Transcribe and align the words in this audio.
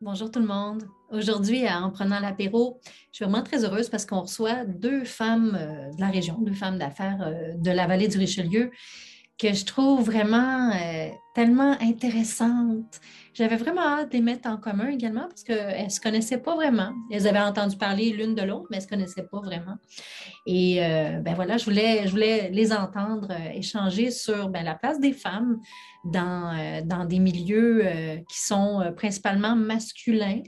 Bonjour 0.00 0.28
tout 0.28 0.40
le 0.40 0.46
monde. 0.46 0.82
Aujourd'hui, 1.10 1.68
en 1.68 1.88
prenant 1.90 2.18
l'apéro, 2.18 2.80
je 3.12 3.16
suis 3.16 3.24
vraiment 3.24 3.44
très 3.44 3.64
heureuse 3.64 3.88
parce 3.88 4.04
qu'on 4.04 4.22
reçoit 4.22 4.64
deux 4.64 5.04
femmes 5.04 5.56
euh, 5.58 5.94
de 5.94 6.00
la 6.00 6.08
région, 6.08 6.36
deux 6.40 6.52
femmes 6.52 6.78
d'affaires 6.78 7.22
euh, 7.22 7.54
de 7.56 7.70
la 7.70 7.86
vallée 7.86 8.08
du 8.08 8.18
Richelieu 8.18 8.72
que 9.38 9.52
je 9.52 9.64
trouve 9.64 10.04
vraiment 10.04 10.70
euh, 10.70 11.08
tellement 11.34 11.76
intéressantes. 11.80 13.00
J'avais 13.32 13.56
vraiment 13.56 13.82
hâte 13.82 14.12
de 14.12 14.16
les 14.16 14.22
mettre 14.22 14.48
en 14.48 14.56
commun 14.56 14.88
également 14.88 15.26
parce 15.28 15.42
qu'elles 15.42 15.84
ne 15.84 15.90
se 15.90 16.00
connaissaient 16.00 16.38
pas 16.38 16.54
vraiment. 16.54 16.92
Elles 17.10 17.26
avaient 17.26 17.40
entendu 17.40 17.76
parler 17.76 18.10
l'une 18.10 18.36
de 18.36 18.42
l'autre, 18.42 18.66
mais 18.70 18.76
elles 18.76 18.82
ne 18.82 18.86
se 18.86 18.90
connaissaient 18.90 19.28
pas 19.28 19.40
vraiment. 19.40 19.76
Et 20.46 20.76
ben 20.78 21.34
voilà, 21.34 21.56
je 21.56 21.64
voulais, 21.64 22.06
je 22.06 22.12
voulais 22.12 22.50
les 22.50 22.72
entendre 22.72 23.32
échanger 23.52 24.12
sur 24.12 24.50
ben, 24.50 24.62
la 24.62 24.76
place 24.76 25.00
des 25.00 25.12
femmes 25.12 25.58
dans, 26.04 26.82
dans 26.84 27.04
des 27.04 27.18
milieux 27.18 27.82
qui 28.28 28.40
sont 28.40 28.92
principalement 28.96 29.56
masculins 29.56 30.42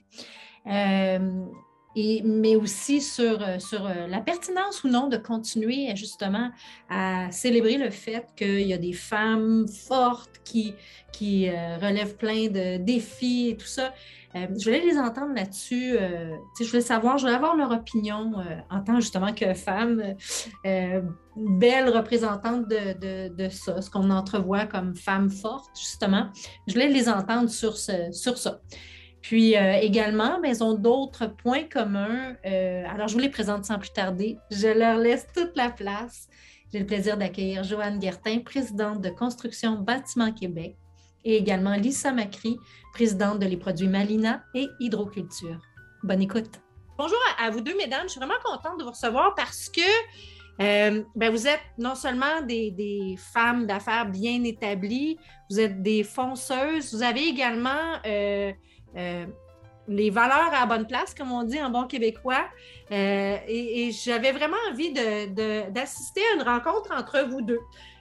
mais 1.96 2.56
aussi 2.56 3.00
sur, 3.00 3.42
euh, 3.42 3.56
euh, 3.72 4.06
la 4.06 4.20
pertinence 4.20 4.84
ou 4.84 4.88
non 4.88 5.08
de 5.08 5.16
continuer 5.16 5.94
justement 5.96 6.50
à 6.90 7.30
célébrer 7.30 7.78
le 7.78 7.90
fait 7.90 8.26
qu'il 8.36 8.66
y 8.66 8.74
a 8.74 8.78
des 8.78 8.92
femmes 8.92 9.66
fortes 9.66 10.40
qui, 10.44 10.74
euh, 11.22 11.78
relèvent 11.80 12.16
plein 12.16 12.48
de 12.48 12.76
défis 12.76 13.48
et 13.50 13.56
tout 13.56 13.66
ça. 13.66 13.94
je 14.34 14.64
voulais 14.64 14.82
les 14.82 14.98
entendre 14.98 15.34
là-dessus. 15.34 15.96
je 16.60 16.66
voulais 16.66 16.82
savoir, 16.82 17.16
je 17.16 17.24
voulais 17.24 17.36
avoir 17.36 17.56
leur 17.56 17.70
opinion 17.70 18.34
en 18.70 18.80
tant 18.82 19.00
justement 19.00 19.32
que 19.32 19.54
femme, 19.54 20.14
belle 20.62 21.88
représentante 21.88 22.68
de, 22.68 23.48
ça, 23.48 23.80
ce 23.80 23.88
qu'on 23.88 24.10
entrevoit 24.10 24.66
comme 24.66 24.94
femme 24.94 25.30
forte, 25.30 25.70
justement. 25.74 26.28
Je 26.66 26.74
voulais 26.74 26.88
les 26.88 27.08
entendre 27.08 27.48
sur 27.48 27.78
ça. 27.78 28.60
Puis 29.26 29.56
euh, 29.56 29.72
également, 29.80 30.38
mais 30.40 30.50
ils 30.50 30.62
ont 30.62 30.74
d'autres 30.74 31.26
points 31.26 31.64
communs. 31.64 32.36
Euh, 32.46 32.84
alors, 32.88 33.08
je 33.08 33.14
vous 33.14 33.18
les 33.18 33.28
présente 33.28 33.64
sans 33.64 33.76
plus 33.76 33.90
tarder. 33.90 34.38
Je 34.52 34.68
leur 34.68 34.98
laisse 34.98 35.26
toute 35.34 35.56
la 35.56 35.68
place. 35.68 36.28
J'ai 36.72 36.78
le 36.78 36.86
plaisir 36.86 37.16
d'accueillir 37.16 37.64
Joanne 37.64 37.98
Guertin, 37.98 38.38
présidente 38.38 39.00
de 39.00 39.08
Construction 39.08 39.80
Bâtiment 39.80 40.30
Québec, 40.30 40.76
et 41.24 41.36
également 41.36 41.74
Lisa 41.74 42.12
Macri, 42.12 42.56
présidente 42.92 43.40
de 43.40 43.46
Les 43.46 43.56
Produits 43.56 43.88
Malina 43.88 44.44
et 44.54 44.68
Hydroculture. 44.78 45.60
Bonne 46.04 46.22
écoute. 46.22 46.60
Bonjour 46.96 47.18
à 47.44 47.50
vous 47.50 47.60
deux, 47.60 47.76
mesdames. 47.76 48.04
Je 48.04 48.10
suis 48.10 48.20
vraiment 48.20 48.38
contente 48.44 48.78
de 48.78 48.84
vous 48.84 48.90
recevoir 48.90 49.34
parce 49.34 49.68
que 49.68 49.80
euh, 50.62 51.02
ben 51.16 51.32
vous 51.32 51.48
êtes 51.48 51.64
non 51.78 51.96
seulement 51.96 52.42
des, 52.42 53.16
femmes 53.32 53.66
d'affaires 53.66 54.06
bien 54.06 54.44
établies, 54.44 55.18
vous 55.50 55.58
êtes 55.58 55.82
des 55.82 56.04
fonceuses, 56.04 56.94
vous 56.94 57.02
avez 57.02 57.24
également 57.26 57.98
les 59.88 60.10
valeurs 60.10 60.52
à 60.52 60.60
la 60.60 60.66
bonne 60.66 60.86
place, 60.86 61.14
comme 61.14 61.32
on 61.32 61.42
dit 61.42 61.60
en 61.60 61.70
bon 61.70 61.86
québécois. 61.86 62.46
Euh, 62.92 63.36
et, 63.46 63.90
j'avais 63.92 64.32
vraiment 64.32 64.56
envie 64.70 64.92
d'assister 64.92 66.20
à 66.32 66.36
une 66.36 66.42
rencontre 66.42 66.92
entre 66.92 67.26
vous 67.28 67.42
deux. 67.42 67.60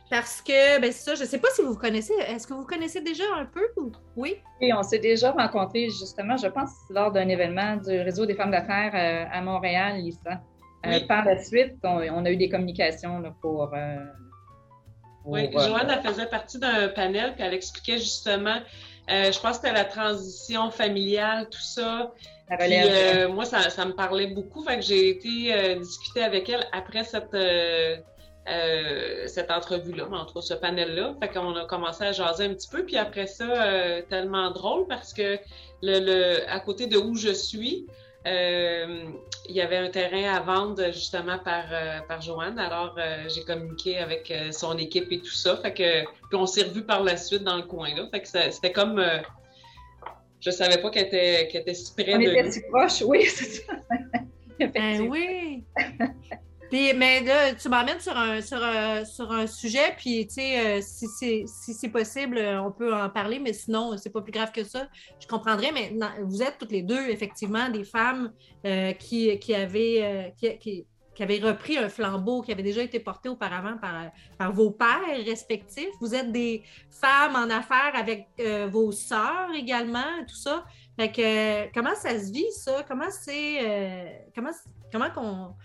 Parce 0.09 0.41
que, 0.41 0.79
ben 0.79 0.91
ça, 0.91 1.15
je 1.15 1.21
ne 1.21 1.27
sais 1.27 1.39
pas 1.39 1.47
si 1.55 1.63
vous 1.63 1.73
vous 1.73 1.79
connaissez. 1.79 2.13
Est-ce 2.27 2.45
que 2.45 2.53
vous 2.53 2.65
connaissez 2.65 3.01
déjà 3.01 3.23
un 3.37 3.45
peu? 3.45 3.67
Oui? 4.15 4.35
Oui, 4.61 4.71
on 4.71 4.83
s'est 4.83 4.99
déjà 4.99 5.31
rencontrés, 5.31 5.89
justement, 5.89 6.37
je 6.37 6.47
pense, 6.47 6.69
lors 6.91 7.11
d'un 7.11 7.27
événement 7.27 7.77
du 7.77 7.99
Réseau 8.01 8.27
des 8.27 8.35
femmes 8.35 8.51
d'affaires 8.51 8.91
euh, 8.93 9.35
à 9.35 9.41
Montréal, 9.41 9.97
Lisa. 9.97 10.41
par 11.07 11.25
la 11.25 11.43
suite, 11.43 11.77
on, 11.83 12.25
a 12.25 12.31
eu 12.31 12.37
des 12.37 12.49
communications 12.49 13.23
pour. 13.41 13.73
oui, 15.25 15.49
Joanne, 15.51 15.89
elle 15.89 16.07
faisait 16.07 16.27
partie 16.27 16.59
d'un 16.59 16.89
panel, 16.89 17.33
puis 17.33 17.43
elle 17.43 17.55
expliquait 17.55 17.97
justement 17.97 18.59
euh, 19.09 19.31
je 19.31 19.39
pense 19.39 19.59
que 19.59 19.67
c'était 19.67 19.73
la 19.73 19.85
transition 19.85 20.71
familiale, 20.71 21.47
tout 21.49 21.61
ça. 21.61 22.11
Puis, 22.47 22.73
euh, 22.73 23.27
moi, 23.29 23.45
ça, 23.45 23.69
ça, 23.69 23.85
me 23.85 23.93
parlait 23.93 24.27
beaucoup. 24.27 24.63
Fait 24.63 24.75
que 24.75 24.81
j'ai 24.81 25.09
été 25.09 25.53
euh, 25.53 25.79
discuter 25.79 26.23
avec 26.23 26.47
elle 26.49 26.65
après 26.71 27.03
cette, 27.03 27.33
euh, 27.33 27.97
cette 29.27 29.49
entrevue-là, 29.49 30.07
entre 30.11 30.41
ce 30.41 30.53
panel-là. 30.53 31.15
Fait 31.19 31.29
qu'on 31.29 31.55
a 31.55 31.65
commencé 31.65 32.03
à 32.03 32.11
jaser 32.11 32.45
un 32.45 32.53
petit 32.53 32.69
peu. 32.69 32.83
Puis 32.83 32.97
après 32.97 33.27
ça, 33.27 34.01
tellement 34.09 34.51
drôle 34.51 34.87
parce 34.87 35.13
que 35.13 35.39
le, 35.81 35.99
le, 35.99 36.49
à 36.49 36.59
côté 36.59 36.85
de 36.87 36.97
où 36.97 37.15
je 37.15 37.31
suis, 37.31 37.87
euh, 38.25 39.11
il 39.47 39.55
y 39.55 39.61
avait 39.61 39.77
un 39.77 39.89
terrain 39.89 40.33
à 40.33 40.39
vendre 40.39 40.83
justement 40.91 41.37
par, 41.37 41.65
euh, 41.71 41.99
par 42.07 42.21
Joanne. 42.21 42.57
Alors, 42.57 42.95
euh, 42.97 43.27
j'ai 43.29 43.43
communiqué 43.43 43.99
avec 43.99 44.33
son 44.51 44.77
équipe 44.77 45.11
et 45.11 45.19
tout 45.19 45.33
ça. 45.33 45.57
Fait 45.57 45.73
que, 45.73 46.03
puis 46.03 46.35
on 46.35 46.45
s'est 46.45 46.63
revus 46.63 46.83
par 46.83 47.03
la 47.03 47.17
suite 47.17 47.43
dans 47.43 47.57
le 47.57 47.63
coin 47.63 47.93
là. 47.95 48.07
Fait 48.11 48.21
que 48.21 48.27
c'était 48.27 48.71
comme. 48.71 49.03
je 50.39 50.49
savais 50.49 50.81
pas 50.81 50.89
qu'elle 50.89 51.07
était, 51.07 51.47
qu 51.49 51.57
était 51.57 51.73
si 51.73 51.93
près 51.93 52.15
on 52.15 52.19
de. 52.19 52.29
On 52.29 52.31
était 52.31 52.51
si 52.51 52.61
proche, 52.71 53.01
oui, 53.03 53.25
c'est 53.27 53.61
ça. 53.61 53.73
ben 54.59 55.61
oui. 56.71 56.93
mais 56.95 57.21
là, 57.21 57.53
tu 57.53 57.69
m'amènes 57.69 57.99
sur 57.99 58.17
un, 58.17 58.41
sur, 58.41 58.59
sur 59.05 59.31
un 59.31 59.47
sujet, 59.47 59.95
puis 59.97 60.27
tu 60.27 60.35
sais, 60.35 60.79
euh, 60.79 60.81
si 60.81 61.47
c'est 61.47 61.89
possible, 61.89 62.39
on 62.39 62.71
peut 62.71 62.93
en 62.93 63.09
parler, 63.09 63.39
mais 63.39 63.53
sinon, 63.53 63.97
c'est 63.97 64.11
pas 64.11 64.21
plus 64.21 64.31
grave 64.31 64.51
que 64.51 64.63
ça. 64.63 64.87
Je 65.19 65.27
comprendrais, 65.27 65.71
mais 65.71 65.93
vous 66.23 66.41
êtes 66.41 66.57
toutes 66.57 66.71
les 66.71 66.81
deux, 66.81 67.09
effectivement, 67.09 67.69
des 67.69 67.83
femmes 67.83 68.31
euh, 68.65 68.93
qui, 68.93 69.37
qui, 69.39 69.53
avaient, 69.53 70.03
euh, 70.03 70.55
qui, 70.57 70.85
qui, 71.15 71.39
repris 71.41 71.77
un 71.77 71.87
flambeau 71.87 72.41
qui 72.41 72.51
avait 72.51 72.63
déjà 72.63 72.81
été 72.81 72.99
porté 72.99 73.29
auparavant 73.29 73.77
par, 73.77 74.11
par 74.37 74.51
vos 74.51 74.71
pères 74.71 75.23
respectifs. 75.25 75.89
Vous 76.01 76.13
êtes 76.13 76.31
des 76.31 76.63
femmes 76.89 77.35
en 77.35 77.49
affaires 77.49 77.93
avec 77.93 78.27
vos 78.69 78.91
sœurs 78.91 79.49
également, 79.55 80.25
tout 80.27 80.35
ça. 80.35 80.65
Fait 80.99 81.11
que, 81.11 81.73
comment 81.73 81.95
ça 81.95 82.19
se 82.19 82.31
vit, 82.31 82.51
ça? 82.51 82.83
Comment 82.87 83.11
c'est. 83.11 84.25
comment 84.35 84.51
comment 84.91 85.09
qu'on 85.09 85.55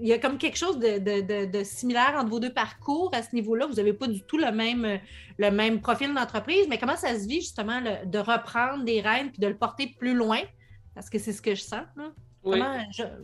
il 0.00 0.06
y 0.08 0.12
a 0.12 0.18
comme 0.18 0.38
quelque 0.38 0.56
chose 0.56 0.78
de, 0.78 1.62
similaire 1.62 2.14
entre 2.16 2.30
vos 2.30 2.40
deux 2.40 2.52
parcours 2.52 3.10
à 3.14 3.22
ce 3.22 3.34
niveau-là. 3.34 3.66
Vous 3.66 3.74
n'avez 3.74 3.92
pas 3.92 4.06
du 4.06 4.22
tout 4.22 4.38
le 4.38 4.50
même, 4.52 5.00
le 5.38 5.50
même 5.50 5.80
profil 5.80 6.12
d'entreprise, 6.14 6.66
mais 6.68 6.78
comment 6.78 6.96
ça 6.96 7.18
se 7.18 7.26
vit 7.26 7.40
justement 7.40 7.80
de 8.04 8.18
reprendre 8.18 8.84
des 8.84 9.00
rênes 9.00 9.30
puis 9.30 9.40
de 9.40 9.46
le 9.46 9.56
porter 9.56 9.94
plus 9.98 10.14
loin? 10.14 10.40
Parce 10.94 11.10
que 11.10 11.18
c'est 11.18 11.32
ce 11.32 11.42
que 11.42 11.54
je 11.54 11.62
sens. 11.62 11.84
Comment, 12.42 12.78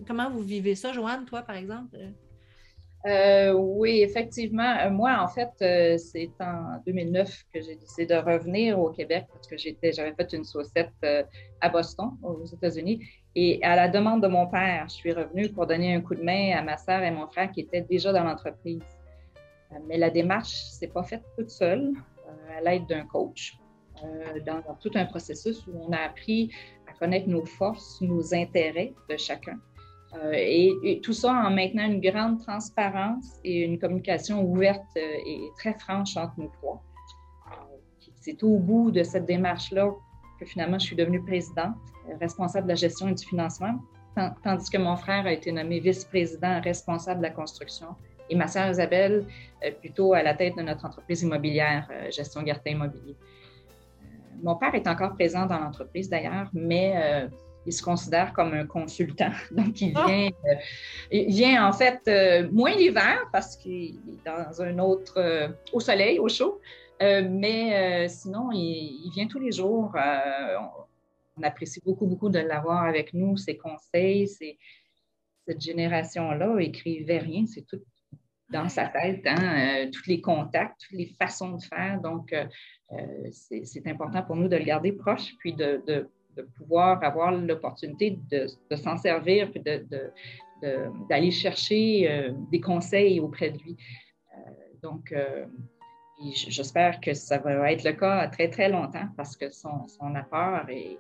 comment 0.07 0.31
vous 0.31 0.41
vivez 0.41 0.75
ça, 0.75 0.93
Joanne, 0.93 1.25
toi, 1.25 1.43
par 1.43 1.57
exemple? 1.57 1.97
Euh, 3.07 3.53
oui, 3.53 4.03
effectivement. 4.03 4.77
Euh, 4.79 4.91
moi, 4.91 5.19
en 5.21 5.29
fait, 5.29 5.51
euh, 5.63 5.97
c'est 5.97 6.31
en 6.41 6.81
2009 6.85 7.45
que 7.53 7.61
j'ai 7.63 7.77
décidé 7.77 8.07
de 8.07 8.15
revenir 8.15 8.79
au 8.79 8.91
Québec 8.91 9.27
parce 9.33 9.47
que 9.47 9.57
j'avais 9.57 10.15
fait 10.15 10.33
une 10.35 10.45
saucette 10.45 10.93
à 11.61 11.69
Boston, 11.71 12.11
aux 12.23 12.45
États-Unis. 12.45 13.01
Et 13.37 13.63
à 13.63 13.77
la 13.77 13.89
demande 13.89 14.23
de 14.23 14.29
mon 14.29 14.47
père, 14.47 14.87
je 14.89 14.95
suis 14.95 15.13
revenue 15.13 15.49
pour 15.51 15.67
donner 15.67 15.95
un 15.95 16.01
coup 16.01 16.15
de 16.15 16.23
main 16.23 16.57
à 16.57 16.63
ma 16.63 16.77
sœur 16.77 17.03
et 17.03 17.11
mon 17.11 17.27
frère 17.29 17.51
qui 17.53 17.61
étaient 17.61 17.83
déjà 17.83 18.13
dans 18.13 18.25
l'entreprise. 18.25 18.83
Mais 19.87 19.99
la 19.99 20.11
démarche 20.11 20.51
s'est 20.51 20.89
pas 20.89 21.05
faite 21.05 21.23
toute 21.37 21.51
seule, 21.51 21.93
à 22.57 22.61
l'aide 22.61 22.87
d'un 22.89 23.07
coach, 23.07 23.57
dans, 24.45 24.63
tout 24.81 24.91
un 24.95 25.05
processus 25.05 25.65
où 25.69 25.73
on 25.87 25.93
a 25.93 25.99
appris 25.99 26.51
à 26.89 26.99
connaître 26.99 27.29
nos 27.29 27.45
forces, 27.45 28.01
nos 28.01 28.35
intérêts 28.35 28.95
de 29.09 29.17
chacun 29.17 29.59
euh, 30.15 30.33
et, 30.35 31.01
tout 31.03 31.13
ça 31.13 31.33
en 31.33 31.51
maintenant 31.51 31.87
une 31.87 32.01
grande 32.01 32.41
transparence 32.41 33.39
et 33.45 33.63
une 33.63 33.79
communication 33.79 34.43
ouverte 34.43 34.83
euh, 34.97 35.01
et 35.01 35.41
très 35.57 35.75
franche 35.75 36.17
entre 36.17 36.35
nous 36.39 36.51
trois. 36.61 36.83
Euh, 37.47 37.77
c'est 38.21 38.43
au 38.43 38.59
bout 38.59 38.91
de 38.91 39.05
cette 39.05 39.27
démarche-là 39.27 39.93
que 40.41 40.47
finalement 40.47 40.79
je 40.79 40.87
suis 40.87 40.97
devenue 40.97 41.23
présidente, 41.23 41.77
responsable 42.21 42.67
de 42.67 42.73
la 42.73 42.77
gestion 42.77 43.09
et 43.09 43.15
du 43.15 43.25
financement, 43.25 43.79
tandis 44.43 44.71
que 44.71 44.79
mon 44.79 44.97
frère 44.97 45.27
a 45.27 45.33
été 45.33 45.53
nommé 45.53 45.79
vice-président 45.79 46.61
responsable 46.61 47.21
de 47.21 47.27
la 47.27 47.31
construction 47.31 47.89
et 48.29 48.35
ma 48.35 48.49
sœur 48.49 48.71
Isabelle 48.71 49.27
plutôt 49.81 50.15
à 50.15 50.23
la 50.23 50.35
tête 50.35 50.57
de 50.57 50.63
notre 50.63 50.85
entreprise 50.85 51.23
immobilière, 51.23 51.89
Gestion 52.11 52.43
Gartin 52.43 52.73
Immobilier. 52.73 53.17
Mon 54.43 54.57
père 54.57 54.75
est 54.75 54.89
encore 54.89 55.15
présent 55.15 55.47
dans 55.47 55.59
l'entreprise 55.59 56.09
d'ailleurs, 56.09 56.49
mais 56.53 57.29
il 57.67 57.73
se 57.73 57.83
considère 57.83 58.33
comme 58.33 58.55
un 58.55 58.67
consultant. 58.67 59.31
Donc, 59.51 59.81
il 59.81 59.93
ah! 59.97 60.07
vient, 60.07 60.29
euh, 60.29 60.55
il 61.11 61.35
vient 61.35 61.69
en 61.69 61.73
fait 61.73 62.01
euh, 62.09 62.49
moins 62.51 62.75
l'hiver 62.75 63.29
parce 63.33 63.57
qu'il 63.57 63.97
est 64.09 64.25
dans 64.25 64.63
un 64.63 64.79
autre, 64.79 65.15
euh, 65.17 65.49
au 65.73 65.81
soleil, 65.81 66.19
au 66.19 66.29
chaud, 66.29 66.61
mais 67.01 68.09
sinon, 68.09 68.51
il, 68.53 69.11
vient 69.15 69.27
tous 69.27 69.39
les 69.39 69.53
jours. 69.53 69.93
On, 71.37 71.43
apprécie 71.43 71.81
beaucoup, 71.83 72.07
beaucoup 72.07 72.29
de 72.29 72.39
l'avoir 72.39 72.85
avec 72.85 73.15
nous, 73.15 73.39
ses 73.39 73.57
conseils, 73.57 74.27
cette 74.29 75.61
génération-là 75.61 76.59
écrivait 76.61 77.19
rien, 77.19 77.47
c'est 77.47 77.67
tout 77.67 77.81
dans 78.51 78.69
sa 78.69 78.89
tête, 78.89 79.23
hein, 79.27 79.89
tous 79.91 80.07
les 80.07 80.21
contacts, 80.21 80.81
toutes 80.81 80.99
les 80.99 81.07
façons 81.19 81.53
de 81.57 81.63
faire. 81.63 81.99
Donc, 82.03 82.35
c'est 83.31 83.87
important 83.87 84.23
pour 84.23 84.37
nous 84.37 84.49
de 84.49 84.57
le 84.57 84.65
garder 84.65 84.93
proche, 84.93 85.35
puis 85.39 85.55
de 85.55 86.11
de 86.37 86.43
pouvoir 86.43 87.03
avoir 87.03 87.33
l'opportunité 87.33 88.19
de, 88.31 88.47
s'en 88.77 88.97
servir 88.97 89.51
et 89.55 89.83
d'aller 91.09 91.31
chercher 91.31 92.11
euh, 92.11 92.33
des 92.51 92.61
conseils 92.61 93.21
auprès 93.21 93.51
de 93.51 93.59
lui. 93.59 93.77
Euh, 94.35 94.51
donc, 94.83 95.13
euh, 95.13 95.47
j'espère 96.21 97.01
que 97.01 97.15
ça 97.15 97.39
va 97.39 97.73
être 97.73 97.85
le 97.85 97.93
cas 97.93 98.29
très, 98.29 98.49
très 98.49 98.69
longtemps 98.69 99.09
parce 99.17 99.37
que 99.37 99.51
son, 99.51 99.87
apport 100.15 100.69
est, 100.69 100.99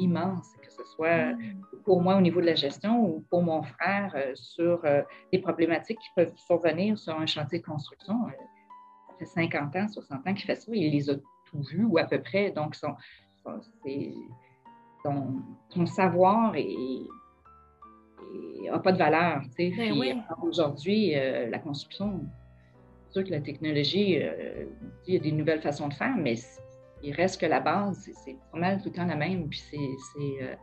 immense, 0.00 0.46
que 0.62 0.70
ce 0.70 0.84
soit 0.84 1.32
mm. 1.32 1.62
pour 1.84 2.02
moi 2.02 2.16
au 2.16 2.20
niveau 2.20 2.42
de 2.42 2.46
la 2.46 2.54
gestion 2.54 3.02
ou 3.02 3.24
pour 3.30 3.42
mon 3.42 3.62
frère 3.62 4.14
sur 4.34 4.82
les 5.32 5.38
problématiques 5.38 5.98
qui 5.98 6.10
peuvent 6.14 6.36
survenir 6.36 6.98
sur 6.98 7.18
un 7.18 7.26
chantier 7.26 7.60
de 7.60 7.64
construction. 7.64 8.14
ça 9.08 9.14
fait 9.18 9.24
50 9.24 9.76
ans, 9.76 9.88
60 9.88 10.26
ans 10.26 10.34
qu'il 10.34 10.44
fait 10.44 10.56
ça, 10.56 10.70
il 10.74 10.92
les 10.92 11.08
a 11.08 11.14
tout 11.14 11.62
vus 11.62 11.84
ou 11.84 11.96
à 11.98 12.04
peu 12.04 12.20
près. 12.20 12.50
Donc, 12.50 12.74
son, 12.74 12.94
son, 15.02 15.86
savoir 15.86 16.52
n'a 18.70 18.78
pas 18.78 18.92
de 18.92 18.98
valeur. 18.98 19.42
Ben 19.56 20.24
aujourd'hui, 20.42 21.14
la 21.14 21.58
construction, 21.58 22.20
sûr 23.10 23.24
que 23.24 23.30
la 23.30 23.40
technologie, 23.40 24.20
il 25.06 25.14
y 25.14 25.16
a 25.16 25.20
des 25.20 25.32
nouvelles 25.32 25.60
façons 25.60 25.88
de 25.88 25.94
faire, 25.94 26.14
mais 26.16 26.36
il 27.02 27.14
reste 27.14 27.40
que 27.40 27.46
la 27.46 27.60
base, 27.60 28.10
c'est 28.24 28.36
pas 28.52 28.58
mal 28.58 28.78
tout 28.78 28.88
le 28.88 28.94
temps 28.94 29.06
la 29.06 29.16
même. 29.16 29.48
Puis 29.48 29.62
euh, 29.74 30.54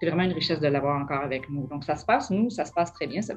c'est 0.00 0.06
vraiment 0.06 0.24
une 0.24 0.32
richesse 0.32 0.60
de 0.60 0.68
l'avoir 0.68 1.00
encore 1.00 1.22
avec 1.22 1.48
nous. 1.48 1.66
Donc, 1.66 1.84
ça 1.84 1.96
se 1.96 2.04
passe, 2.04 2.30
nous, 2.30 2.50
ça 2.50 2.64
se 2.64 2.72
passe 2.72 2.92
très 2.92 3.06
bien. 3.06 3.22
Ça, 3.22 3.34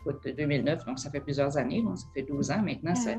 écoute, 0.00 0.26
2009, 0.26 0.84
donc 0.86 0.98
ça 0.98 1.10
fait 1.10 1.20
plusieurs 1.20 1.56
années, 1.56 1.84
ça 1.94 2.06
fait 2.14 2.22
12 2.22 2.50
ans 2.50 2.62
maintenant. 2.62 2.94
Ah 3.06 3.14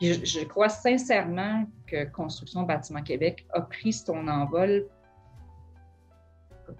je, 0.00 0.44
crois 0.44 0.70
sincèrement 0.70 1.66
que 1.86 2.04
Construction 2.10 2.62
Bâtiment 2.62 3.02
Québec 3.02 3.46
a 3.52 3.60
pris 3.60 3.92
son 3.92 4.28
envol 4.28 4.86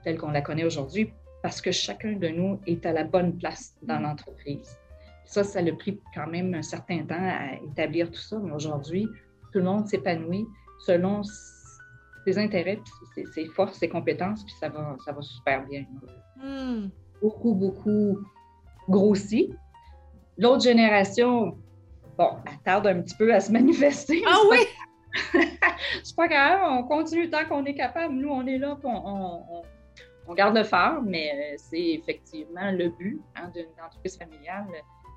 tel 0.05 0.17
qu'on 0.17 0.31
la 0.31 0.41
connaît 0.41 0.65
aujourd'hui 0.65 1.13
parce 1.43 1.61
que 1.61 1.71
chacun 1.71 2.13
de 2.13 2.29
nous 2.29 2.61
est 2.67 2.87
à 2.87 2.93
la 2.93 3.05
bonne 3.05 3.37
place 3.37 3.75
dans 3.83 3.99
mm. 3.99 4.03
l'entreprise. 4.03 4.79
Ça, 5.31 5.45
ça 5.45 5.61
a 5.61 5.73
pris 5.73 6.01
quand 6.13 6.27
même 6.27 6.53
un 6.55 6.63
certain 6.63 7.05
temps 7.05 7.15
à 7.17 7.55
établir 7.65 8.11
tout 8.11 8.19
ça, 8.19 8.37
mais 8.43 8.51
aujourd'hui, 8.51 9.07
tout 9.53 9.61
le 9.61 9.65
monde 9.65 9.87
s'épanouit 9.87 10.45
selon 10.81 11.23
ses 12.25 12.37
intérêts, 12.37 12.81
ses, 13.33 13.47
forces, 13.47 13.79
ses 13.79 13.89
compétences, 13.89 14.43
puis 14.43 14.55
ça 14.59 14.69
va, 14.69 14.97
ça 15.05 15.13
va 15.13 15.23
super 15.23 15.65
bien. 15.67 15.85
Hmm. 16.37 16.89
Beaucoup, 17.23 17.55
beaucoup 17.55 18.19
grossi. 18.89 19.55
L'autre 20.37 20.65
génération, 20.65 21.57
bon, 22.19 22.31
elle 22.45 22.59
tarde 22.65 22.89
un 22.89 23.01
petit 23.01 23.15
peu 23.15 23.33
à 23.33 23.39
se 23.39 23.53
manifester. 23.59 24.25
Ah 24.27 24.41
oui! 24.51 24.59
C'est 26.03 26.17
pas 26.17 26.27
grave, 26.27 26.61
on 26.65 26.83
continue 26.89 27.31
tant 27.31 27.45
qu'on 27.45 27.65
est 27.67 27.75
capable. 27.75 28.15
Nous, 28.15 28.31
on 28.31 28.45
est 28.49 28.59
là, 28.59 28.77
on, 28.83 29.63
on, 30.27 30.35
garde 30.35 30.57
le 30.57 30.65
phare, 30.65 31.03
mais 31.03 31.33
euh, 31.33 31.57
c'est 31.57 31.95
effectivement 31.95 32.71
le 32.71 32.89
but 32.91 33.21
hein, 33.35 33.51
d'une 33.53 33.67
entreprise 33.85 34.17
familiale 34.17 34.67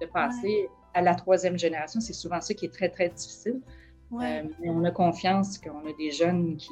de 0.02 0.06
passer 0.08 0.70
à 0.94 1.02
la 1.02 1.16
troisième 1.16 1.58
génération. 1.58 2.00
C'est 2.00 2.14
souvent 2.14 2.42
ça 2.42 2.54
qui 2.54 2.66
est 2.66 2.74
très, 2.74 2.90
très 2.90 3.10
difficile. 3.10 3.62
Euh, 4.22 4.44
mais 4.60 4.70
on 4.70 4.84
a 4.84 4.92
confiance 4.92 5.58
qu'on 5.58 5.88
a 5.88 5.94
des 5.98 6.12
jeunes 6.12 6.58
qui, 6.58 6.70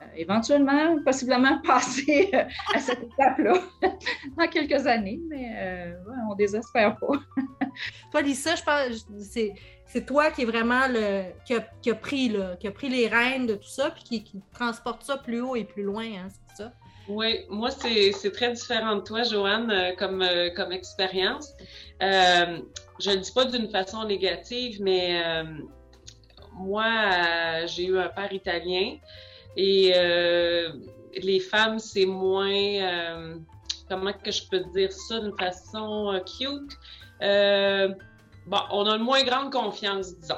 euh, 0.00 0.04
éventuellement, 0.16 0.96
possiblement 1.04 1.60
passer 1.66 2.30
euh, 2.32 2.44
à 2.74 2.78
cette 2.78 3.02
étape-là 3.02 3.54
dans 4.38 4.48
quelques 4.48 4.86
années, 4.86 5.20
mais 5.28 5.94
on 6.26 6.32
ne 6.32 6.36
désespère 6.36 6.96
pas. 6.98 7.20
toi, 8.12 8.22
Lisa, 8.22 8.54
je 8.54 8.62
pense 8.62 9.06
c'est 9.20 9.52
c'est 9.86 10.06
toi 10.06 10.30
qui 10.30 10.42
est 10.42 10.46
vraiment 10.46 10.86
le 10.88 11.24
qui 11.44 11.54
a, 11.54 11.60
qui 11.82 11.90
a 11.90 11.94
pris 11.96 12.34
qui 12.60 12.68
a 12.68 12.70
pris 12.70 12.88
les 12.88 13.08
rênes 13.08 13.46
de 13.46 13.56
tout 13.56 13.68
ça 13.68 13.90
puis 13.90 14.04
qui, 14.04 14.24
qui 14.24 14.40
transporte 14.52 15.02
ça 15.02 15.18
plus 15.18 15.40
haut 15.40 15.56
et 15.56 15.64
plus 15.64 15.82
loin, 15.82 16.04
hein, 16.04 16.28
c'est 16.48 16.62
ça? 16.62 16.72
Oui, 17.08 17.40
moi, 17.48 17.70
c'est 17.70 18.30
très 18.32 18.52
différent 18.52 18.96
de 18.96 19.00
toi, 19.00 19.24
Joanne, 19.24 19.72
comme, 19.98 20.24
comme 20.54 20.70
expérience. 20.70 21.52
Je 22.00 23.10
ne 23.10 23.14
le 23.14 23.20
dis 23.20 23.32
pas 23.32 23.44
d'une 23.44 23.68
façon 23.68 24.04
négative, 24.04 24.80
mais 24.80 25.20
moi, 26.60 26.84
euh, 26.84 27.66
j'ai 27.66 27.86
eu 27.86 27.98
un 27.98 28.08
père 28.08 28.32
italien 28.32 28.96
et 29.56 29.92
euh, 29.96 30.72
les 31.22 31.40
femmes, 31.40 31.78
c'est 31.78 32.06
moins, 32.06 32.50
euh, 32.50 33.36
comment 33.88 34.12
que 34.12 34.30
je 34.30 34.46
peux 34.48 34.60
dire 34.74 34.92
ça 34.92 35.20
d'une 35.20 35.36
façon 35.38 36.20
cute? 36.26 36.76
bon, 38.46 38.58
on 38.70 38.86
a 38.86 38.96
une 38.96 39.02
moins 39.02 39.22
grande 39.24 39.52
confiance, 39.52 40.16
disons. 40.18 40.34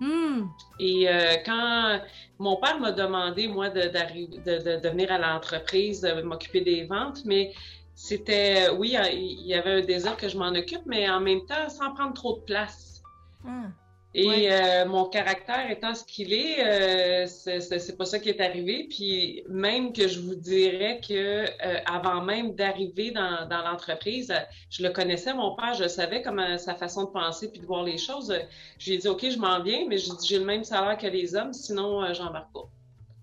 Hmm. 0.00 0.46
Et 0.78 1.06
quand 1.44 2.00
mon 2.38 2.56
père 2.56 2.80
m'a 2.80 2.92
demandé, 2.92 3.48
moi, 3.48 3.68
de, 3.68 3.82
de, 3.82 4.80
de, 4.80 4.88
venir 4.88 5.12
à 5.12 5.18
l'entreprise, 5.18 6.00
de 6.00 6.22
m'occuper 6.22 6.62
des 6.62 6.84
ventes, 6.84 7.22
mais 7.26 7.52
c'était, 8.02 8.70
oui, 8.70 8.96
il 9.12 9.46
y 9.46 9.52
avait 9.52 9.82
un 9.82 9.82
désir 9.82 10.16
que 10.16 10.26
je 10.26 10.38
m'en 10.38 10.48
occupe, 10.54 10.80
mais 10.86 11.08
en 11.10 11.20
même 11.20 11.44
temps, 11.44 11.68
sans 11.68 11.92
prendre 11.92 12.14
trop 12.14 12.36
de 12.38 12.40
place. 12.40 13.02
Hmm. 13.44 13.68
Et 14.14 14.50
euh, 14.50 14.86
mon 14.86 15.04
caractère 15.04 15.70
étant 15.70 15.94
ce 15.94 16.02
qu'il 16.04 16.32
est, 16.32 16.64
euh, 16.64 17.26
c'est 17.26 17.98
pas 17.98 18.06
ça 18.06 18.18
qui 18.18 18.30
est 18.30 18.40
arrivé. 18.40 18.86
Puis 18.88 19.44
même 19.50 19.92
que 19.92 20.08
je 20.08 20.18
vous 20.18 20.34
dirais 20.34 21.02
que 21.06 21.44
euh, 21.44 21.46
avant 21.84 22.22
même 22.22 22.54
d'arriver 22.54 23.10
dans, 23.10 23.46
dans 23.46 23.62
l'entreprise, 23.70 24.32
je 24.70 24.82
le 24.82 24.88
connaissais, 24.88 25.34
mon 25.34 25.54
père, 25.54 25.74
je 25.74 25.86
savais 25.86 26.22
comment 26.22 26.56
sa 26.56 26.74
façon 26.74 27.04
de 27.04 27.10
penser 27.10 27.50
puis 27.50 27.60
de 27.60 27.66
voir 27.66 27.84
les 27.84 27.98
choses. 27.98 28.34
J'ai 28.78 28.96
dit 28.96 29.08
OK, 29.08 29.28
je 29.28 29.38
m'en 29.38 29.62
viens, 29.62 29.84
mais 29.86 29.98
j'ai 29.98 30.38
le 30.38 30.46
même 30.46 30.64
salaire 30.64 30.96
que 30.96 31.06
les 31.06 31.34
hommes, 31.34 31.52
sinon 31.52 32.02
euh, 32.02 32.14
j'embarque 32.14 32.50
pas. 32.54 32.68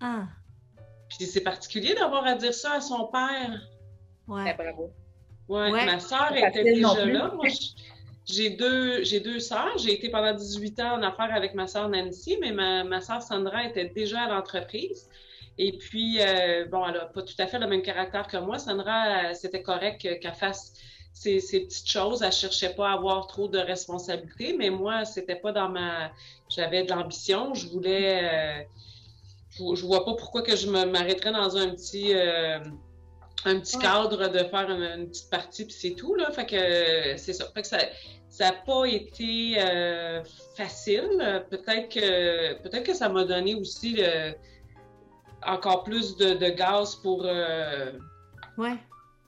Ah. 0.02 0.22
Puis 1.08 1.26
c'est 1.26 1.42
particulier 1.42 1.94
d'avoir 1.94 2.24
à 2.24 2.36
dire 2.36 2.54
ça 2.54 2.74
à 2.74 2.80
son 2.80 3.08
père. 3.08 3.60
Ouais. 4.28 4.54
bravo. 4.54 4.90
Ouais, 5.48 5.86
ma 5.86 5.98
soeur 5.98 6.32
était 6.36 6.62
déjà 6.62 7.06
là. 7.06 7.32
Moi, 7.34 7.46
j'ai 8.26 8.50
deux, 8.50 9.02
j'ai 9.02 9.20
deux 9.20 9.40
sœurs. 9.40 9.78
J'ai 9.78 9.94
été 9.94 10.10
pendant 10.10 10.34
18 10.34 10.80
ans 10.80 10.98
en 10.98 11.02
affaires 11.02 11.34
avec 11.34 11.54
ma 11.54 11.66
sœur 11.66 11.88
Nancy, 11.88 12.36
mais 12.40 12.52
ma, 12.52 12.84
ma 12.84 13.00
sœur 13.00 13.22
Sandra 13.22 13.64
était 13.64 13.86
déjà 13.88 14.22
à 14.22 14.28
l'entreprise. 14.28 15.08
Et 15.56 15.72
puis, 15.76 16.18
euh, 16.20 16.66
bon, 16.66 16.86
elle 16.86 16.94
n'a 16.94 17.06
pas 17.06 17.22
tout 17.22 17.34
à 17.38 17.46
fait 17.46 17.58
le 17.58 17.66
même 17.66 17.82
caractère 17.82 18.28
que 18.28 18.36
moi. 18.36 18.58
Sandra, 18.58 19.34
c'était 19.34 19.62
correct 19.62 20.00
qu'elle 20.00 20.34
fasse 20.34 20.74
ces, 21.12 21.40
ces, 21.40 21.60
petites 21.60 21.88
choses. 21.88 22.22
Elle 22.22 22.32
cherchait 22.32 22.74
pas 22.74 22.90
à 22.90 22.92
avoir 22.92 23.26
trop 23.26 23.48
de 23.48 23.58
responsabilités, 23.58 24.54
mais 24.56 24.70
moi, 24.70 25.04
c'était 25.04 25.36
pas 25.36 25.52
dans 25.52 25.68
ma. 25.68 26.12
J'avais 26.48 26.84
de 26.84 26.90
l'ambition. 26.90 27.54
Je 27.54 27.66
voulais. 27.68 28.20
Euh, 28.22 28.62
je, 29.74 29.84
vois 29.84 30.04
pas 30.04 30.14
pourquoi 30.14 30.42
que 30.42 30.54
je 30.54 30.68
m'arrêterais 30.70 31.32
dans 31.32 31.56
un 31.56 31.70
petit. 31.70 32.14
Euh, 32.14 32.60
un 33.44 33.60
petit 33.60 33.78
cadre 33.78 34.28
de 34.28 34.38
faire 34.38 34.70
une, 34.70 35.08
petite 35.08 35.30
partie, 35.30 35.64
puis 35.64 35.74
c'est 35.74 35.94
tout, 35.94 36.14
là. 36.14 36.30
Fait 36.30 36.46
que 36.46 37.16
c'est 37.16 37.32
ça. 37.32 37.46
Fait 37.54 37.62
que 37.62 37.68
ça, 37.68 37.78
n'a 38.40 38.52
pas 38.52 38.84
été 38.84 39.56
euh, 39.58 40.22
facile. 40.56 41.44
Peut-être 41.50 41.88
que, 41.88 42.62
peut 42.62 42.80
que 42.80 42.94
ça 42.94 43.08
m'a 43.08 43.24
donné 43.24 43.54
aussi 43.54 44.02
encore 45.46 45.84
plus 45.84 46.16
de, 46.16 46.50
gaz 46.50 46.96
pour 46.96 47.22
euh, 47.24 47.92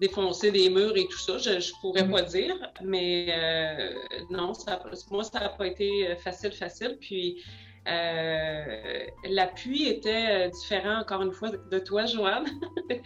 défoncer 0.00 0.50
des 0.50 0.68
murs 0.70 0.96
et 0.96 1.06
tout 1.06 1.18
ça. 1.18 1.38
Je 1.38 1.50
ne 1.50 1.80
pourrais 1.80 2.02
mm-hmm. 2.02 2.10
pas 2.10 2.22
dire, 2.22 2.54
mais 2.82 3.26
euh, 3.30 3.94
non, 4.30 4.54
ça, 4.54 4.82
moi, 5.10 5.24
ça 5.24 5.40
n'a 5.40 5.48
pas 5.50 5.66
été 5.66 6.16
facile, 6.16 6.52
facile. 6.52 6.98
Puis 7.00 7.42
l'appui 7.86 9.88
était 9.88 10.50
différent, 10.50 11.00
encore 11.00 11.22
une 11.22 11.32
fois, 11.32 11.50
de 11.50 11.78
toi, 11.78 12.06
Joanne. 12.06 12.46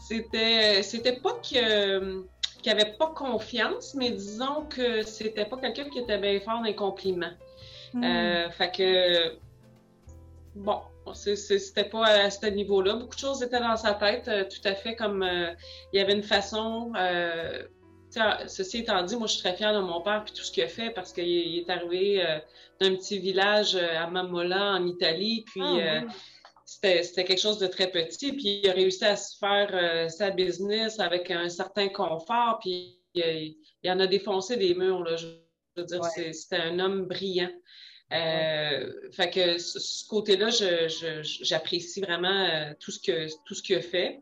c'était, 0.00 0.82
c'était 0.82 1.20
pas 1.20 1.34
que 1.34 2.24
qui 2.64 2.70
n'avait 2.70 2.94
pas 2.98 3.08
confiance, 3.08 3.94
mais 3.94 4.10
disons 4.10 4.64
que 4.70 5.02
c'était 5.02 5.44
pas 5.44 5.58
quelqu'un 5.58 5.84
qui 5.90 5.98
était 5.98 6.16
bien 6.16 6.40
fort 6.40 6.54
dans 6.54 6.62
les 6.62 6.74
compliments. 6.74 7.34
Euh, 7.94 8.50
fait 8.50 8.74
que, 8.74 9.36
bon, 10.54 10.80
c'était 11.12 11.84
pas 11.84 12.06
à 12.06 12.30
ce 12.30 12.46
niveau-là. 12.46 12.94
Beaucoup 12.94 13.14
de 13.14 13.20
choses 13.20 13.42
étaient 13.42 13.60
dans 13.60 13.76
sa 13.76 13.92
tête, 13.92 14.28
euh, 14.28 14.44
tout 14.44 14.66
à 14.66 14.74
fait 14.74 14.96
comme 14.96 15.22
euh, 15.22 15.52
il 15.92 15.98
y 15.98 16.02
avait 16.02 16.14
une 16.14 16.22
façon. 16.22 16.90
Ceci 18.46 18.78
étant 18.78 19.02
dit, 19.02 19.16
moi, 19.16 19.26
je 19.26 19.34
suis 19.34 19.42
très 19.42 19.56
fière 19.56 19.74
de 19.74 19.80
mon 19.80 20.00
père 20.00 20.24
et 20.26 20.30
tout 20.30 20.44
ce 20.44 20.52
qu'il 20.52 20.62
a 20.62 20.68
fait 20.68 20.90
parce 20.90 21.12
qu'il 21.12 21.58
est 21.58 21.70
arrivé 21.70 22.24
d'un 22.80 22.94
petit 22.96 23.18
village 23.18 23.74
à 23.76 24.06
Mamola, 24.06 24.74
en 24.74 24.86
Italie, 24.86 25.44
puis. 25.46 25.62
Ah, 25.62 26.02
c'était 26.64 27.24
quelque 27.24 27.40
chose 27.40 27.58
de 27.58 27.66
très 27.66 27.90
petit. 27.90 28.32
Puis 28.32 28.60
il 28.62 28.68
a 28.68 28.72
réussi 28.72 29.04
à 29.04 29.16
se 29.16 29.36
faire 29.38 29.70
euh, 29.72 30.08
sa 30.08 30.30
business 30.30 30.98
avec 31.00 31.30
un 31.30 31.48
certain 31.48 31.88
confort. 31.88 32.58
Puis 32.60 32.98
il, 33.14 33.56
en 33.86 34.00
a 34.00 34.06
défoncé 34.06 34.56
des 34.56 34.74
murs. 34.74 35.02
Là, 35.02 35.16
je, 35.16 35.26
veux 35.76 35.84
dire, 35.84 36.04
c'était 36.04 36.56
un 36.56 36.78
homme 36.78 37.06
brillant. 37.06 37.50
Euh, 38.12 38.92
fait 39.12 39.30
que 39.30 39.58
ce, 39.58 40.06
côté-là, 40.06 40.48
j'apprécie 41.40 42.00
vraiment 42.00 42.28
euh, 42.28 42.72
tout 42.78 42.90
ce 42.90 43.00
que 43.00 43.28
tout 43.44 43.54
ce 43.54 43.62
qu'il 43.62 43.76
a 43.76 43.80
fait. 43.80 44.20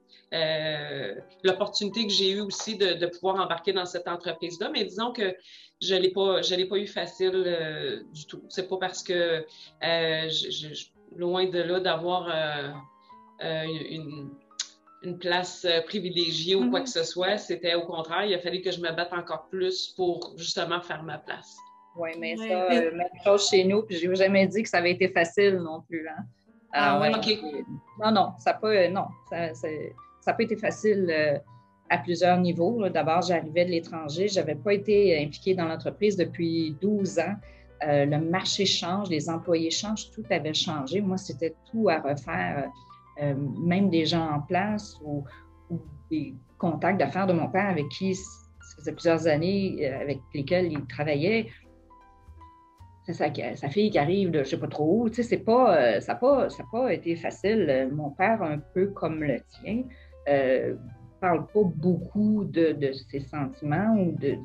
L'opportunité 1.44 2.06
que 2.06 2.12
j'ai 2.12 2.30
eue 2.30 2.40
aussi 2.40 2.76
de, 2.76 3.06
pouvoir 3.06 3.36
embarquer 3.36 3.72
dans 3.72 3.86
cette 3.86 4.08
entreprise-là, 4.08 4.70
mais 4.72 4.84
disons 4.84 5.12
que 5.12 5.34
je 5.80 5.94
l'ai 5.94 6.10
pas, 6.10 6.42
je 6.42 6.54
l'ai 6.54 6.66
pas 6.66 6.78
eu 6.78 6.86
facile 6.86 8.04
du 8.12 8.26
tout. 8.26 8.42
C'est 8.48 8.68
pas 8.68 8.78
parce 8.78 9.02
que 9.02 9.44
je 9.82 10.92
loin 11.16 11.46
de 11.46 11.60
là 11.60 11.80
d'avoir 11.80 12.28
euh, 12.28 12.70
euh, 13.44 13.64
une, 15.02 15.18
place 15.18 15.64
euh, 15.64 15.80
privilégiée 15.82 16.54
ou 16.54 16.70
quoi 16.70 16.80
mhm. 16.80 16.84
que 16.84 16.90
ce 16.90 17.02
soit. 17.02 17.36
C'était 17.36 17.74
au 17.74 17.82
contraire, 17.82 18.24
il 18.24 18.34
a 18.34 18.38
fallu 18.38 18.60
que 18.60 18.70
je 18.70 18.80
me 18.80 18.92
batte 18.92 19.12
encore 19.12 19.48
plus 19.48 19.88
pour 19.96 20.34
justement 20.36 20.80
faire 20.80 21.02
ma 21.02 21.18
place. 21.18 21.56
Oui, 21.96 22.10
mais 22.18 22.36
ça, 22.36 22.68
même 22.68 23.02
chose 23.24 23.48
chez 23.48 23.64
nous, 23.64 23.82
puis 23.82 23.96
je 23.96 24.06
n'ai 24.06 24.14
jamais 24.14 24.46
dit 24.46 24.62
que 24.62 24.68
ça 24.68 24.78
avait 24.78 24.92
été 24.92 25.08
facile 25.08 25.56
non 25.56 25.82
plus. 25.82 26.08
Hein? 26.08 26.24
Ah, 26.72 26.98
ah 27.02 27.20
Non, 27.98 28.12
non, 28.12 28.32
ça 28.38 28.52
n'a 28.52 28.58
pas, 28.58 28.88
non, 28.88 29.06
ça, 29.28 29.68
ça, 30.22 30.32
pas 30.32 30.42
été 30.42 30.56
facile 30.56 31.40
à 31.90 31.98
plusieurs 31.98 32.38
niveaux. 32.38 32.88
D'abord, 32.88 33.22
j'arrivais 33.22 33.64
de 33.64 33.70
l'étranger, 33.70 34.28
je 34.28 34.40
n'avais 34.40 34.54
pas 34.54 34.72
été 34.72 35.22
impliquée 35.22 35.54
dans 35.54 35.66
l'entreprise 35.66 36.16
depuis 36.16 36.76
12 36.80 37.18
ans. 37.18 37.34
le 37.82 38.18
marché 38.18 38.64
change, 38.64 39.10
les 39.10 39.28
employés 39.28 39.70
changent, 39.70 40.10
tout 40.12 40.24
avait 40.30 40.54
changé. 40.54 41.00
Moi, 41.00 41.16
c'était 41.18 41.54
tout 41.70 41.88
à 41.88 42.00
refaire, 42.00 42.70
même 43.20 43.90
des 43.90 44.06
gens 44.06 44.30
en 44.30 44.40
place 44.40 44.96
ou, 45.04 45.24
des 46.10 46.34
contacts 46.58 46.98
d'affaires 46.98 47.26
de 47.26 47.32
mon 47.32 47.48
père 47.48 47.68
avec 47.68 47.88
qui 47.88 48.14
ça 48.62 48.76
faisait 48.76 48.92
plusieurs 48.92 49.26
années 49.26 49.78
euh, 49.82 50.00
avec 50.00 50.20
lesquels 50.34 50.72
il 50.72 50.86
travaillait. 50.86 51.48
Sa, 53.08 53.34
sa, 53.56 53.68
fille 53.68 53.90
qui 53.90 53.98
arrive 53.98 54.30
de 54.30 54.38
je 54.38 54.38
ne 54.38 54.44
sais 54.44 54.58
pas 54.58 54.68
trop 54.68 55.02
où. 55.02 55.10
Tu 55.10 55.24
sais, 55.24 55.38
pas, 55.38 55.76
euh, 55.76 56.00
ça 56.00 56.14
n'a 56.14 56.18
pas, 56.20 56.46
pas, 56.70 56.92
été 56.92 57.16
facile. 57.16 57.90
Mon 57.92 58.10
père, 58.10 58.40
un 58.42 58.58
peu 58.58 58.86
comme 58.88 59.24
le 59.24 59.40
tien, 59.40 59.82
euh, 60.28 60.74
parle 61.20 61.46
pas 61.46 61.62
beaucoup 61.76 62.44
de, 62.44 62.72
de, 62.72 62.92
ses 62.92 63.20
sentiments 63.20 63.96
ou 63.96 64.16
de, 64.18 64.38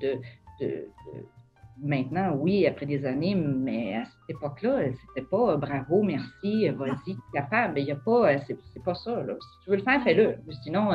Maintenant, 1.80 2.36
oui, 2.36 2.66
après 2.66 2.88
des 2.88 3.06
années, 3.06 3.36
mais 3.36 3.98
à 3.98 4.06
cette 4.06 4.36
époque-là, 4.36 4.86
c'était 4.86 5.28
pas 5.28 5.58
bravo, 5.58 6.02
merci, 6.02 6.70
vas-y, 6.70 7.16
capable. 7.32 7.78
Il 7.78 7.86
n'y 7.86 7.92
a 7.92 7.96
pas, 7.96 8.36
c'est, 8.40 8.58
pas 8.84 8.96
ça. 8.96 9.24
Si 9.24 9.64
tu 9.64 9.70
veux 9.70 9.76
le 9.76 9.84
faire, 9.84 10.02
fais-le. 10.04 10.38
Sinon, 10.64 10.90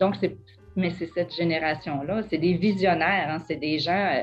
donc, 0.00 0.16
c'est, 0.16 0.38
mais 0.76 0.90
c'est 0.90 1.06
cette 1.12 1.34
génération-là. 1.34 2.22
C'est 2.30 2.38
des 2.38 2.54
visionnaires, 2.54 3.28
hein. 3.30 3.42
c'est 3.46 3.56
des 3.56 3.78
gens 3.78 3.92
euh, 3.92 4.22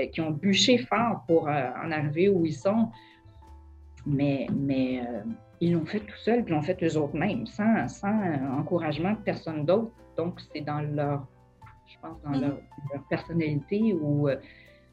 euh, 0.00 0.06
qui 0.06 0.20
ont 0.20 0.30
bûché 0.30 0.78
fort 0.78 1.24
pour 1.26 1.48
euh, 1.48 1.70
en 1.82 1.90
arriver 1.90 2.28
où 2.28 2.44
ils 2.44 2.54
sont. 2.54 2.88
Mais 4.06 4.48
ils 5.64 5.72
l'ont 5.72 5.86
fait 5.86 6.00
tout 6.00 6.16
seuls, 6.16 6.44
puis 6.44 6.54
l'ont 6.54 6.62
fait 6.62 6.82
eux-mêmes, 6.82 7.46
sans, 7.46 7.88
sans 7.88 8.14
encouragement 8.58 9.12
de 9.12 9.18
personne 9.24 9.64
d'autre. 9.64 9.90
Donc, 10.16 10.38
c'est 10.52 10.60
dans 10.60 10.80
leur, 10.80 11.26
je 11.86 11.96
pense, 12.00 12.20
dans 12.22 12.38
leur, 12.38 12.50
mm-hmm. 12.50 13.08
personnalité 13.08 13.94
ou, 13.94 14.28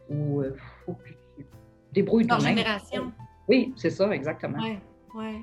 ou 0.09 0.43
faut 0.85 0.93
que 0.93 1.09
tu 1.09 1.45
débrouilles 1.91 2.25
Leur 2.25 2.39
génération. 2.39 3.11
Oui, 3.47 3.73
c'est 3.75 3.89
ça, 3.89 4.09
exactement. 4.11 4.59
Oui. 4.63 4.77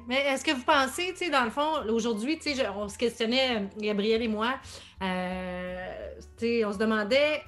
Mais 0.06 0.23
est-ce 0.26 0.44
que 0.44 0.52
vous 0.52 0.64
pensez, 0.64 1.12
tu 1.12 1.26
sais, 1.26 1.30
dans 1.30 1.44
le 1.44 1.50
fond, 1.50 1.85
aujourd'hui, 1.90 2.38
tu 2.38 2.54
sais, 2.54 2.68
on 2.68 2.88
se 2.88 2.97
questionnait, 2.97 3.68
Gabriel 3.78 4.23
et 4.23 4.28
moi, 4.28 4.54
euh, 5.02 6.08
tu 6.38 6.47
sais, 6.47 6.64
on 6.64 6.73
se 6.73 6.78
demandait 6.78 7.42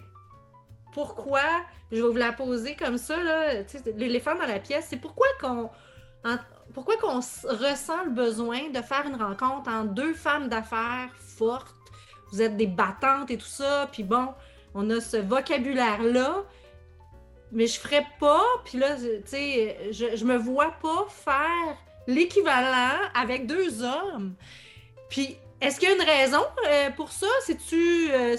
pourquoi, 0.92 1.40
je 1.90 2.02
vais 2.02 2.08
vous 2.08 2.16
la 2.16 2.32
poser 2.32 2.76
comme 2.76 2.98
ça, 2.98 3.22
là, 3.22 3.64
tu 3.64 3.78
sais, 3.78 3.94
l'éléphant 3.96 4.34
dans 4.34 4.46
la 4.46 4.58
pièce, 4.58 4.88
c'est 4.90 5.00
pourquoi 5.00 5.26
qu'on 5.40 5.70
pourquoi 6.74 6.96
qu'on 6.96 7.16
ressent 7.16 8.04
le 8.04 8.10
besoin 8.10 8.70
de 8.70 8.80
faire 8.82 9.06
une 9.06 9.20
rencontre 9.20 9.70
entre 9.70 9.92
deux 9.92 10.14
femmes 10.14 10.48
d'affaires 10.48 11.10
fortes, 11.18 11.76
vous 12.32 12.42
êtes 12.42 12.56
des 12.56 12.66
battantes 12.66 13.30
et 13.30 13.36
tout 13.36 13.46
ça, 13.46 13.88
puis 13.90 14.02
bon, 14.02 14.28
on 14.74 14.88
a 14.90 15.00
ce 15.00 15.16
vocabulaire-là, 15.16 16.44
mais 17.52 17.66
je 17.66 17.80
ferais 17.80 18.06
pas, 18.20 18.44
puis 18.64 18.78
là, 18.78 18.94
tu 18.96 19.20
sais, 19.24 19.90
je, 19.90 20.16
je 20.16 20.24
me 20.24 20.36
vois 20.36 20.72
pas 20.80 21.06
faire 21.08 21.76
l'équivalent 22.06 22.98
avec 23.14 23.46
deux 23.46 23.82
hommes. 23.82 24.34
Puis, 25.08 25.38
est-ce 25.60 25.78
qu'il 25.78 25.90
y 25.90 25.92
a 25.92 25.94
une 25.94 26.02
raison 26.02 26.42
euh, 26.68 26.90
pour 26.90 27.12
ça? 27.12 27.26
C'est-tu. 27.44 28.10
Euh, 28.12 28.36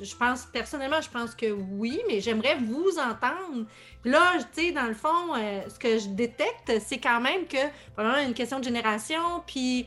je 0.00 0.16
pense, 0.16 0.46
personnellement, 0.46 1.00
je 1.00 1.08
pense 1.08 1.34
que 1.34 1.46
oui, 1.46 2.00
mais 2.08 2.20
j'aimerais 2.20 2.56
vous 2.56 2.98
entendre. 2.98 3.66
Là, 4.04 4.32
tu 4.52 4.66
sais, 4.66 4.72
dans 4.72 4.86
le 4.86 4.94
fond, 4.94 5.34
euh, 5.36 5.60
ce 5.68 5.78
que 5.78 5.98
je 5.98 6.08
détecte, 6.08 6.72
c'est 6.84 6.98
quand 6.98 7.20
même 7.20 7.46
que, 7.46 7.56
a 7.96 8.22
une 8.22 8.34
question 8.34 8.58
de 8.58 8.64
génération, 8.64 9.42
puis. 9.46 9.86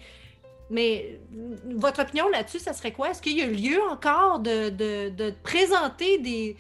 Mais 0.72 1.20
votre 1.66 2.04
opinion 2.04 2.30
là-dessus, 2.30 2.60
ça 2.60 2.74
serait 2.74 2.92
quoi? 2.92 3.10
Est-ce 3.10 3.24
qu'il 3.24 3.36
y 3.36 3.42
a 3.42 3.48
lieu 3.48 3.82
encore 3.90 4.38
de, 4.38 4.70
de, 4.70 5.34
présenter 5.42 6.20
des, 6.20 6.56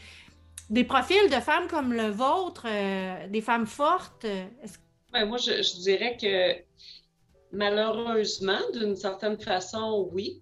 des 0.71 0.83
profils 0.83 1.29
de 1.29 1.39
femmes 1.39 1.67
comme 1.67 1.93
le 1.93 2.09
vôtre, 2.09 2.65
des 3.27 3.41
femmes 3.41 3.67
fortes? 3.67 4.25
Ben, 5.13 5.25
moi, 5.25 5.37
je, 5.37 5.81
dirais 5.81 6.17
que 6.19 6.55
malheureusement, 7.51 8.59
d'une 8.73 8.95
certaine 8.95 9.39
façon, 9.39 10.09
oui. 10.11 10.41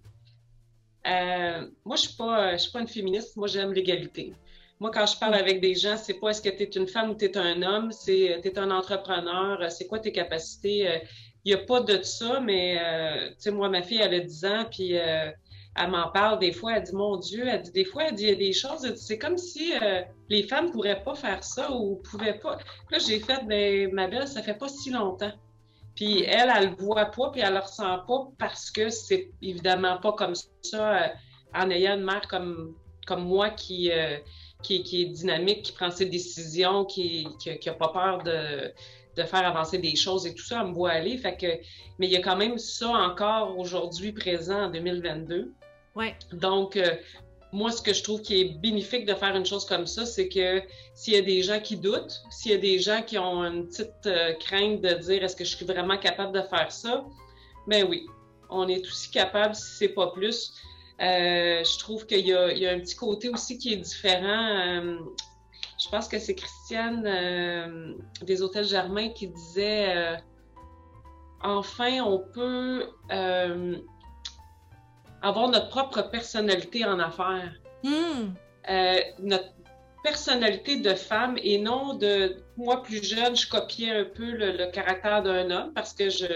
Euh, 1.06 1.66
moi, 1.84 1.96
je 1.96 2.02
ne 2.02 2.08
suis, 2.08 2.16
pas, 2.16 2.58
suis 2.58 2.72
pas 2.72 2.80
une 2.80 2.88
féministe. 2.88 3.36
Moi, 3.36 3.48
j'aime 3.48 3.72
l'égalité. 3.72 4.34
Moi, 4.80 4.90
quand 4.92 5.06
je 5.06 5.18
parle 5.18 5.32
mm. 5.32 5.38
avec 5.38 5.60
des 5.60 5.74
gens, 5.74 5.96
c'est 5.96 6.14
pas 6.14 6.30
est-ce 6.30 6.42
que 6.42 6.50
tu 6.50 6.62
es 6.62 6.66
une 6.66 6.86
femme 6.86 7.10
ou 7.10 7.14
tu 7.14 7.24
es 7.24 7.36
un 7.36 7.62
homme, 7.62 7.92
c'est 7.92 8.40
tu 8.42 8.48
es 8.48 8.58
un 8.58 8.70
entrepreneur, 8.70 9.70
c'est 9.70 9.86
quoi 9.86 9.98
tes 9.98 10.12
capacités. 10.12 10.78
Il 10.78 10.86
euh, 10.86 10.98
n'y 11.46 11.52
a 11.54 11.58
pas 11.58 11.80
de 11.80 12.02
ça, 12.02 12.40
mais 12.40 12.78
euh, 12.80 13.28
tu 13.30 13.34
sais, 13.38 13.50
moi, 13.50 13.68
ma 13.68 13.82
fille, 13.82 14.00
elle 14.02 14.14
a 14.14 14.20
10 14.20 14.44
ans, 14.44 14.64
puis 14.70 14.96
elle 15.80 15.90
m'en 15.90 16.08
parle 16.10 16.38
des 16.38 16.52
fois, 16.52 16.76
elle 16.76 16.82
dit 16.82 16.94
Mon 16.94 17.16
Dieu, 17.16 17.44
elle 17.46 17.62
dit 17.62 17.70
des 17.70 17.84
fois, 17.84 18.04
elle 18.08 18.14
dit 18.14 18.24
il 18.24 18.28
y 18.30 18.32
a 18.32 18.36
des 18.36 18.52
choses, 18.52 18.94
c'est 18.96 19.18
comme 19.18 19.38
si 19.38 19.72
euh, 19.80 20.02
les 20.28 20.42
femmes 20.42 20.66
ne 20.66 20.72
pourraient 20.72 21.02
pas 21.02 21.14
faire 21.14 21.44
ça 21.44 21.72
ou 21.72 21.96
pouvaient 21.96 22.38
pas. 22.38 22.58
Là, 22.90 22.98
j'ai 22.98 23.20
fait 23.20 23.46
ben, 23.46 23.92
ma 23.92 24.08
belle, 24.08 24.26
ça 24.26 24.42
fait 24.42 24.58
pas 24.58 24.68
si 24.68 24.90
longtemps. 24.90 25.32
Puis 25.98 26.22
elle, 26.22 26.48
elle 26.56 26.70
le 26.70 26.76
voit 26.76 27.06
pas, 27.06 27.30
puis 27.32 27.40
elle 27.40 27.54
le 27.54 27.58
ressent 27.58 27.98
pas 28.06 28.28
parce 28.38 28.70
que 28.70 28.88
c'est 28.88 29.32
évidemment 29.42 29.96
pas 29.96 30.12
comme 30.12 30.34
ça 30.62 30.96
euh, 30.96 31.08
en 31.52 31.68
ayant 31.70 31.96
une 31.96 32.04
mère 32.04 32.28
comme, 32.28 32.76
comme 33.04 33.24
moi 33.24 33.50
qui, 33.50 33.90
euh, 33.90 34.16
qui, 34.62 34.84
qui, 34.84 35.02
est 35.02 35.06
dynamique, 35.06 35.64
qui 35.64 35.72
prend 35.72 35.90
ses 35.90 36.06
décisions, 36.06 36.84
qui 36.84 37.26
n'a 37.66 37.72
pas 37.72 37.88
peur 37.88 38.22
de, 38.22 38.72
de 39.16 39.22
faire 39.24 39.44
avancer 39.44 39.78
des 39.78 39.96
choses 39.96 40.24
et 40.24 40.34
tout 40.34 40.44
ça, 40.44 40.60
elle 40.60 40.68
me 40.68 40.72
voit 40.72 40.92
aller. 40.92 41.18
Fait 41.18 41.36
que, 41.36 41.48
mais 41.98 42.06
il 42.06 42.12
y 42.12 42.16
a 42.16 42.22
quand 42.22 42.36
même 42.36 42.58
ça 42.58 42.90
encore 42.90 43.58
aujourd'hui 43.58 44.12
présent 44.12 44.66
en 44.66 44.70
2022. 44.70 45.52
Donc, 46.34 46.76
euh, 46.76 46.94
moi, 47.52 47.72
ce 47.72 47.80
que 47.80 47.94
je 47.94 48.02
trouve 48.02 48.20
qui 48.20 48.40
est 48.40 48.58
bénéfique 48.60 49.06
de 49.06 49.14
faire 49.14 49.34
une 49.34 49.46
chose 49.46 49.64
comme 49.64 49.86
ça, 49.86 50.04
c'est 50.04 50.28
que 50.28 50.62
s'il 50.94 51.14
y 51.14 51.16
a 51.16 51.22
des 51.22 51.42
gens 51.42 51.60
qui 51.60 51.76
doutent, 51.76 52.22
s'il 52.30 52.52
y 52.52 52.54
a 52.54 52.58
des 52.58 52.78
gens 52.78 53.02
qui 53.02 53.18
ont 53.18 53.42
une 53.44 53.66
petite 53.66 54.06
euh, 54.06 54.34
crainte 54.34 54.82
de 54.82 54.94
dire 54.94 55.24
est-ce 55.24 55.36
que 55.36 55.44
je 55.44 55.56
suis 55.56 55.64
vraiment 55.64 55.96
capable 55.96 56.32
de 56.32 56.42
faire 56.42 56.70
ça, 56.70 57.04
ben 57.66 57.86
oui, 57.88 58.06
on 58.50 58.68
est 58.68 58.80
aussi 58.80 59.10
capable, 59.10 59.54
si 59.54 59.76
c'est 59.76 59.88
pas 59.88 60.08
plus. 60.08 60.52
Euh, 61.00 61.62
je 61.64 61.78
trouve 61.78 62.06
qu'il 62.06 62.26
y, 62.26 62.30
y, 62.30 62.66
a 62.66 62.72
un 62.72 62.80
petit 62.80 62.96
côté 62.96 63.28
aussi 63.28 63.56
qui 63.56 63.72
est 63.72 63.76
différent. 63.76 64.98
je 65.82 65.88
pense 65.90 66.08
que 66.08 66.18
c'est 66.18 66.34
Christiane 66.34 67.96
des 68.22 68.42
Hôtels 68.42 68.66
Germain 68.66 69.10
qui 69.10 69.28
disait 69.28 70.18
enfin, 71.42 72.00
on 72.02 72.18
peut 72.18 72.88
avoir 75.22 75.48
notre 75.48 75.68
propre 75.68 76.02
personnalité 76.10 76.84
en 76.84 76.98
affaires. 76.98 77.52
Hmm. 77.82 78.34
Euh, 78.70 79.00
notre 79.18 79.50
personnalité 80.04 80.76
de 80.80 80.94
femme 80.94 81.36
et 81.42 81.58
non 81.58 81.94
de 81.94 82.36
moi 82.56 82.82
plus 82.82 83.02
jeune, 83.04 83.36
je 83.36 83.48
copiais 83.48 83.90
un 83.90 84.04
peu 84.04 84.30
le, 84.30 84.70
caractère 84.70 85.22
d'un 85.22 85.50
homme 85.50 85.72
parce 85.74 85.92
que 85.92 86.08
je 86.08 86.26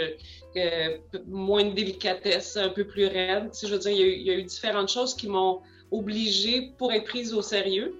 euh, 0.57 0.99
moins 1.27 1.65
de 1.65 1.71
délicatesse, 1.71 2.57
un 2.57 2.69
peu 2.69 2.87
plus 2.87 3.07
raide. 3.07 3.51
je 3.61 3.69
veux 3.69 3.79
dire, 3.79 3.93
il 3.93 4.23
y, 4.23 4.31
a 4.31 4.35
eu, 4.35 4.43
différentes 4.43 4.91
choses 4.91 5.15
qui 5.15 5.29
m'ont 5.29 5.61
obligée 5.91 6.73
pour 6.79 6.93
être 6.93 7.05
prise 7.05 7.33
au 7.35 7.43
sérieux. 7.43 7.99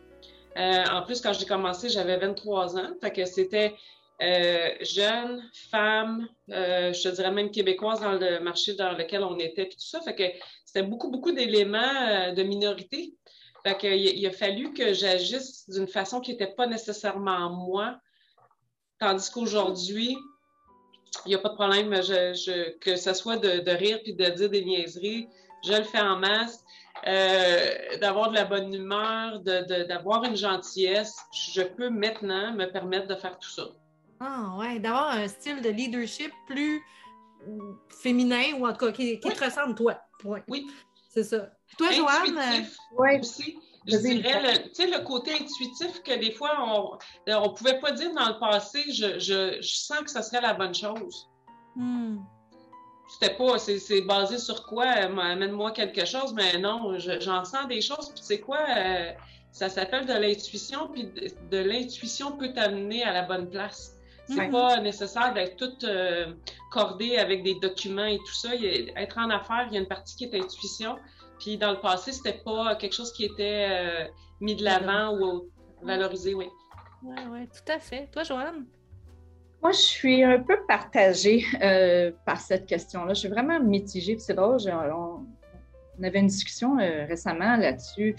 Euh, 0.59 0.85
en 0.93 1.03
plus, 1.03 1.21
quand 1.21 1.33
j'ai 1.33 1.47
commencé, 1.47 1.89
j'avais 1.89 2.19
23 2.19 2.77
ans, 2.77 2.91
fait 3.01 3.13
que 3.13 3.25
c'était 3.25 3.75
euh, 4.23 4.69
jeune, 4.83 5.43
femme, 5.71 6.29
euh, 6.51 6.93
je 6.93 7.03
te 7.03 7.09
dirais 7.09 7.33
même 7.33 7.51
québécoise 7.51 8.01
dans 8.01 8.13
le 8.13 8.39
marché 8.41 8.75
dans 8.75 8.93
lequel 8.93 9.25
on 9.25 9.37
était, 9.39 9.65
puis 9.65 9.77
tout 9.77 9.87
ça. 9.87 10.01
Fait 10.03 10.15
que 10.15 10.23
c'était 10.73 10.87
beaucoup, 10.87 11.11
beaucoup 11.11 11.33
d'éléments 11.33 11.79
euh, 11.79 12.33
de 12.33 12.43
minorité. 12.43 13.15
Fait 13.63 13.77
que, 13.77 13.87
il, 13.87 14.27
a 14.27 14.31
fallu 14.31 14.73
que 14.73 14.95
j'agisse 14.95 15.69
d'une 15.69 15.87
façon 15.87 16.21
qui 16.21 16.33
n'était 16.33 16.55
pas 16.55 16.67
nécessairement 16.67 17.51
moi. 17.51 17.99
Tandis 18.99 19.31
qu'aujourd'hui, 19.31 20.17
il 21.27 21.29
n'y 21.29 21.35
a 21.35 21.39
pas 21.39 21.51
de 21.51 21.55
problème 21.55 21.91
que 22.81 22.97
ce 22.97 23.15
soit 23.15 23.37
de, 23.37 23.71
rire 23.71 24.01
puis 24.03 24.15
de 24.15 24.25
dire 24.25 24.49
des 24.49 24.65
niaiseries. 24.65 25.29
Je 25.65 25.75
le 25.75 25.85
fais 25.85 26.01
en 26.01 26.19
masse. 26.19 26.65
d'avoir 28.01 28.31
de 28.31 28.35
la 28.35 28.47
bonne 28.47 28.73
humeur, 28.73 29.41
d'avoir 29.41 30.25
une 30.25 30.37
gentillesse, 30.37 31.17
je 31.55 31.63
peux 31.63 31.91
maintenant 31.91 32.55
me 32.55 32.67
permettre 32.67 33.09
de 33.09 33.15
faire 33.15 33.39
tout 33.39 33.51
ça. 33.51 33.65
Ah 34.21 34.57
ouais, 34.59 34.79
d'avoir 34.81 35.11
un 35.11 35.29
style 35.29 35.61
de 35.61 35.69
leadership 35.69 36.33
plus 36.47 36.83
féminin 37.91 38.55
ou 38.59 38.67
en 38.67 38.73
tout 38.73 38.87
cas 38.87 38.93
qui, 38.93 39.21
te 39.21 39.45
ressemble 39.45 39.75
toi. 39.75 40.01
Oui. 40.25 40.67
C'est 41.09 41.25
ça. 41.25 41.51
Toi, 41.77 41.93
Joanne? 41.93 42.39
Euh, 42.39 42.63
oui. 42.99 43.21
Aussi. 43.21 43.59
Je 43.87 43.97
dirais, 43.97 44.41
le, 44.41 44.99
le 44.99 45.05
côté 45.05 45.33
intuitif 45.33 46.03
que 46.05 46.19
des 46.19 46.31
fois, 46.31 46.51
on 46.59 46.99
ne 47.27 47.49
pouvait 47.49 47.81
pas 47.81 47.91
dire 47.91 48.15
dans 48.15 48.29
le 48.29 48.39
passé, 48.39 48.81
je, 48.93 49.19
je, 49.19 49.61
je, 49.61 49.75
sens 49.75 49.99
que 50.03 50.11
ce 50.11 50.23
serait 50.23 50.41
la 50.41 50.55
bonne 50.55 50.75
chose. 50.75 51.29
Hmm. 51.75 52.19
C'était 53.09 53.35
pas, 53.35 53.59
c'est 53.59 54.01
basé 54.03 54.39
sur 54.39 54.67
quoi? 54.67 54.87
Amène-moi 54.87 55.73
quelque 55.73 56.07
chose, 56.07 56.33
mais 56.33 56.59
non, 56.59 56.97
j'en 56.99 57.45
sens 57.45 57.67
des 57.69 57.81
choses. 57.81 58.11
Puis 58.11 58.23
c'est 58.23 58.41
quoi? 58.41 58.61
Euh, 58.77 59.13
ça 59.51 59.69
s'appelle 59.69 60.07
de 60.07 60.15
l'intuition, 60.15 60.89
puis 60.89 61.05
de 61.51 61.59
l'intuition 61.59 62.33
peut 62.39 62.53
t'amener 62.53 63.03
à 63.03 63.13
la 63.13 63.23
bonne 63.23 63.51
place. 63.51 63.99
C'est 64.35 64.51
pas 64.51 64.81
nécessaire 64.81 65.35
d'être 65.35 65.57
toute 65.57 65.85
euh, 65.85 66.33
cordé 66.71 67.17
avec 67.17 67.43
des 67.43 67.55
documents 67.61 68.07
et 68.07 68.19
tout 68.19 68.35
ça. 68.35 68.51
être 68.55 69.19
en 69.19 69.31
affaires, 69.31 69.67
il 69.69 69.75
y 69.75 69.77
a 69.77 69.81
une 69.81 69.89
partie 69.89 70.17
qui 70.17 70.25
est 70.25 70.35
intuition. 70.35 70.97
Puis 71.39 71.59
dans 71.59 71.73
le 71.73 71.81
passé, 71.81 72.13
c'était 72.13 72.41
pas 72.45 72.77
quelque 72.77 72.95
chose 72.95 73.13
qui 73.13 73.25
était 73.25 73.67
euh, 73.69 74.05
mis 74.41 74.55
de 74.55 74.65
l'avant 74.65 75.19
ou 75.19 75.49
valorisé, 75.83 76.35
oui. 76.35 76.47
Oui, 77.03 77.17
oui, 77.31 77.49
tout 77.49 77.73
à 77.73 77.81
fait. 77.81 78.09
Toi, 78.13 78.23
Joanne? 78.23 78.65
Moi, 79.61 79.73
je 79.73 79.79
suis 79.79 80.23
un 80.25 80.41
peu 80.41 80.57
partagée 80.67 81.45
euh, 81.63 82.11
par 82.25 82.41
cette 82.41 82.67
question-là. 82.67 83.15
Je 83.15 83.21
suis 83.21 83.29
vraiment 83.29 83.61
mitigée. 83.61 84.19
C'est 84.19 84.35
drôle, 84.35 84.59
on, 84.69 85.25
avait 86.03 86.19
une 86.19 86.27
discussion 86.27 86.79
euh, 86.79 87.07
récemment 87.07 87.57
là-dessus. 87.57 88.17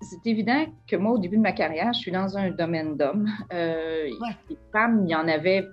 C'est 0.00 0.26
évident 0.26 0.66
que 0.86 0.96
moi, 0.96 1.12
au 1.12 1.18
début 1.18 1.36
de 1.36 1.42
ma 1.42 1.52
carrière, 1.52 1.92
je 1.92 2.00
suis 2.00 2.12
dans 2.12 2.36
un 2.36 2.50
domaine 2.50 2.96
d'hommes. 2.96 3.30
Les 3.50 4.58
femmes, 4.72 5.04
il 5.04 5.10
y 5.10 5.14
en 5.14 5.26
avait 5.26 5.64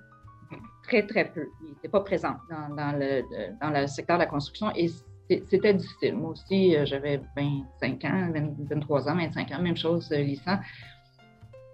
très, 0.84 1.06
très 1.06 1.26
peu. 1.30 1.46
Ils 1.62 1.70
n'étaient 1.70 1.88
pas 1.88 2.00
présents 2.00 2.36
dans, 2.48 2.98
le, 2.98 3.22
dans 3.60 3.70
le 3.70 3.86
secteur 3.86 4.16
de 4.16 4.22
la 4.22 4.28
construction 4.28 4.70
et 4.74 4.88
c'était 5.28 5.74
difficile. 5.74 6.16
Moi 6.16 6.30
aussi, 6.30 6.76
euh, 6.76 6.84
j'avais 6.84 7.20
25 7.36 8.04
ans, 8.04 8.32
23 8.70 9.08
ans, 9.08 9.16
25 9.16 9.52
ans, 9.52 9.62
même 9.62 9.76
chose, 9.76 10.10
euh, 10.12 10.18
Lisa. 10.18 10.60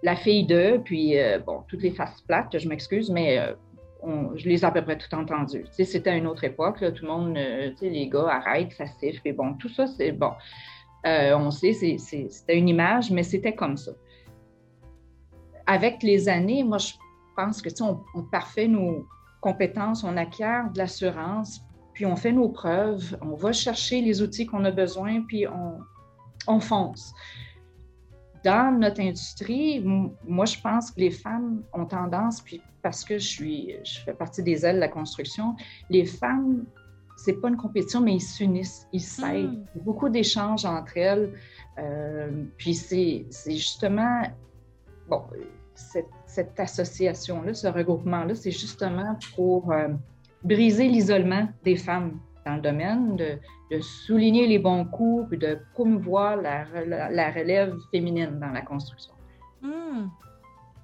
La 0.03 0.15
fille 0.15 0.45
d'eux, 0.45 0.81
puis 0.83 1.19
euh, 1.19 1.39
bon, 1.39 1.63
toutes 1.67 1.83
les 1.83 1.91
faces 1.91 2.21
plates, 2.21 2.57
je 2.57 2.67
m'excuse, 2.67 3.11
mais 3.11 3.37
je 4.35 4.49
les 4.49 4.61
ai 4.61 4.65
à 4.65 4.71
peu 4.71 4.81
près 4.81 4.97
tout 4.97 5.13
entendues. 5.13 5.65
c'était 5.71 6.17
une 6.17 6.25
autre 6.25 6.43
époque, 6.43 6.79
tout 6.95 7.05
le 7.05 7.11
monde, 7.11 7.37
les 7.81 8.09
gars 8.09 8.29
arrêtent, 8.29 8.71
ça 8.71 8.87
siffle, 8.87 9.21
et 9.25 9.33
bon, 9.33 9.53
tout 9.53 9.69
ça, 9.69 9.85
c'est 9.85 10.11
bon. 10.11 10.31
On 11.05 11.51
sait, 11.51 11.73
c'était 11.73 12.57
une 12.57 12.69
image, 12.69 13.11
mais 13.11 13.23
c'était 13.23 13.55
comme 13.55 13.77
ça. 13.77 13.91
Avec 15.65 16.03
les 16.03 16.27
années, 16.27 16.63
moi, 16.63 16.77
je 16.77 16.93
pense 17.35 17.61
que 17.61 17.69
on, 17.81 18.01
on 18.15 18.23
parfait 18.23 18.67
nos 18.67 19.05
compétences, 19.41 20.03
on 20.03 20.15
acquiert 20.17 20.71
de 20.71 20.77
l'assurance, 20.77 21.61
puis 21.93 22.05
on 22.05 22.15
fait 22.15 22.31
nos 22.31 22.49
preuves, 22.49 23.17
on 23.21 23.35
va 23.35 23.51
chercher 23.51 24.01
les 24.01 24.21
outils 24.21 24.45
qu'on 24.45 24.63
a 24.65 24.71
besoin, 24.71 25.21
puis 25.23 25.45
on, 25.47 26.59
fonce. 26.59 27.13
Dans 28.43 28.77
notre 28.79 29.01
industrie, 29.01 29.83
moi, 30.25 30.45
je 30.45 30.59
pense 30.59 30.91
que 30.91 30.99
les 30.99 31.11
femmes 31.11 31.63
ont 31.73 31.85
tendance, 31.85 32.41
puis 32.41 32.61
parce 32.81 33.03
que 33.03 33.19
je, 33.19 33.27
suis, 33.27 33.75
je 33.83 33.99
fais 33.99 34.13
partie 34.13 34.41
des 34.41 34.65
ailes 34.65 34.77
de 34.77 34.79
la 34.79 34.87
construction, 34.87 35.55
les 35.89 36.05
femmes, 36.05 36.65
c'est 37.23 37.33
pas 37.33 37.49
une 37.49 37.57
compétition, 37.57 38.01
mais 38.01 38.15
ils 38.15 38.21
s'unissent, 38.21 38.87
ils 38.91 38.99
s'aident. 39.01 39.63
A 39.75 39.79
beaucoup 39.79 40.09
d'échanges 40.09 40.65
entre 40.65 40.97
elles. 40.97 41.33
Euh, 41.77 42.45
puis 42.57 42.73
c'est 42.73 43.27
justement, 43.45 44.23
bon, 45.07 45.21
cette, 45.75 46.59
association-là, 46.59 47.53
ce 47.53 47.67
regroupement-là, 47.67 48.33
c'est 48.33 48.51
justement 48.51 49.19
pour 49.35 49.71
euh, 49.71 49.89
briser 50.43 50.87
l'isolement 50.87 51.47
des 51.63 51.75
femmes 51.75 52.19
dans 52.43 52.55
le 52.55 52.61
domaine, 52.61 53.15
de, 53.17 53.37
souligner 53.81 54.47
les 54.47 54.57
bons 54.57 54.85
coups, 54.85 55.37
de 55.37 55.59
promouvoir 55.73 56.37
la, 56.37 56.63
relève 57.31 57.75
féminine 57.91 58.39
dans 58.39 58.49
la 58.49 58.61
construction. 58.61 59.13
Hmm. 59.61 60.07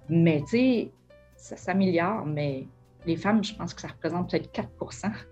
Mais 0.07 0.41
tu 0.41 0.49
sais, 0.49 0.91
ça 1.35 1.57
s'améliore, 1.57 2.25
mais 2.27 2.67
les 3.07 3.15
femmes, 3.15 3.43
je 3.43 3.55
pense 3.55 3.73
que 3.73 3.81
ça 3.81 3.87
représente 3.87 4.29
peut-être 4.29 4.51
4 4.51 4.69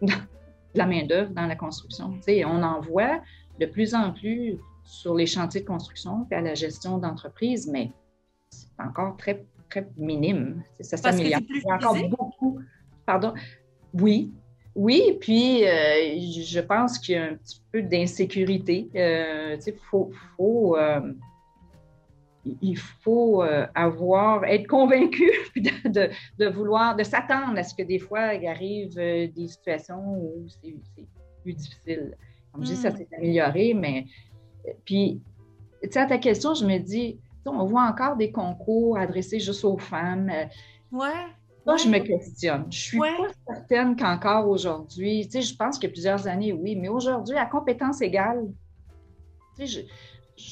de 0.76 0.80
la 0.80 0.86
main-d'œuvre 0.86 1.32
dans 1.32 1.48
la 1.48 1.56
construction. 1.56 2.20
On 2.46 2.64
en 2.64 2.82
voit 2.82 3.22
de 3.60 3.66
plus 3.66 3.96
en 3.96 4.12
plus 4.12 4.58
sur 4.84 5.16
les 5.16 5.26
chantiers 5.26 5.62
de 5.62 5.66
construction 5.66 6.28
et 6.32 6.36
à 6.36 6.42
la 6.42 6.54
gestion 6.54 6.98
d'entreprise, 6.98 7.68
mais 7.68 7.92
c'est 8.50 8.68
encore 8.78 9.18
très, 9.18 9.46
très 9.70 9.88
minime. 9.98 10.62
Ça 10.80 10.98
s'améliore. 10.98 11.42
Il 11.50 11.64
y 11.66 11.72
a 11.72 11.76
encore 11.76 11.98
beaucoup. 12.10 12.60
Pardon? 13.06 13.34
Oui, 13.94 14.32
oui, 14.76 15.18
puis 15.22 15.66
euh, 15.66 16.20
je 16.20 16.60
pense 16.60 17.00
qu'il 17.00 17.16
y 17.16 17.18
a 17.18 17.24
un 17.24 17.36
petit 17.36 17.62
peu 17.72 17.82
d'insécurité. 17.82 18.90
Euh, 18.96 19.58
faut, 19.90 20.12
faut 20.36 20.78
euh, 20.78 21.14
il 22.62 22.78
faut 22.78 23.44
avoir, 23.74 24.44
être 24.46 24.68
convaincu 24.68 25.30
de, 25.56 26.10
de, 26.38 26.48
vouloir, 26.48 26.96
de 26.96 27.04
s'attendre 27.04 27.58
à 27.58 27.64
ce 27.64 27.74
que 27.74 27.84
des 27.84 28.00
fois 28.00 28.34
il 28.34 28.48
arrive 28.48 28.96
des 28.96 29.48
situations 29.48 30.18
où 30.18 30.46
c'est 30.48 30.76
plus 31.44 31.54
difficile. 31.54 32.16
Comme 32.52 32.64
je 32.64 32.72
dis, 32.72 32.76
ça 32.78 32.92
hmm. 32.92 32.98
s'est 32.98 33.08
amélioré, 33.18 33.74
mais 33.74 34.06
puis, 34.86 35.22
tu 35.84 35.90
sais, 35.92 36.00
à 36.00 36.06
ta 36.06 36.18
question, 36.18 36.54
je 36.54 36.66
me 36.66 36.78
dis, 36.78 37.20
on 37.46 37.66
voit 37.66 37.84
encore 37.84 38.16
des 38.16 38.32
concours 38.32 38.98
adressés 38.98 39.40
juste 39.40 39.64
aux 39.64 39.78
femmes. 39.78 40.32
Ouais. 40.92 41.26
Moi, 41.66 41.78
je 41.78 41.90
me 41.90 42.00
questionne. 42.00 42.66
Je 42.72 42.80
suis 42.80 43.00
pas 43.00 43.28
certaine 43.48 43.96
qu'encore 43.96 44.48
aujourd'hui, 44.48 45.26
tu 45.26 45.32
sais, 45.32 45.42
je 45.42 45.56
pense 45.56 45.80
que 45.80 45.88
plusieurs 45.88 46.28
années, 46.28 46.54
oui, 46.54 46.76
mais 46.76 46.90
aujourd'hui, 46.90 47.36
à 47.36 47.46
compétence 47.46 48.02
égale, 48.02 48.48
tu 49.58 49.66
sais, 49.66 49.82
je, 49.82 49.88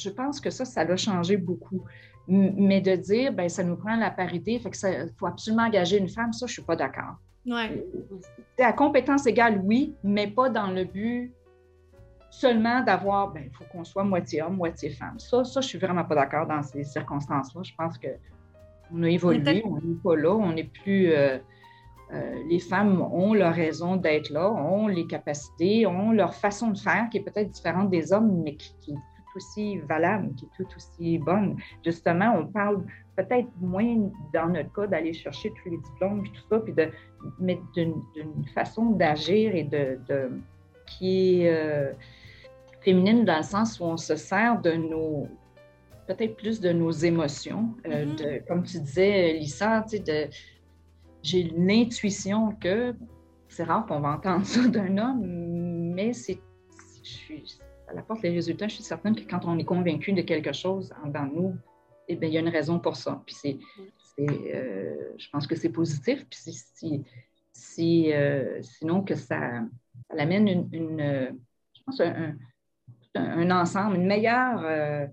pense 0.09 0.39
que 0.39 0.49
ça, 0.49 0.65
ça 0.65 0.81
a 0.81 0.97
changé 0.97 1.37
beaucoup. 1.37 1.83
Mais 2.27 2.79
de 2.79 2.95
dire, 2.95 3.33
ben 3.33 3.49
ça 3.49 3.63
nous 3.63 3.75
prend 3.75 3.97
la 3.97 4.09
parité, 4.09 4.57
fait 4.57 4.69
que 4.69 4.77
ça, 4.77 4.89
faut 5.17 5.25
absolument 5.25 5.63
engager 5.63 5.97
une 5.97 6.07
femme, 6.07 6.31
ça, 6.31 6.45
je 6.47 6.53
suis 6.53 6.61
pas 6.61 6.77
d'accord. 6.77 7.17
Ouais. 7.45 7.85
À 8.59 8.71
compétence 8.71 9.27
égale, 9.27 9.61
oui, 9.65 9.93
mais 10.03 10.27
pas 10.27 10.49
dans 10.49 10.67
le 10.67 10.85
but 10.85 11.33
seulement 12.29 12.81
d'avoir, 12.81 13.31
ben, 13.31 13.43
il 13.45 13.51
faut 13.51 13.65
qu'on 13.65 13.83
soit 13.83 14.03
moitié 14.03 14.41
homme, 14.41 14.55
moitié 14.55 14.89
femme. 14.89 15.19
Ça, 15.19 15.43
ça, 15.43 15.61
je 15.61 15.67
suis 15.67 15.77
vraiment 15.77 16.03
pas 16.03 16.15
d'accord 16.15 16.47
dans 16.47 16.63
ces 16.63 16.83
circonstances-là. 16.83 17.61
Je 17.63 17.73
pense 17.77 17.97
que 17.97 18.07
on 18.91 19.03
a 19.03 19.09
évolué, 19.09 19.63
on 19.65 19.75
n'est 19.75 19.99
pas 20.03 20.15
là, 20.15 20.33
on 20.33 20.53
n'est 20.53 20.63
plus. 20.63 21.11
Euh, 21.11 21.37
euh, 22.11 22.35
les 22.49 22.59
femmes 22.59 23.01
ont 23.01 23.33
leur 23.33 23.53
raison 23.53 23.95
d'être 23.95 24.29
là, 24.29 24.51
ont 24.51 24.87
les 24.87 25.07
capacités, 25.07 25.87
ont 25.87 26.11
leur 26.11 26.33
façon 26.33 26.69
de 26.69 26.77
faire 26.77 27.07
qui 27.09 27.17
est 27.17 27.21
peut-être 27.21 27.49
différente 27.49 27.89
des 27.89 28.13
hommes, 28.13 28.41
mais 28.43 28.55
qui, 28.55 28.93
aussi 29.35 29.77
valable, 29.79 30.33
qui 30.35 30.45
est 30.45 30.49
tout 30.57 30.67
aussi 30.75 31.17
bonne. 31.17 31.57
Justement, 31.83 32.35
on 32.37 32.47
parle 32.47 32.83
peut-être 33.15 33.49
moins 33.59 34.09
dans 34.33 34.47
notre 34.47 34.71
cas 34.73 34.87
d'aller 34.87 35.13
chercher 35.13 35.51
tous 35.51 35.69
les 35.69 35.77
diplômes 35.77 36.25
et 36.25 36.29
tout 36.29 36.47
ça, 36.49 36.59
puis 36.59 36.73
de, 36.73 36.89
mais 37.39 37.59
d'une 37.73 38.01
façon 38.53 38.91
d'agir 38.91 39.55
et 39.55 39.63
de, 39.63 39.99
qui 40.85 41.41
est 41.41 41.49
euh, 41.49 41.93
féminine 42.81 43.25
dans 43.25 43.37
le 43.37 43.43
sens 43.43 43.79
où 43.79 43.83
on 43.83 43.97
se 43.97 44.15
sert 44.15 44.61
de 44.61 44.71
nos 44.73 45.27
peut-être 46.07 46.35
plus 46.35 46.59
de 46.59 46.71
nos 46.71 46.91
émotions. 46.91 47.73
Euh, 47.85 48.05
mm-hmm. 48.05 48.15
de, 48.17 48.47
comme 48.47 48.63
tu 48.63 48.79
disais, 48.79 49.33
Lisa, 49.33 49.85
j'ai 51.21 51.39
une 51.39 51.71
intuition 51.71 52.51
que 52.59 52.93
c'est 53.47 53.63
rare 53.63 53.85
qu'on 53.85 53.99
va 53.99 54.09
entendre 54.09 54.45
ça 54.45 54.67
d'un 54.67 54.97
homme, 54.97 55.21
mais 55.93 56.13
c'est, 56.13 56.39
je 57.03 57.09
suis, 57.09 57.59
à 57.93 57.95
la 57.95 58.01
porte 58.01 58.23
les 58.23 58.31
résultats, 58.31 58.67
je 58.67 58.75
suis 58.75 58.83
certaine 58.83 59.15
que 59.15 59.21
quand 59.29 59.45
on 59.45 59.57
est 59.57 59.63
convaincu 59.63 60.13
de 60.13 60.21
quelque 60.21 60.51
chose 60.51 60.91
dans 61.05 61.25
nous, 61.25 61.55
eh 62.07 62.17
il 62.21 62.29
y 62.29 62.37
a 62.37 62.41
une 62.41 62.49
raison 62.49 62.79
pour 62.79 62.95
ça. 62.95 63.21
Puis 63.25 63.35
c'est, 63.35 63.57
euh, 64.19 65.13
je 65.17 65.29
pense 65.29 65.47
que 65.47 65.55
c'est 65.55 65.69
positif. 65.69 66.25
Puis 66.29 68.13
euh, 68.13 68.61
sinon 68.61 69.03
que 69.03 69.15
ça, 69.15 69.61
ça 70.09 70.21
amène 70.21 70.67
une, 70.71 71.37
je 71.73 71.81
pense 71.85 72.01
un, 73.15 73.51
ensemble, 73.51 73.95
une 73.97 74.07
meilleure 74.07 74.61
euh, 74.65 75.05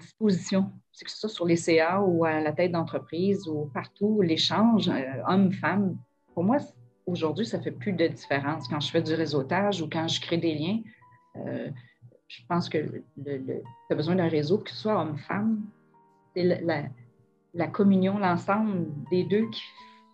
disposition, 0.00 0.72
c'est 0.90 1.04
que 1.04 1.10
ce 1.10 1.18
soit 1.18 1.28
sur 1.28 1.46
les 1.46 1.56
CA 1.56 2.00
ou 2.00 2.24
à 2.24 2.40
la 2.40 2.52
tête 2.52 2.72
d'entreprise 2.72 3.46
ou 3.46 3.70
partout, 3.74 4.22
l'échange 4.22 4.90
homme-femme, 5.28 5.98
pour 6.34 6.44
moi, 6.44 6.58
aujourd'hui, 7.06 7.44
ça 7.44 7.60
fait 7.60 7.70
plus 7.70 7.92
de 7.92 8.06
différence. 8.06 8.68
Quand 8.68 8.80
je 8.80 8.90
fais 8.90 9.02
du 9.02 9.14
réseautage 9.14 9.82
ou 9.82 9.88
quand 9.88 10.08
je 10.08 10.20
crée 10.20 10.38
des 10.38 10.54
liens, 10.54 10.80
euh, 11.36 11.70
je 12.28 12.40
pense 12.48 12.68
que 12.68 12.78
tu 12.78 13.62
as 13.90 13.94
besoin 13.94 14.14
d'un 14.14 14.28
réseau, 14.28 14.58
que 14.58 14.70
ce 14.70 14.76
soit 14.76 15.00
homme-femme, 15.00 15.62
c'est 16.34 16.44
la, 16.44 16.84
la, 17.54 17.66
communion, 17.66 18.18
l'ensemble 18.18 18.86
des 19.10 19.24
deux 19.24 19.48
qui 19.50 19.62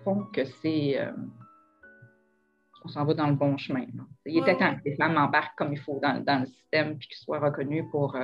font 0.03 0.25
que 0.33 0.45
c'est. 0.45 0.99
on 2.85 2.89
s'en 2.89 3.05
va 3.05 3.15
dans 3.15 3.29
le 3.29 3.35
bon 3.35 3.57
chemin. 3.57 3.87
Il 4.27 4.39
était 4.39 4.57
temps 4.57 4.75
que 4.75 4.81
les 4.85 4.97
femmes 4.97 5.17
embarquent 5.17 5.57
comme 5.57 5.73
il 5.73 5.79
faut 5.79 6.01
dans, 6.03 6.23
dans 6.25 6.41
le 6.41 6.47
système 6.47 6.99
puis 6.99 7.09
qu'elles 7.09 7.19
soient 7.19 7.39
reconnues 7.39 7.89
pour 7.89 8.17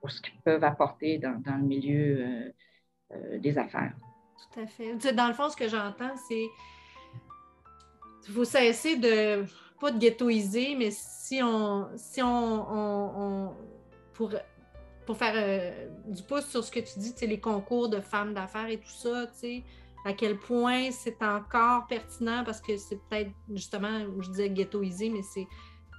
pour 0.00 0.10
ce 0.10 0.20
qu'ils 0.20 0.40
peuvent 0.44 0.64
apporter 0.64 1.18
dans, 1.18 1.40
dans 1.40 1.56
le 1.56 1.64
milieu 1.64 2.20
euh, 2.20 2.52
euh, 3.12 3.38
des 3.38 3.58
affaires. 3.58 3.94
Tout 4.54 4.60
à 4.60 4.66
fait. 4.66 5.12
Dans 5.12 5.28
le 5.28 5.34
fond, 5.34 5.48
ce 5.48 5.56
que 5.56 5.68
j'entends, 5.68 6.16
c'est 6.28 6.46
qu'il 8.22 8.34
faut 8.34 8.44
cesser 8.44 8.96
de, 8.96 9.44
pas 9.80 9.90
de 9.90 9.98
ghettoiser, 9.98 10.76
mais 10.76 10.90
si 10.90 11.42
on, 11.42 11.88
si 11.96 12.22
on, 12.22 12.28
on, 12.28 13.54
pour, 14.14 14.30
pour 15.04 15.16
faire 15.16 15.34
euh, 15.36 15.88
du 16.06 16.22
pouce 16.22 16.46
sur 16.46 16.64
ce 16.64 16.70
que 16.70 16.80
tu 16.80 16.98
dis, 16.98 17.14
les 17.26 17.40
concours 17.40 17.88
de 17.88 18.00
femmes 18.00 18.34
d'affaires 18.34 18.68
et 18.68 18.78
tout 18.78 18.88
ça, 18.88 19.26
à 20.04 20.12
quel 20.12 20.38
point 20.38 20.90
c'est 20.92 21.20
encore 21.22 21.86
pertinent 21.86 22.44
parce 22.44 22.60
que 22.60 22.76
c'est 22.76 23.00
peut-être 23.08 23.30
justement, 23.52 24.00
je 24.20 24.30
disais 24.30 24.50
ghettoiser, 24.50 25.10
mais 25.10 25.22
c'est 25.22 25.46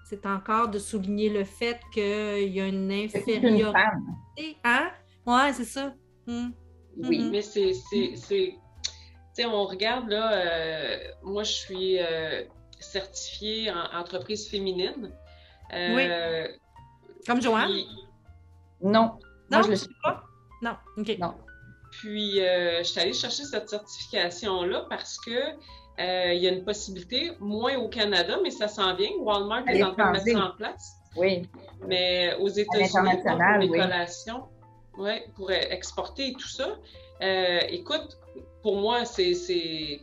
c'est 0.10 0.26
encore 0.26 0.70
de 0.70 0.80
souligner 0.80 1.28
le 1.28 1.44
fait 1.44 1.82
qu'il 1.92 2.48
y 2.48 2.62
a 2.62 2.68
une 2.68 2.90
infériorité. 2.90 4.58
Hein? 4.64 4.90
Ouais, 5.26 5.52
c'est 5.52 5.66
ça. 5.66 5.94
Hmm. 6.26 6.52
Oui, 6.96 7.20
mm-hmm. 7.20 7.30
mais 7.30 7.42
c'est. 7.42 7.74
on 9.46 9.66
regarde, 9.66 10.08
là, 10.08 10.98
moi, 11.24 11.44
je 11.44 11.52
suis 11.52 12.00
certifiée 12.88 13.72
en 13.72 14.00
entreprise 14.00 14.50
féminine. 14.50 15.12
oui. 15.74 16.08
Comme 17.26 17.42
Joanne? 17.42 17.72
Non. 18.82 19.20
Non, 19.52 19.64
je 19.64 19.70
le 19.70 19.76
suis 19.76 19.96
pas? 20.04 20.24
Non, 20.62 20.76
OK. 20.98 21.18
Non. 21.20 21.34
Puis, 21.92 22.36
je 22.36 22.84
suis 22.84 23.00
allée 23.00 23.14
chercher 23.14 23.44
cette 23.44 23.70
certification-là 23.70 24.86
parce 24.90 25.18
que 25.20 25.56
euh, 26.00 26.34
il 26.34 26.44
y 26.44 26.48
a 26.48 26.52
une 26.52 26.64
possibilité, 26.64 27.32
moins 27.40 27.76
au 27.78 27.88
Canada, 27.88 28.38
mais 28.44 28.52
ça 28.52 28.68
s'en 28.68 28.96
vient. 28.96 29.10
Walmart 29.20 29.68
est 29.68 29.82
en 29.82 29.94
train 29.94 30.12
de 30.12 30.18
mettre 30.18 30.40
ça 30.40 30.46
en 30.46 30.56
place. 30.56 30.94
Oui. 31.16 31.50
Mais 31.88 32.36
aux 32.40 32.50
États-Unis, 32.50 33.24
pour 33.24 33.38
les 33.60 33.68
collations, 33.68 34.44
ouais, 34.98 35.26
pour 35.36 35.52
exporter 35.52 36.30
et 36.30 36.34
tout 36.34 36.48
ça. 36.48 36.78
Euh, 37.24 37.60
écoute, 37.70 38.20
pour 38.62 38.78
moi, 38.78 39.06
c'est 39.06 40.00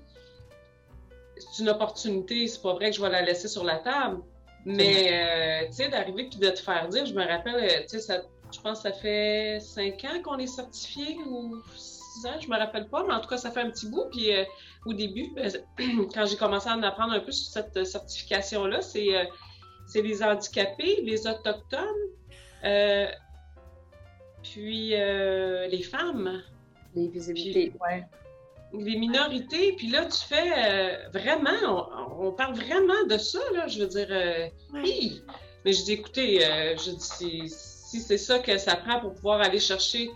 une 1.59 1.69
opportunité. 1.69 2.47
C'est 2.49 2.63
pas 2.63 2.75
vrai 2.75 2.91
que 2.91 2.97
je 2.97 3.03
vais 3.03 3.11
la 3.11 3.23
laisser 3.23 3.49
sur 3.49 3.65
la 3.65 3.79
table. 3.79 4.23
Mais, 4.67 5.09
euh, 5.13 5.67
tu 5.67 5.75
sais, 5.75 5.89
d'arriver 5.89 6.29
puis 6.31 6.39
de 6.39 6.49
te 6.49 6.59
faire 6.59 6.89
dire, 6.89 7.05
je 7.05 7.13
me 7.13 7.27
rappelle, 7.27 7.85
tu 7.87 8.01
sais, 8.01 8.23
je 8.51 8.61
pense 8.61 8.83
que 8.83 8.89
ça 8.89 8.93
fait 8.93 9.59
cinq 9.61 10.05
ans 10.05 10.23
qu'on 10.23 10.39
est 10.39 10.47
certifié 10.47 11.19
ou 11.27 11.61
six 11.77 12.27
ans, 12.27 12.41
je 12.41 12.49
me 12.49 12.57
rappelle 12.57 12.89
pas, 12.89 13.05
mais 13.07 13.13
en 13.13 13.21
tout 13.21 13.29
cas, 13.29 13.37
ça 13.37 13.51
fait 13.51 13.61
un 13.61 13.71
petit 13.71 13.91
bout. 13.91 14.07
Puis, 14.11 14.31
au 14.87 14.93
début, 14.93 15.33
euh, 15.39 15.51
quand 16.15 16.27
j'ai 16.27 16.37
commencé 16.37 16.69
à 16.69 16.77
en 16.77 16.83
apprendre 16.83 17.13
un 17.13 17.21
peu 17.21 17.33
sur 17.33 17.53
cette 17.53 17.85
certification-là, 17.85 18.83
c'est 18.83 19.17
euh, 19.17 19.25
les 19.95 20.23
handicapés, 20.23 21.01
les 21.03 21.27
autochtones, 21.27 21.81
euh, 22.65 23.07
puis 24.43 24.91
les 24.91 25.83
femmes. 25.83 26.43
Les 26.95 27.09
visibilités, 27.09 27.73
oui. 27.81 28.03
Les 28.79 28.97
minorités, 28.97 29.73
puis 29.73 29.89
là, 29.89 30.07
tu 30.07 30.19
fais 30.19 31.09
vraiment, 31.13 31.87
on, 32.19 32.33
parle 32.33 32.55
vraiment 32.55 33.05
de 33.09 33.19
ça, 33.19 33.39
là, 33.55 33.69
je 33.69 33.81
veux 33.81 33.87
dire, 33.87 34.09
oui. 34.73 35.23
Mais 35.65 35.73
je 35.73 35.85
dis, 35.85 35.93
écoutez, 35.93 36.41
je 36.41 36.91
dis, 36.91 37.49
si 37.49 38.01
c'est 38.01 38.19
ça 38.19 38.39
que 38.41 38.59
ça 38.59 38.77
prend 38.77 39.01
pour 39.01 39.15
pouvoir 39.15 39.41
aller 39.41 39.61
chercher 39.61 40.11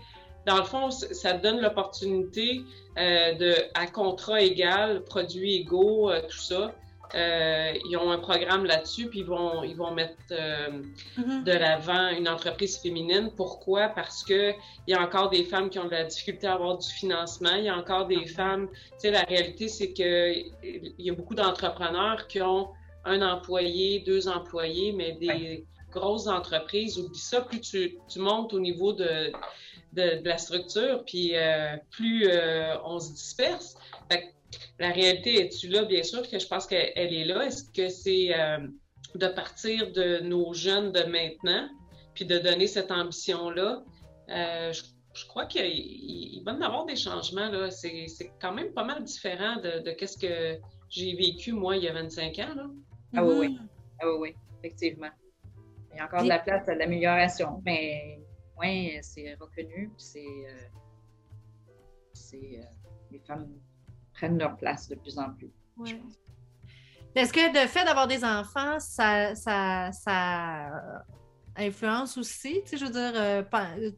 dans 0.45 0.57
le 0.57 0.63
fond, 0.63 0.89
ça 0.91 1.33
donne 1.33 1.61
l'opportunité 1.61 2.63
euh, 2.97 3.33
de, 3.33 3.55
à 3.73 3.87
contrat 3.87 4.41
égal, 4.41 5.03
produits 5.03 5.55
égaux, 5.55 6.09
euh, 6.09 6.21
tout 6.27 6.39
ça. 6.39 6.73
Euh, 7.15 7.73
ils 7.89 7.97
ont 7.97 8.11
un 8.11 8.19
programme 8.19 8.65
là-dessus, 8.65 9.07
puis 9.07 9.19
ils 9.19 9.25
vont, 9.25 9.63
ils 9.63 9.75
vont 9.75 9.91
mettre 9.91 10.15
mm-hmm. 10.29 11.43
de 11.43 11.51
l'avant 11.51 12.09
une 12.09 12.29
entreprise 12.29 12.77
féminine. 12.77 13.31
Pourquoi? 13.35 13.89
Parce 13.89 14.23
qu'il 14.23 14.55
y 14.87 14.93
a 14.93 15.01
encore 15.01 15.29
des 15.29 15.43
femmes 15.43 15.69
qui 15.69 15.79
ont 15.79 15.85
de 15.85 15.91
la 15.91 16.03
difficulté 16.03 16.47
à 16.47 16.53
avoir 16.53 16.77
du 16.77 16.87
financement. 16.87 17.55
Il 17.55 17.65
y 17.65 17.69
a 17.69 17.77
encore 17.77 18.07
des 18.07 18.17
mm-hmm. 18.17 18.35
femmes. 18.35 18.67
Tu 18.69 18.99
sais, 18.99 19.11
la 19.11 19.23
réalité, 19.23 19.67
c'est 19.67 19.91
qu'il 19.91 20.51
y 20.97 21.09
a 21.09 21.13
beaucoup 21.13 21.35
d'entrepreneurs 21.35 22.27
qui 22.27 22.41
ont 22.41 22.69
un 23.05 23.21
employé, 23.21 23.99
deux 24.01 24.27
employés, 24.27 24.91
mais 24.91 25.13
des 25.13 25.65
grosses 25.91 26.27
entreprises. 26.27 26.99
Oublie 26.99 27.17
ça, 27.17 27.41
plus 27.41 27.61
tu, 27.61 27.97
tu 28.07 28.19
montes 28.19 28.53
au 28.53 28.59
niveau 28.59 28.93
de 28.93 29.31
de, 29.93 30.21
la 30.23 30.37
structure, 30.37 31.03
puis 31.05 31.31
euh, 31.35 31.75
plus 31.91 32.27
euh, 32.27 32.75
on 32.83 32.99
se 32.99 33.11
disperse. 33.11 33.75
La 34.79 34.91
réalité 34.91 35.41
est-tu 35.41 35.67
là? 35.67 35.83
Bien 35.83 36.03
sûr 36.03 36.27
que 36.29 36.39
je 36.39 36.47
pense 36.47 36.65
qu'elle 36.67 36.91
est 36.95 37.25
là. 37.25 37.45
Est-ce 37.45 37.71
que 37.71 37.89
c'est 37.89 38.33
euh, 38.33 38.59
de 39.15 39.27
partir 39.27 39.91
de 39.91 40.19
nos 40.21 40.53
jeunes 40.53 40.91
de 40.91 41.03
maintenant, 41.03 41.69
puis 42.13 42.25
de 42.25 42.37
donner 42.37 42.67
cette 42.67 42.91
ambition-là? 42.91 43.83
Je, 44.27 45.25
crois 45.27 45.45
qu'il 45.45 46.41
va 46.45 46.53
y 46.53 46.63
avoir 46.63 46.85
des 46.85 46.95
changements. 46.95 47.49
Là. 47.49 47.71
C'est, 47.71 48.07
quand 48.39 48.53
même 48.53 48.73
pas 48.73 48.83
mal 48.83 49.03
différent 49.03 49.57
de, 49.57 49.79
de 49.79 50.05
ce 50.05 50.17
que 50.17 50.59
j'ai 50.89 51.15
vécu, 51.15 51.51
moi, 51.51 51.77
il 51.77 51.83
y 51.83 51.87
a 51.87 51.93
25 51.93 52.39
ans. 52.39 52.55
Là. 52.55 52.69
Ah 53.15 53.25
oui, 53.25 53.35
oui. 53.37 53.47
Mm-hmm. 53.49 53.67
Ah 54.01 54.07
oui, 54.07 54.17
oui, 54.19 54.35
effectivement. 54.59 55.09
Il 55.91 55.97
y 55.97 55.99
a 55.99 56.05
encore 56.05 56.23
de 56.23 56.29
la 56.29 56.39
place 56.39 56.67
à 56.69 56.75
l'amélioration, 56.75 57.61
mais 57.65 58.19
c'est 59.01 59.35
reconnu, 59.35 59.91
c'est. 59.97 60.19
Euh, 60.19 60.69
euh, 62.33 62.61
les 63.11 63.19
femmes 63.19 63.47
prennent 64.19 64.37
leur 64.37 64.57
place 64.57 64.87
de 64.89 64.95
plus 64.95 65.17
en 65.17 65.29
plus. 65.31 65.51
Est-ce 67.15 67.33
que 67.33 67.39
le 67.39 67.67
fait 67.67 67.85
d'avoir 67.85 68.07
des 68.07 68.23
enfants, 68.23 68.79
ça, 68.79 69.33
ça, 69.35 69.91
ça 69.91 70.69
influence 71.55 72.17
aussi? 72.17 72.61
Tu 72.63 72.69
sais, 72.69 72.77
je 72.77 72.85
veux 72.85 72.91
dire, 72.91 73.11
euh, 73.15 73.43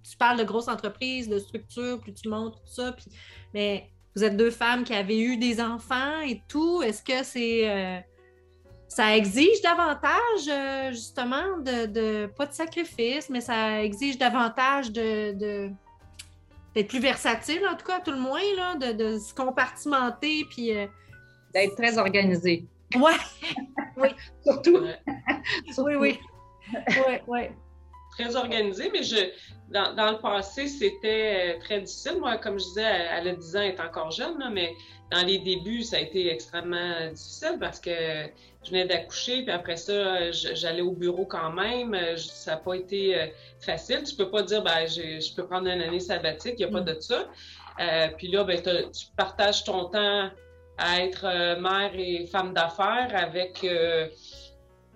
tu 0.09 0.17
parles 0.17 0.37
de 0.37 0.43
grosses 0.43 0.67
entreprises, 0.67 1.27
de 1.27 1.39
structures, 1.39 1.99
plus 1.99 2.13
tu 2.13 2.29
montes, 2.29 2.55
tout 2.55 2.71
ça, 2.71 2.93
puis, 2.93 3.05
mais 3.53 3.89
vous 4.15 4.23
êtes 4.23 4.37
deux 4.37 4.51
femmes 4.51 4.83
qui 4.83 4.93
avaient 4.93 5.19
eu 5.19 5.37
des 5.37 5.61
enfants 5.61 6.21
et 6.21 6.41
tout. 6.47 6.81
Est-ce 6.81 7.03
que 7.03 7.23
c'est 7.23 8.03
ça 8.91 9.15
exige 9.15 9.61
davantage, 9.61 10.49
euh, 10.49 10.91
justement, 10.91 11.59
de, 11.59 12.25
pas 12.25 12.45
de 12.45 12.51
sacrifice, 12.51 13.29
mais 13.29 13.39
ça 13.39 13.81
exige 13.81 14.17
davantage 14.17 14.91
de, 14.91 15.71
d'être 16.75 16.87
plus 16.87 16.99
versatile, 16.99 17.61
en 17.67 17.75
tout 17.75 17.85
cas, 17.85 17.97
à 17.97 17.99
tout 18.01 18.11
le 18.11 18.19
moins, 18.19 18.41
là, 18.55 18.75
de, 18.75 19.17
se 19.17 19.33
compartimenter, 19.33 20.45
puis... 20.49 20.75
Euh, 20.75 20.87
d'être 21.53 21.75
très 21.75 21.97
organisé. 21.97 22.65
Ouais, 22.95 23.11
oui. 23.97 24.09
Surtout. 24.43 24.79
Oui, 25.79 25.95
oui. 25.95 26.19
Oui, 26.87 27.15
oui. 27.27 27.39
Très 28.11 28.35
organisé, 28.35 28.89
mais 28.91 29.03
je, 29.03 29.15
dans, 29.69 30.11
le 30.11 30.21
passé, 30.21 30.67
c'était 30.67 31.55
euh, 31.55 31.59
très 31.59 31.79
difficile. 31.79 32.17
Moi, 32.19 32.37
comme 32.37 32.59
je 32.59 32.65
disais, 32.65 32.83
elle 32.83 33.27
a 33.29 33.35
10 33.35 33.55
ans, 33.55 33.61
elle 33.61 33.71
est 33.71 33.79
encore 33.79 34.11
jeune, 34.11 34.37
mais 34.51 34.73
dans 35.11 35.25
les 35.25 35.39
débuts, 35.39 35.83
ça 35.83 35.97
a 35.97 35.99
été 35.99 36.31
extrêmement 36.31 37.09
difficile 37.11 37.57
parce 37.59 37.79
que 37.79 37.91
je 38.63 38.69
venais 38.69 38.85
d'accoucher, 38.85 39.43
puis 39.43 39.51
après 39.51 39.75
ça, 39.75 40.31
j'allais 40.31 40.81
au 40.81 40.91
bureau 40.91 41.25
quand 41.25 41.51
même. 41.51 41.95
Ça 42.17 42.51
n'a 42.51 42.57
pas 42.57 42.75
été 42.75 43.19
euh, 43.19 43.27
facile. 43.59 44.03
Tu 44.03 44.15
peux 44.15 44.29
pas 44.29 44.43
dire, 44.43 44.63
ben, 44.63 44.87
je 44.87 45.35
peux 45.35 45.45
prendre 45.45 45.67
une 45.67 45.81
année 45.81 45.99
sabbatique, 45.99 46.55
il 46.59 46.65
n'y 46.67 46.71
a 46.75 46.79
pas 46.79 46.81
de 46.81 46.99
ça. 46.99 47.27
Euh, 47.79 48.07
puis 48.17 48.27
là, 48.27 48.43
ben, 48.43 48.61
tu 48.61 49.05
partages 49.17 49.63
ton 49.63 49.85
temps 49.85 50.29
à 50.77 51.01
être 51.01 51.25
euh, 51.25 51.59
mère 51.59 51.91
et 51.95 52.27
femme 52.27 52.53
d'affaires 52.53 53.11
avec. 53.13 53.65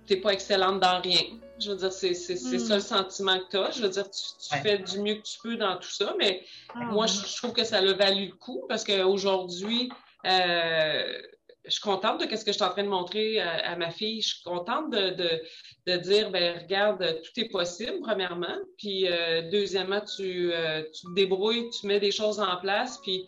N'es 0.10 0.18
pas 0.18 0.34
excellente 0.34 0.80
dans 0.80 1.02
rien. 1.02 1.22
Je 1.60 1.72
veux 1.72 1.78
dire, 1.78 1.92
c'est 1.92 2.12
mm. 2.12 2.60
ça 2.60 2.76
le 2.76 2.82
sentiment 2.82 3.40
que 3.40 3.50
tu 3.50 3.58
as. 3.58 3.72
Je 3.72 3.82
veux 3.82 3.90
dire, 3.90 4.06
tu, 4.10 4.60
fais 4.62 4.78
du 4.78 5.00
mieux 5.00 5.16
que 5.16 5.24
tu 5.24 5.40
peux 5.42 5.56
dans 5.56 5.78
tout 5.78 5.90
ça, 5.90 6.14
mais 6.18 6.44
ah, 6.74 6.86
moi, 6.86 7.08
je, 7.08 7.26
je, 7.26 7.38
trouve 7.38 7.54
que 7.54 7.64
ça 7.64 7.78
a 7.78 7.94
valu 7.94 8.28
le 8.28 8.36
coup 8.36 8.66
parce 8.68 8.84
qu'aujourd'hui, 8.84 9.90
euh, 10.26 11.22
je 11.66 11.72
suis 11.72 11.82
contente 11.82 12.20
de 12.20 12.36
ce 12.36 12.46
que 12.46 12.52
je 12.52 12.58
suis 12.58 12.64
en 12.64 12.70
train 12.70 12.84
de 12.84 12.90
montrer 12.90 13.40
à, 13.40 13.76
ma 13.76 13.90
fille. 13.90 14.22
Je 14.22 14.36
suis 14.36 14.44
contente 14.44 14.92
de, 14.92 15.42
de, 15.88 15.98
dire, 15.98 16.30
ben 16.30 16.60
regarde, 16.62 17.22
tout 17.24 17.40
est 17.40 17.50
possible, 17.50 18.00
premièrement. 18.02 18.58
Puis, 18.78 19.08
euh, 19.08 19.50
deuxièmement, 19.50 20.02
tu, 20.02 20.52
euh, 20.54 20.84
tu, 20.94 21.08
te 21.08 21.14
débrouilles, 21.16 21.70
tu 21.70 21.88
mets 21.88 22.00
des 22.00 22.12
choses 22.12 22.40
en 22.40 22.58
place, 22.58 23.00
puis 23.00 23.28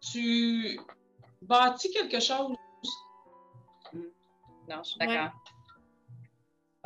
tu 0.00 0.80
bâtis 1.42 1.90
quelque 1.90 2.20
chose. 2.20 2.56
Non, 4.68 4.82
je 4.82 4.90
suis 4.90 4.98
d'accord. 4.98 5.30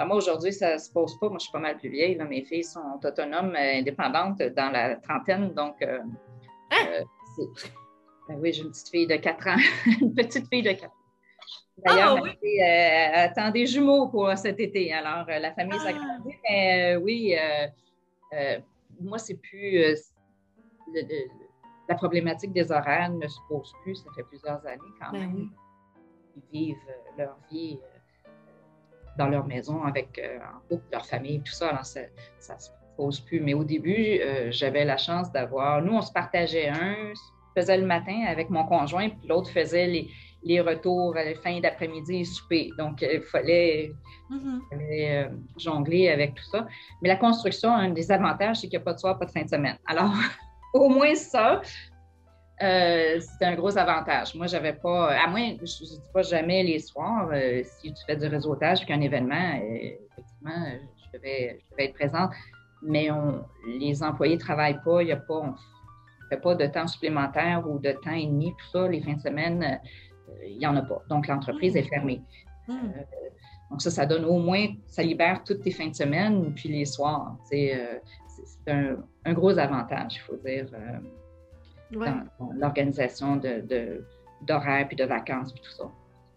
Ben, 0.00 0.06
moi, 0.06 0.16
aujourd'hui, 0.16 0.50
ça 0.50 0.72
ne 0.72 0.78
se 0.78 0.90
pose 0.90 1.18
pas. 1.18 1.28
Moi, 1.28 1.36
je 1.36 1.42
suis 1.42 1.52
pas 1.52 1.58
mal 1.58 1.76
plus 1.76 1.90
vieille. 1.90 2.16
Mes 2.26 2.42
filles 2.42 2.64
sont 2.64 2.98
autonomes, 3.04 3.54
indépendantes 3.54 4.40
dans 4.40 4.70
la 4.70 4.96
trentaine. 4.96 5.52
Donc, 5.52 5.76
hein? 5.82 6.06
Ben 8.26 8.38
oui, 8.40 8.50
j'ai 8.52 8.62
une 8.62 8.70
petite 8.70 8.88
fille 8.88 9.06
de 9.06 9.16
4 9.16 9.48
ans. 9.48 9.56
une 10.00 10.14
petite 10.14 10.48
fille 10.48 10.62
de 10.62 10.70
4 10.70 10.84
ans. 10.84 10.92
D'ailleurs, 11.84 12.16
ah, 12.18 12.22
oui. 12.22 12.62
euh, 12.62 13.24
attend 13.24 13.50
des 13.50 13.66
jumeaux 13.66 14.08
pour 14.08 14.32
cet 14.38 14.58
été. 14.58 14.90
Alors, 14.90 15.28
euh, 15.28 15.38
la 15.38 15.52
famille 15.52 15.78
ah. 15.80 15.84
s'agrandit. 15.84 16.34
Mais 16.48 16.94
euh, 16.94 17.00
oui, 17.00 17.36
euh, 18.32 18.58
moi, 19.00 19.18
c'est 19.18 19.34
plus. 19.34 19.84
la 21.90 21.94
problématique 21.94 22.54
des 22.54 22.72
horaires 22.72 23.10
ne 23.10 23.28
se 23.28 23.38
pose 23.50 23.70
plus. 23.82 23.96
Ça 23.96 24.08
fait 24.16 24.22
plusieurs 24.22 24.64
années 24.66 24.80
quand 24.98 25.12
ben 25.12 25.18
même. 25.20 25.50
Ils 26.36 26.42
vivent 26.52 26.76
leur 27.18 27.36
vie 27.50 27.78
dans 29.20 29.28
leur 29.28 29.46
maison 29.46 29.84
avec 29.84 30.20
en 30.20 30.60
couple, 30.68 30.84
leur 30.92 31.06
famille, 31.06 31.40
tout 31.40 31.52
ça. 31.52 31.68
Alors, 31.68 31.84
ça 31.84 32.00
ne 32.00 32.58
se 32.58 32.70
pose 32.96 33.20
plus. 33.20 33.40
Mais 33.40 33.54
au 33.54 33.64
début, 33.64 34.20
j'avais 34.50 34.84
la 34.84 34.96
chance 34.96 35.30
d'avoir. 35.30 35.82
Nous, 35.82 35.92
on 35.92 36.02
se 36.02 36.12
partageait 36.12 36.68
un 36.68 37.12
faisais 37.54 37.76
le 37.76 37.86
matin 37.86 38.24
avec 38.26 38.50
mon 38.50 38.64
conjoint, 38.64 39.08
puis 39.08 39.28
l'autre 39.28 39.50
faisait 39.50 39.86
les, 39.86 40.10
les 40.42 40.60
retours 40.60 41.16
à 41.16 41.24
la 41.24 41.34
fin 41.34 41.60
d'après-midi 41.60 42.20
et 42.20 42.24
souper. 42.24 42.70
Donc, 42.78 43.02
il 43.02 43.22
fallait, 43.22 43.92
mm-hmm. 44.30 44.60
euh, 44.72 45.28
jongler 45.58 46.08
avec 46.08 46.34
tout 46.34 46.44
ça. 46.44 46.66
Mais 47.02 47.08
la 47.08 47.16
construction, 47.16 47.72
un 47.72 47.90
des 47.90 48.10
avantages, 48.10 48.60
c'est 48.60 48.68
qu'il 48.68 48.78
n'y 48.78 48.82
a 48.82 48.84
pas 48.84 48.94
de 48.94 48.98
soir, 48.98 49.18
pas 49.18 49.26
de 49.26 49.30
fin 49.30 49.42
de 49.42 49.48
semaine. 49.48 49.78
Alors, 49.86 50.12
au 50.74 50.88
moins 50.88 51.14
ça, 51.14 51.60
euh, 52.62 53.18
c'est 53.20 53.44
un 53.44 53.54
gros 53.54 53.76
avantage. 53.78 54.34
Moi, 54.34 54.46
j'avais 54.46 54.74
pas, 54.74 55.12
à 55.12 55.26
moins, 55.28 55.54
je 55.62 55.62
ne 55.62 55.88
dis 55.88 56.10
pas 56.12 56.22
jamais 56.22 56.62
les 56.62 56.78
soirs, 56.78 57.30
euh, 57.32 57.62
si 57.64 57.92
tu 57.92 58.04
fais 58.06 58.16
du 58.16 58.26
réseautage 58.26 58.84
qu'un 58.84 59.00
événement, 59.00 59.54
effectivement, 59.62 60.66
je 60.98 61.18
devais, 61.18 61.58
être 61.78 61.94
présente, 61.94 62.32
mais 62.82 63.10
on, 63.10 63.42
les 63.66 64.02
employés 64.02 64.34
ne 64.36 64.40
travaillent 64.40 64.80
pas, 64.84 65.02
il 65.02 65.06
n'y 65.06 65.12
a 65.12 65.16
pas, 65.16 65.42
ne 65.42 66.28
fait 66.28 66.40
pas 66.40 66.54
de 66.54 66.66
temps 66.66 66.86
supplémentaire 66.86 67.64
ou 67.66 67.78
de 67.78 67.92
temps 67.92 68.12
et 68.12 68.26
demi, 68.26 68.50
tout 68.50 68.70
ça, 68.72 68.88
les 68.88 69.00
fins 69.00 69.14
de 69.14 69.20
semaine, 69.20 69.80
il 70.46 70.58
n'y 70.58 70.66
en 70.66 70.76
a 70.76 70.82
pas. 70.82 71.02
Donc, 71.08 71.28
l'entreprise 71.28 71.76
est 71.76 71.88
fermée. 71.88 72.20
Hmm. 72.68 72.92
donc, 73.70 73.80
ça, 73.80 73.90
ça 73.90 74.04
donne 74.04 74.26
au 74.26 74.38
moins, 74.38 74.66
ça 74.86 75.02
libère 75.02 75.42
toutes 75.44 75.62
tes 75.62 75.70
fins 75.70 75.88
de 75.88 75.94
semaine, 75.94 76.52
puis 76.54 76.68
les 76.68 76.84
soirs. 76.84 77.38
C'est 77.48 78.02
un, 78.66 78.96
un, 79.24 79.32
gros 79.32 79.58
avantage, 79.58 80.16
il 80.16 80.20
faut 80.20 80.36
dire, 80.36 80.66
dans, 81.92 82.52
l'organisation 82.54 83.36
d'horaires, 83.36 83.62
de, 83.64 84.04
d'horaires 84.42 84.88
puis 84.88 84.96
de 84.96 85.04
vacances, 85.04 85.52
puis 85.52 85.62
tout 85.62 85.72
ça. 85.72 85.84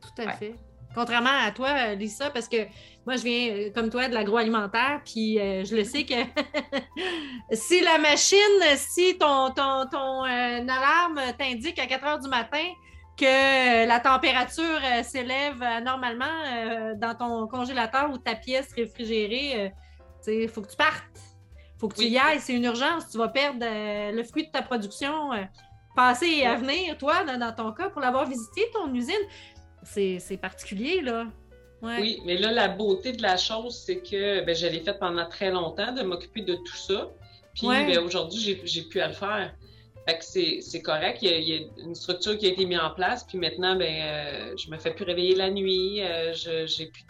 Tout 0.01 0.21
à 0.21 0.31
fait. 0.33 0.55
Contrairement 0.93 1.29
à 1.43 1.51
toi, 1.51 1.95
Lisa, 1.95 2.29
parce 2.29 2.47
que 2.47 2.67
moi, 3.05 3.15
je 3.15 3.23
viens 3.23 3.51
euh, 3.51 3.69
comme 3.73 3.89
toi 3.89 4.07
de 4.07 4.13
l'agroalimentaire, 4.13 5.01
puis 5.03 5.39
euh, 5.39 5.65
je 5.65 5.75
le 5.75 5.83
sais 5.83 6.03
que 6.03 6.13
si 7.51 7.81
la 7.81 7.97
machine, 7.97 8.37
si 8.75 9.17
ton, 9.17 9.49
ton, 9.49 9.87
ton 9.91 10.23
euh, 10.23 10.61
alarme 10.61 11.19
t'indique 11.37 11.79
à 11.79 11.87
4 11.87 12.05
heures 12.05 12.19
du 12.19 12.29
matin 12.29 12.63
que 13.17 13.87
la 13.87 13.99
température 13.99 14.79
s'élève 15.03 15.63
normalement 15.83 16.95
dans 16.95 17.13
ton 17.13 17.47
congélateur 17.47 18.09
ou 18.11 18.17
ta 18.17 18.33
pièce 18.33 18.73
réfrigérée, 18.73 19.71
il 20.25 20.49
faut 20.49 20.61
que 20.61 20.71
tu 20.71 20.75
partes. 20.75 21.32
Faut 21.83 21.89
que 21.89 21.95
tu 21.95 22.05
y 22.05 22.17
ailles, 22.17 22.39
c'est 22.39 22.53
une 22.53 22.63
urgence. 22.63 23.09
Tu 23.11 23.17
vas 23.17 23.27
perdre 23.27 23.59
le 23.59 24.23
fruit 24.23 24.47
de 24.47 24.51
ta 24.51 24.61
production 24.61 25.31
passé 25.97 26.27
et 26.27 26.45
à 26.45 26.55
venir, 26.55 26.97
toi, 26.97 27.25
dans, 27.25 27.37
dans 27.37 27.51
ton 27.51 27.73
cas, 27.73 27.89
pour 27.89 27.99
l'avoir 27.99 28.25
visité, 28.25 28.61
ton 28.73 28.93
usine. 28.95 29.13
C'est 29.83 30.39
particulier, 30.41 31.01
là. 31.01 31.25
Oui, 31.81 32.21
mais 32.25 32.37
là, 32.37 32.53
la 32.53 32.69
beauté 32.69 33.11
de 33.11 33.21
la 33.21 33.35
chose, 33.35 33.83
c'est 33.85 33.97
que 33.97 34.45
ben, 34.45 34.55
je 34.55 34.65
l'ai 34.65 34.79
fait 34.79 34.97
pendant 34.97 35.27
très 35.27 35.51
longtemps 35.51 35.91
de 35.91 36.03
m'occuper 36.03 36.43
de 36.43 36.55
tout 36.55 36.77
ça. 36.77 37.09
Puis 37.53 37.67
ben, 37.67 37.99
aujourd'hui, 37.99 38.57
j'ai 38.63 38.83
pu 38.83 39.01
à 39.01 39.09
le 39.09 39.13
faire. 39.13 39.53
Fait 40.07 40.17
que 40.17 40.23
c'est 40.23 40.81
correct. 40.81 41.19
Il 41.21 41.29
y, 41.29 41.53
a, 41.53 41.83
une 41.83 41.95
structure 41.95 42.37
qui 42.37 42.45
a 42.45 42.49
été 42.51 42.65
mise 42.65 42.79
en 42.79 42.91
place. 42.91 43.25
Puis 43.25 43.37
maintenant, 43.37 43.75
ben, 43.75 43.93
euh, 43.93 44.53
je 44.57 44.71
me 44.71 44.77
fais 44.77 44.91
plus 44.91 45.03
réveiller 45.03 45.35
la 45.35 45.51
nuit. 45.51 46.01
Euh, 46.01 46.31
je 46.31 46.65
j'ai 46.65 46.85
plus 46.85 47.03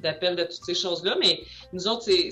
d'appels 0.00 0.36
de, 0.36 0.42
de, 0.42 0.46
toutes 0.46 0.64
ces 0.64 0.74
choses-là. 0.76 1.16
Mais 1.20 1.40
nous 1.72 1.88
autres, 1.88 2.04
c'est 2.04 2.30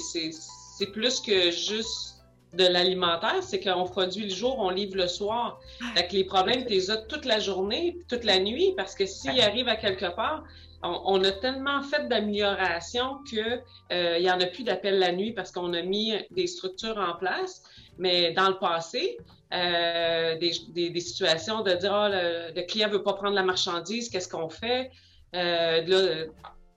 plus 0.86 1.20
que 1.20 1.50
juste 1.50 2.12
de 2.52 2.66
l'alimentaire, 2.66 3.42
c'est 3.42 3.60
qu'on 3.60 3.84
produit 3.84 4.24
le 4.24 4.34
jour, 4.34 4.58
on 4.58 4.70
livre 4.70 4.96
le 4.96 5.08
soir. 5.08 5.58
Fait 5.94 6.06
que 6.06 6.12
les 6.12 6.24
problèmes, 6.24 6.64
tu 6.66 6.72
les 6.72 6.90
as 6.90 6.98
toute 6.98 7.24
la 7.24 7.38
journée, 7.38 7.96
toute 8.08 8.24
la 8.24 8.38
nuit, 8.38 8.74
parce 8.76 8.94
que 8.94 9.06
s'il 9.06 9.40
arrive 9.40 9.68
à 9.68 9.76
quelque 9.76 10.14
part, 10.14 10.44
on, 10.82 11.22
a 11.22 11.30
tellement 11.30 11.82
fait 11.82 12.08
d'amélioration 12.08 13.18
qu'il 13.28 13.62
euh, 13.92 14.18
n'y 14.18 14.30
en 14.30 14.40
a 14.40 14.46
plus 14.46 14.64
d'appels 14.64 14.98
la 14.98 15.12
nuit 15.12 15.32
parce 15.32 15.52
qu'on 15.52 15.72
a 15.74 15.82
mis 15.82 16.12
des 16.32 16.48
structures 16.48 16.98
en 16.98 17.16
place. 17.16 17.62
Mais 17.98 18.32
dans 18.32 18.48
le 18.48 18.58
passé, 18.58 19.16
euh, 19.54 20.36
des, 20.38 21.00
situations 21.00 21.62
de 21.62 21.72
dire 21.72 21.92
oh, 21.94 22.08
le, 22.10 22.62
client 22.62 22.88
ne 22.88 22.94
veut 22.94 23.02
pas 23.02 23.12
prendre 23.12 23.34
la 23.34 23.44
marchandise, 23.44 24.08
qu'est-ce 24.08 24.28
qu'on 24.28 24.48
fait? 24.48 24.90
Euh, 25.36 25.82
là, 25.86 26.24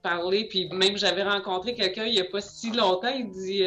parler, 0.08 0.46
puis 0.48 0.68
même 0.68 0.96
j'avais 0.96 1.22
rencontré 1.22 1.74
quelqu'un 1.74 2.04
il 2.04 2.12
n'y 2.12 2.20
a 2.20 2.24
pas 2.24 2.40
si 2.40 2.70
longtemps, 2.70 3.08
il 3.08 3.30
dit 3.30 3.64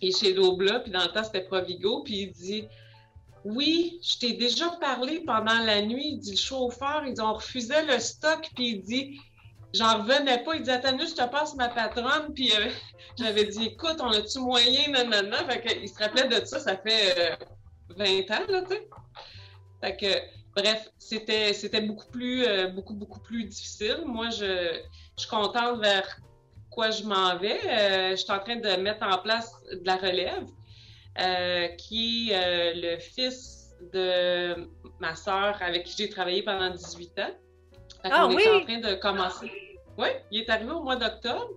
il 0.00 0.08
est 0.08 0.18
chez 0.18 0.32
Lobla, 0.34 0.80
puis 0.80 0.92
dans 0.92 1.02
le 1.02 1.08
temps 1.08 1.24
c'était 1.24 1.44
Provigo, 1.44 2.02
puis 2.04 2.22
il 2.22 2.32
dit 2.32 2.64
oui, 3.44 4.00
je 4.02 4.18
t'ai 4.18 4.32
déjà 4.32 4.70
parlé 4.80 5.20
pendant 5.20 5.58
la 5.58 5.82
nuit. 5.82 6.12
Il 6.14 6.18
dit 6.18 6.32
le 6.32 6.36
chauffeur, 6.38 7.04
ils 7.06 7.20
ont 7.20 7.34
refusé 7.34 7.74
le 7.86 7.98
stock, 7.98 8.48
puis 8.54 8.70
il 8.70 8.82
dit 8.82 9.20
j'en 9.74 9.98
revenais 9.98 10.42
pas. 10.42 10.54
Il 10.56 10.62
dit 10.62 10.70
attends, 10.70 10.98
je 10.98 11.14
te 11.14 11.28
passe 11.30 11.54
ma 11.54 11.68
patronne. 11.68 12.32
Puis 12.34 12.50
euh, 12.52 12.70
j'avais 13.18 13.44
dit 13.44 13.66
écoute, 13.66 13.96
on 14.00 14.10
a-tu 14.10 14.38
moyen, 14.38 14.88
non, 14.88 15.04
non, 15.04 15.30
non. 15.30 15.48
Fait 15.48 15.78
il 15.82 15.88
se 15.88 15.98
rappelait 15.98 16.28
de 16.28 16.44
ça, 16.44 16.58
ça 16.58 16.76
fait 16.76 17.36
20 17.90 18.04
euh, 18.04 18.34
ans, 18.34 18.46
là, 18.48 18.62
tu 18.62 18.68
sais. 18.68 18.88
Fait 19.82 19.96
que, 19.96 20.60
bref, 20.60 20.88
c'était, 20.98 21.82
beaucoup 21.82 22.06
plus, 22.06 22.46
euh, 22.46 22.68
beaucoup, 22.68 22.94
beaucoup 22.94 23.20
plus 23.20 23.44
difficile. 23.44 24.04
Moi, 24.06 24.30
je, 24.30 24.80
je 25.16 25.22
suis 25.22 25.30
contente 25.30 25.80
vers 25.80 26.16
quoi 26.70 26.90
je 26.90 27.04
m'en 27.04 27.36
vais. 27.36 27.60
je 28.10 28.16
suis 28.16 28.32
en 28.32 28.40
train 28.40 28.56
de 28.56 28.80
mettre 28.80 29.06
en 29.06 29.18
place 29.18 29.52
de 29.70 29.86
la 29.86 29.96
relève. 29.96 30.46
Euh, 31.20 31.68
qui 31.78 32.32
est 32.32 32.34
euh, 32.34 32.72
le 32.74 32.98
fils 32.98 33.70
de 33.92 34.66
ma 34.98 35.14
sœur 35.14 35.56
avec 35.60 35.84
qui 35.84 35.94
j'ai 35.96 36.08
travaillé 36.08 36.42
pendant 36.42 36.70
18 36.70 37.18
ans. 37.20 37.30
Ah, 38.02 38.26
on 38.26 38.34
oui? 38.34 38.42
est 38.42 38.50
en 38.50 38.62
train 38.62 38.80
de 38.80 38.94
commencer. 38.94 39.48
Oui, 39.96 40.08
il 40.32 40.40
est 40.40 40.50
arrivé 40.50 40.72
au 40.72 40.82
mois 40.82 40.96
d'octobre. 40.96 41.50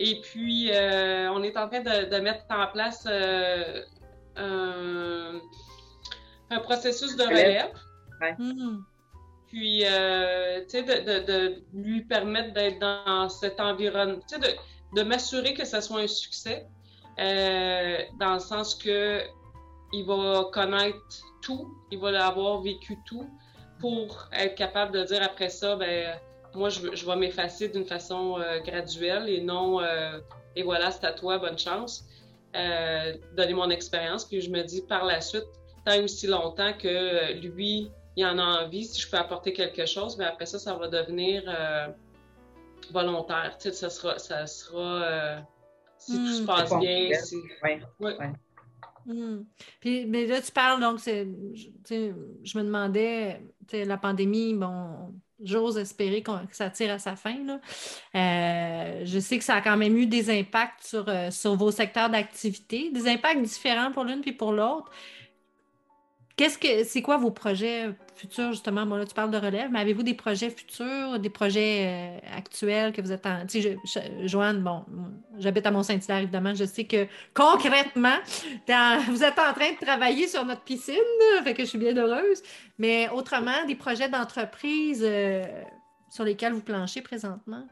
Et 0.00 0.20
puis, 0.22 0.72
euh, 0.72 1.30
on 1.30 1.44
est 1.44 1.56
en 1.56 1.68
train 1.68 1.82
de, 1.82 2.18
mettre 2.18 2.46
en 2.50 2.66
place 2.66 3.06
un, 3.06 3.84
processus 6.64 7.14
de 7.16 7.22
relève. 7.22 7.70
Hmm. 8.38 8.78
Puis, 9.56 9.84
tu 9.84 9.86
sais, 10.68 10.82
de, 10.82 11.62
lui 11.72 12.02
permettre 12.02 12.52
d'être 12.52 12.78
dans 12.78 13.30
cet 13.30 13.58
environnement, 13.58 14.18
tu 14.28 14.34
sais, 14.34 14.38
de, 14.38 14.54
de 14.96 15.02
m'assurer 15.02 15.54
que 15.54 15.64
ça 15.64 15.80
soit 15.80 16.00
un 16.00 16.06
succès. 16.06 16.66
Euh, 17.18 17.98
dans 18.20 18.34
le 18.34 18.40
sens 18.40 18.74
que 18.74 19.22
il 19.92 20.04
va 20.04 20.48
connaître 20.52 20.98
tout, 21.40 21.74
il 21.90 21.98
va 21.98 22.26
avoir 22.26 22.60
vécu 22.60 22.98
tout 23.06 23.28
pour 23.80 24.28
être 24.32 24.54
capable 24.54 24.92
de 24.92 25.04
dire 25.04 25.22
après 25.22 25.48
ça, 25.48 25.76
ben 25.76 26.18
moi 26.54 26.68
je, 26.68 27.06
vais 27.06 27.16
m'effacer 27.16 27.68
d'une 27.68 27.84
façon 27.84 28.38
euh, 28.38 28.60
graduelle 28.60 29.28
et 29.28 29.40
non 29.40 29.80
euh, 29.80 30.18
et 30.56 30.62
voilà 30.62 30.90
c'est 30.90 31.06
à 31.06 31.12
toi 31.12 31.38
bonne 31.38 31.58
chance. 31.58 32.04
donner 32.52 33.54
mon 33.54 33.70
expérience 33.70 34.24
puis 34.24 34.40
je 34.40 34.50
me 34.50 34.62
dis 34.62 34.82
par 34.82 35.04
la 35.04 35.20
suite 35.20 35.44
tant 35.84 36.02
aussi 36.02 36.26
longtemps 36.26 36.72
que 36.72 37.34
lui 37.34 37.90
il 38.16 38.24
en 38.24 38.38
a 38.38 38.64
envie 38.64 38.84
si 38.84 39.00
je 39.00 39.10
peux 39.10 39.16
apporter 39.16 39.52
quelque 39.52 39.86
chose, 39.86 40.16
mais 40.16 40.24
après 40.24 40.46
ça 40.46 40.58
ça 40.58 40.74
va 40.74 40.88
devenir 40.88 41.42
volontaire, 42.90 43.56
tu 43.58 43.68
sais, 43.68 43.72
ça 43.72 43.90
sera 43.90 44.18
ça 44.18 44.46
sera 44.46 45.44
si 45.98 46.16
tout 46.16 46.32
se 46.32 46.42
hmm. 46.42 46.46
passe 46.46 46.78
bien. 46.78 47.10
Oui. 48.00 48.12
Hmm. 49.06 49.44
Puis, 49.80 50.04
mais 50.06 50.26
là, 50.26 50.40
tu 50.40 50.50
parles, 50.50 50.80
donc, 50.80 50.98
je 50.98 52.58
me 52.58 52.62
demandais, 52.62 53.40
la 53.72 53.96
pandémie, 53.96 54.54
bon, 54.54 55.14
j'ose 55.42 55.78
espérer 55.78 56.22
que 56.22 56.32
ça 56.52 56.70
tire 56.70 56.92
à 56.92 56.98
sa 56.98 57.14
fin. 57.14 57.36
Là. 57.44 57.60
Euh, 58.14 59.02
je 59.04 59.18
sais 59.18 59.38
que 59.38 59.44
ça 59.44 59.56
a 59.56 59.60
quand 59.60 59.76
même 59.76 59.96
eu 59.96 60.06
des 60.06 60.30
impacts 60.30 60.82
sur, 60.82 61.08
euh, 61.08 61.30
sur 61.30 61.54
vos 61.54 61.70
secteurs 61.70 62.10
d'activité, 62.10 62.90
des 62.90 63.08
impacts 63.08 63.42
différents 63.42 63.92
pour 63.92 64.04
l'une 64.04 64.22
puis 64.22 64.32
pour 64.32 64.52
l'autre. 64.52 64.90
Qu'est-ce 66.36 66.58
que 66.58 66.84
c'est 66.84 67.00
quoi 67.00 67.16
vos 67.16 67.30
projets 67.30 67.94
futurs, 68.14 68.52
justement? 68.52 68.84
Bon, 68.84 68.96
là, 68.96 69.06
tu 69.06 69.14
parles 69.14 69.30
de 69.30 69.38
relève, 69.38 69.70
mais 69.70 69.80
avez-vous 69.80 70.02
des 70.02 70.12
projets 70.12 70.50
futurs, 70.50 71.18
des 71.18 71.30
projets 71.30 71.86
euh, 71.86 72.36
actuels 72.36 72.92
que 72.92 73.00
vous 73.00 73.10
êtes 73.10 73.24
en. 73.24 73.46
Tu 73.46 73.62
sais, 73.62 73.78
Joanne, 74.24 74.62
bon, 74.62 74.84
j'habite 75.38 75.64
à 75.64 75.70
Mont-Saint-Hilaire, 75.70 76.18
évidemment. 76.18 76.54
Je 76.54 76.64
sais 76.64 76.84
que 76.84 77.06
concrètement, 77.32 78.18
vous 79.08 79.24
êtes 79.24 79.38
en 79.38 79.54
train 79.54 79.72
de 79.72 79.82
travailler 79.82 80.28
sur 80.28 80.44
notre 80.44 80.60
piscine, 80.60 80.94
fait 81.42 81.54
que 81.54 81.64
je 81.64 81.70
suis 81.70 81.78
bien 81.78 81.96
heureuse. 81.96 82.42
Mais 82.78 83.08
autrement, 83.08 83.64
des 83.66 83.74
projets 83.74 84.10
d'entreprise 84.10 85.02
euh, 85.02 85.42
sur 86.10 86.24
lesquels 86.24 86.52
vous 86.52 86.60
planchez 86.60 87.00
présentement? 87.00 87.66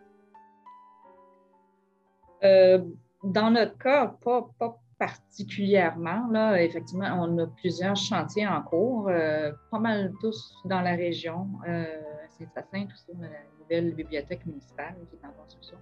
Euh, 2.42 2.78
dans 3.22 3.50
notre 3.50 3.76
cas, 3.76 4.06
pas, 4.24 4.48
pas 4.58 4.80
particulièrement. 5.04 6.28
Là, 6.30 6.62
effectivement, 6.62 7.08
on 7.20 7.38
a 7.38 7.46
plusieurs 7.46 7.96
chantiers 7.96 8.46
en 8.46 8.62
cours, 8.62 9.08
euh, 9.08 9.52
pas 9.70 9.78
mal 9.78 10.12
tous 10.20 10.54
dans 10.64 10.80
la 10.80 10.92
région, 10.92 11.48
euh, 11.68 11.84
Saint-Hyacinthe, 12.30 12.88
tout 12.88 12.96
ça, 12.96 13.12
la 13.20 13.28
nouvelle 13.60 13.94
bibliothèque 13.94 14.46
municipale 14.46 14.94
qui 15.10 15.16
est 15.16 15.26
en 15.26 15.32
construction. 15.32 15.76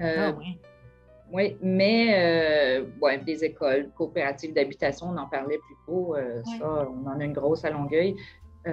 Euh, 0.00 0.30
ah 0.30 0.36
oui. 0.38 0.58
Oui, 1.32 1.56
mais 1.62 2.80
euh, 2.82 2.84
ouais, 3.00 3.16
des 3.16 3.42
écoles 3.42 3.90
coopératives 3.96 4.52
d'habitation, 4.52 5.06
on 5.08 5.16
en 5.16 5.28
parlait 5.28 5.58
plus 5.58 5.76
tôt. 5.86 6.14
Ça, 6.58 6.86
on 6.90 7.06
en 7.08 7.20
a 7.20 7.24
une 7.24 7.32
grosse 7.32 7.64
à 7.64 7.70
Longueuil, 7.70 8.14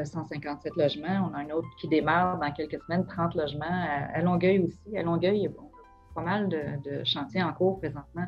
157 0.03 0.75
logements. 0.75 1.31
On 1.31 1.33
a 1.35 1.39
un 1.39 1.49
autre 1.51 1.69
qui 1.79 1.87
démarre 1.87 2.37
dans 2.37 2.51
quelques 2.51 2.81
semaines, 2.81 3.05
30 3.05 3.35
logements 3.35 3.87
à, 4.13 4.21
Longueuil 4.21 4.59
aussi. 4.59 4.97
À 4.97 5.03
Longueuil, 5.03 5.47
bon, 5.47 5.71
pas 6.13 6.21
mal 6.21 6.49
de, 6.49 6.59
de 6.83 7.03
chantiers 7.05 7.41
en 7.41 7.53
cours 7.53 7.79
présentement. 7.79 8.25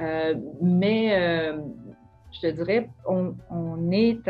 Euh, 0.00 0.34
mais 0.60 1.16
euh, 1.18 1.58
je 2.32 2.40
te 2.40 2.46
dirais, 2.48 2.88
on, 3.06 3.34
est 3.90 4.20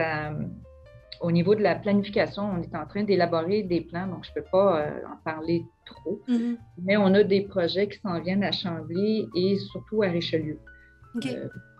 au 1.20 1.33
niveau 1.33 1.54
de 1.54 1.62
la 1.62 1.74
planification, 1.74 2.42
on 2.44 2.62
est 2.62 2.74
en 2.76 2.87
train 2.87 3.02
d'élaborer 3.02 3.62
des 3.64 3.81
plans, 3.81 4.07
donc 4.07 4.24
je 4.24 4.31
ne 4.31 4.35
peux 4.37 4.48
pas 4.50 4.81
euh, 4.81 5.00
en 5.12 5.16
parler 5.24 5.64
trop, 5.85 6.22
mm-hmm. 6.28 6.57
mais 6.85 6.96
on 6.96 7.12
a 7.14 7.24
des 7.24 7.42
projets 7.42 7.88
qui 7.88 7.98
s'en 7.98 8.20
viennent 8.20 8.44
à 8.44 8.52
Chambly 8.52 9.28
et 9.35 9.57
surtout 9.57 10.02
à 10.02 10.09
Richelieu. 10.09 10.59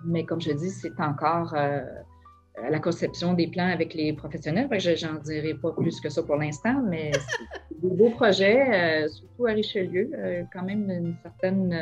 mais 0.05 0.25
comme 0.25 0.41
je 0.41 0.53
dis, 0.53 0.71
c'est 0.71 0.99
encore 1.01 1.55
à 1.55 2.71
la 2.71 2.81
conception 2.81 3.35
des 3.35 3.47
plans 3.47 3.69
avec 3.69 3.95
les 3.95 4.13
professionnels. 4.13 4.69
Je 4.73 5.07
n'en 5.07 5.21
dirai 5.21 5.55
pas 5.55 5.71
plus 5.71 6.01
que 6.01 6.09
ça 6.09 6.23
pour 6.25 6.37
l'instant, 6.37 6.83
mais 6.89 7.13
c'est 7.71 7.81
des 7.81 7.97
beaux 7.97 8.11
projets, 8.11 9.07
surtout 9.09 9.47
à 9.47 9.53
Richelieu, 9.53 10.11
quand 10.53 10.65
même 10.65 10.89
d'une 10.89 11.17
certaine 11.23 11.73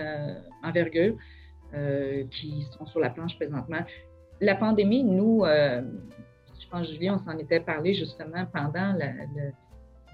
envergure. 0.63 1.17
Euh, 1.75 2.25
qui 2.31 2.65
sont 2.79 2.87
sur 2.87 3.01
la 3.01 3.11
planche 3.11 3.37
présentement. 3.37 3.81
La 4.41 4.55
pandémie 4.55 5.03
nous, 5.03 5.45
euh, 5.45 5.83
je 6.61 6.69
pense, 6.69 6.89
Julie, 6.89 7.11
on 7.11 7.19
s'en 7.19 7.37
était 7.39 7.59
parlé 7.59 7.93
justement 7.93 8.47
pendant 8.53 8.93
le, 8.93 9.51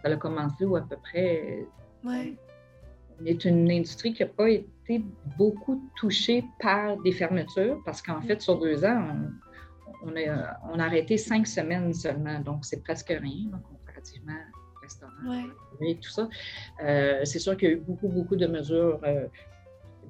ça 0.02 0.08
a 0.08 0.16
commencé 0.16 0.64
ou 0.64 0.76
à 0.76 0.80
peu 0.80 0.96
près. 0.96 1.66
Ouais. 2.04 2.34
On 3.20 3.26
est 3.26 3.44
une 3.44 3.70
industrie 3.70 4.14
qui 4.14 4.22
n'a 4.22 4.30
pas 4.30 4.48
été 4.48 5.04
beaucoup 5.36 5.90
touchée 5.96 6.42
par 6.58 6.96
des 7.02 7.12
fermetures 7.12 7.78
parce 7.84 8.00
qu'en 8.00 8.22
fait, 8.22 8.40
sur 8.40 8.58
deux 8.58 8.82
ans, 8.84 9.08
on, 10.02 10.16
a, 10.16 10.58
on, 10.72 10.78
a, 10.78 10.84
arrêté 10.84 11.18
cinq 11.18 11.46
semaines 11.46 11.92
seulement, 11.92 12.40
donc 12.40 12.64
c'est 12.64 12.82
presque 12.82 13.10
rien, 13.10 13.50
comparativement 13.70 14.32
au 14.74 14.80
restaurant 14.80 15.50
et 15.80 15.96
tout 15.96 16.10
ça. 16.10 16.28
Euh, 16.82 17.20
c'est 17.24 17.38
sûr 17.38 17.56
qu'il 17.56 17.68
y 17.68 17.72
a 17.72 17.74
eu 17.74 17.80
beaucoup, 17.80 18.08
beaucoup 18.08 18.36
de 18.36 18.46
mesures 18.46 18.98
euh, 19.04 19.26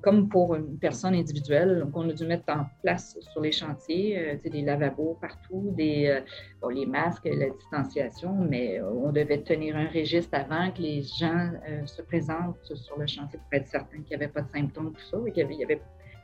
comme 0.03 0.29
pour 0.29 0.57
une 0.57 0.79
personne 0.79 1.15
individuelle. 1.15 1.81
Donc, 1.81 1.97
on 1.97 2.09
a 2.11 2.13
dû 2.13 2.27
mettre 2.27 2.53
en 2.53 2.67
place 2.83 3.17
sur 3.21 3.41
les 3.41 3.53
chantiers 3.53 4.19
euh, 4.19 4.51
des 4.51 4.63
lavabos 4.63 5.17
partout, 5.21 5.73
des, 5.77 6.09
euh, 6.09 6.71
les 6.71 6.87
masques, 6.87 7.25
la 7.25 7.49
distanciation, 7.51 8.35
mais 8.35 8.81
euh, 8.81 8.91
on 8.91 9.13
devait 9.13 9.43
tenir 9.43 9.77
un 9.77 9.87
registre 9.87 10.35
avant 10.35 10.71
que 10.73 10.83
les 10.83 11.03
gens 11.03 11.53
se 11.87 12.03
présentent 12.03 12.75
sur 12.75 12.99
le 12.99 13.07
chantier 13.07 13.39
pour 13.39 13.53
être 13.53 13.69
certain 13.69 13.99
qu'il 13.99 14.17
n'y 14.17 14.25
avait 14.25 14.33
pas 14.33 14.43
de 14.43 14.51
symptômes, 14.51 14.93
tout 14.93 15.05
ça, 15.11 15.19
et 15.27 15.33
qu'il 15.33 15.53
y, 15.53 15.65
avait 15.65 15.81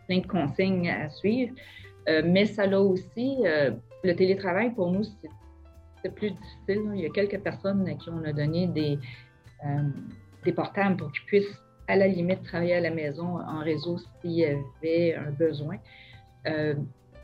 plein 0.07 0.19
de 0.19 0.27
consignes 0.27 0.91
à 0.91 1.09
suivre. 1.09 1.55
mais 2.25 2.47
ça 2.47 2.67
l'a 2.67 2.81
aussi, 2.81 3.43
le 3.45 4.15
télétravail 4.15 4.71
pour 4.75 4.91
nous, 4.91 5.05
c'est 6.03 6.15
plus 6.15 6.31
difficile. 6.31 6.93
Il 6.95 7.01
y 7.01 7.07
a 7.07 7.11
quelques 7.11 7.41
personnes 7.41 7.87
à 7.87 7.95
qui 7.95 8.09
on 8.11 8.25
a 8.25 8.33
donné 8.33 8.67
des, 8.67 8.99
des 10.45 10.53
portables 10.53 10.97
pour 10.97 11.13
qu'ils 11.13 11.25
puissent 11.27 11.63
à 11.89 11.97
la 11.97 12.07
limite 12.07 12.43
travailler 12.43 12.75
à 12.75 12.81
la 12.81 12.91
maison 12.91 13.41
en 13.41 13.61
réseau 13.61 13.97
s'il 13.99 14.33
y 14.33 14.45
avait 14.45 15.15
un 15.15 15.31
besoin. 15.31 15.79
Euh, 16.47 16.75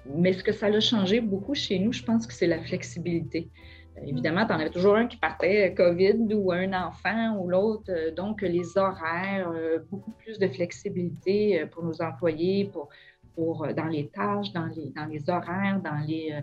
mais 0.06 0.32
ce 0.32 0.42
que 0.42 0.52
ça 0.52 0.66
a 0.66 0.80
changé 0.80 1.20
beaucoup 1.20 1.54
chez 1.54 1.78
nous, 1.78 1.92
je 1.92 2.02
pense 2.02 2.26
que 2.26 2.32
c'est 2.32 2.46
la 2.46 2.58
flexibilité. 2.58 3.50
Euh, 3.98 4.00
évidemment, 4.06 4.46
tu 4.46 4.52
en 4.52 4.58
avais 4.58 4.70
toujours 4.70 4.96
un 4.96 5.06
qui 5.06 5.18
partait 5.18 5.70
euh, 5.70 5.74
COVID 5.74 6.34
ou 6.34 6.50
un 6.50 6.72
enfant 6.72 7.36
ou 7.36 7.48
l'autre. 7.48 7.92
Donc, 8.16 8.40
les 8.40 8.76
horaires, 8.78 9.52
beaucoup 9.90 10.12
plus 10.12 10.38
de 10.38 10.48
flexibilité 10.48 11.66
pour 11.70 11.84
nos 11.84 12.00
employés, 12.00 12.70
pour, 12.72 12.88
pour, 13.34 13.66
dans 13.74 13.86
les 13.86 14.08
tâches, 14.08 14.52
dans 14.52 14.66
les, 14.66 14.90
dans 14.96 15.06
les 15.06 15.28
horaires, 15.28 15.80
dans 15.80 16.02
les, 16.06 16.42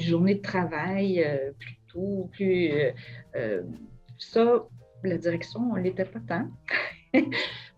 journées 0.00 0.36
de 0.36 0.42
travail, 0.42 1.24
plutôt 1.58 2.28
plus. 2.32 2.70
ça, 4.18 4.64
la 5.08 5.18
direction, 5.18 5.60
on 5.72 5.76
ne 5.76 5.82
l'était 5.82 6.04
pas 6.04 6.20
tant. 6.20 6.48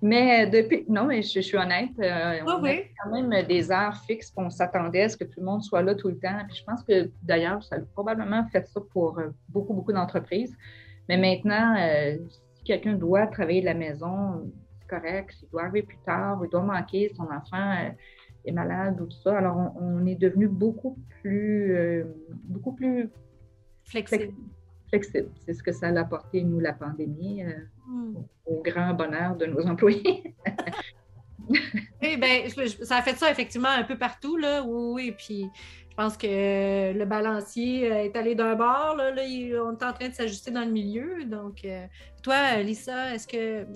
mais 0.03 0.47
depuis, 0.47 0.85
non, 0.89 1.05
mais 1.07 1.23
je, 1.23 1.41
suis 1.41 1.57
honnête, 1.57 1.91
euh, 2.01 2.41
on 2.47 2.65
a 2.65 2.77
quand 3.03 3.11
même 3.11 3.47
des 3.47 3.71
heures 3.71 3.97
fixes, 4.07 4.33
on 4.37 4.51
s'attendait 4.51 5.03
à 5.03 5.09
ce 5.09 5.17
que 5.17 5.25
tout 5.25 5.41
le 5.41 5.47
monde 5.47 5.63
soit 5.63 5.83
là 5.83 5.95
tout 5.95 6.09
le 6.09 6.19
temps. 6.19 6.39
Puis 6.49 6.59
je 6.59 6.65
pense 6.65 6.83
que 6.83 7.11
d'ailleurs, 7.23 7.63
ça 7.63 7.77
a 7.77 7.81
probablement 7.81 8.47
fait 8.49 8.67
ça 8.67 8.81
pour 8.93 9.19
euh, 9.19 9.29
beaucoup, 9.49 9.75
beaucoup 9.75 9.93
d'entreprises. 9.93 10.55
Mais 11.09 11.17
maintenant, 11.17 11.77
euh, 11.79 12.17
si 12.55 12.65
quelqu'un 12.65 12.95
doit 12.95 13.27
travailler 13.27 13.61
de 13.61 13.67
la 13.67 13.75
maison, 13.75 14.51
c'est 14.81 14.89
correct. 14.89 15.33
S'il 15.33 15.49
doit 15.51 15.63
arriver 15.63 15.83
plus 15.83 15.99
tard, 16.05 16.41
il 16.43 16.51
doit 16.51 16.63
manquer, 16.63 17.13
son 17.17 17.25
enfant 17.25 17.93
est 18.45 18.53
malade 18.53 19.01
ou 19.01 19.07
tout 19.07 19.21
ça. 19.23 19.39
Alors, 19.39 19.73
on, 19.81 20.05
est 20.07 20.15
devenu 20.15 20.49
beaucoup 20.49 20.99
plus, 21.21 22.05
beaucoup 22.45 22.73
plus 22.73 23.09
flexible 23.85 24.19
flexible. 24.19 24.35
C'est 24.93 25.55
ce 25.55 25.63
que 25.63 25.73
ça 25.73 25.89
a 25.89 25.99
apporté, 25.99 26.43
nous, 26.43 26.61
la 26.61 26.73
pandémie, 26.73 27.43
euh, 27.43 27.53
hmm. 27.87 28.17
au, 28.47 28.63
grand 28.63 28.95
bonheur 28.95 29.37
de 29.37 29.47
nos 29.47 29.67
employés. 29.67 30.35
oui, 31.49 32.17
bien, 32.17 32.45
ça 32.83 32.99
a 32.99 33.03
fait 33.03 33.17
ça 33.17 33.31
effectivement 33.31 33.69
un 33.69 33.85
peu 33.85 33.99
partout, 33.99 34.37
là. 34.37 34.63
Oui, 34.63 34.93
oui. 34.95 35.15
Puis 35.17 35.51
je 35.91 35.97
pense 35.97 36.17
que 36.17 36.93
le 36.93 37.05
balancier 37.05 37.91
euh, 37.91 38.05
est 38.05 38.17
allé 38.17 38.35
d'un 38.35 38.55
bord, 38.55 38.97
là, 38.97 39.13
on 39.17 39.73
est 39.73 39.85
en 39.85 39.93
train 39.93 40.09
de 40.09 40.15
s'ajuster 40.15 40.51
dans 40.51 40.65
le 40.65 40.71
milieu. 40.71 41.25
Donc, 41.25 41.65
euh, 41.65 41.87
toi, 42.23 42.57
Lisa, 42.63 43.15
est-ce 43.15 43.27
que, 43.27 43.67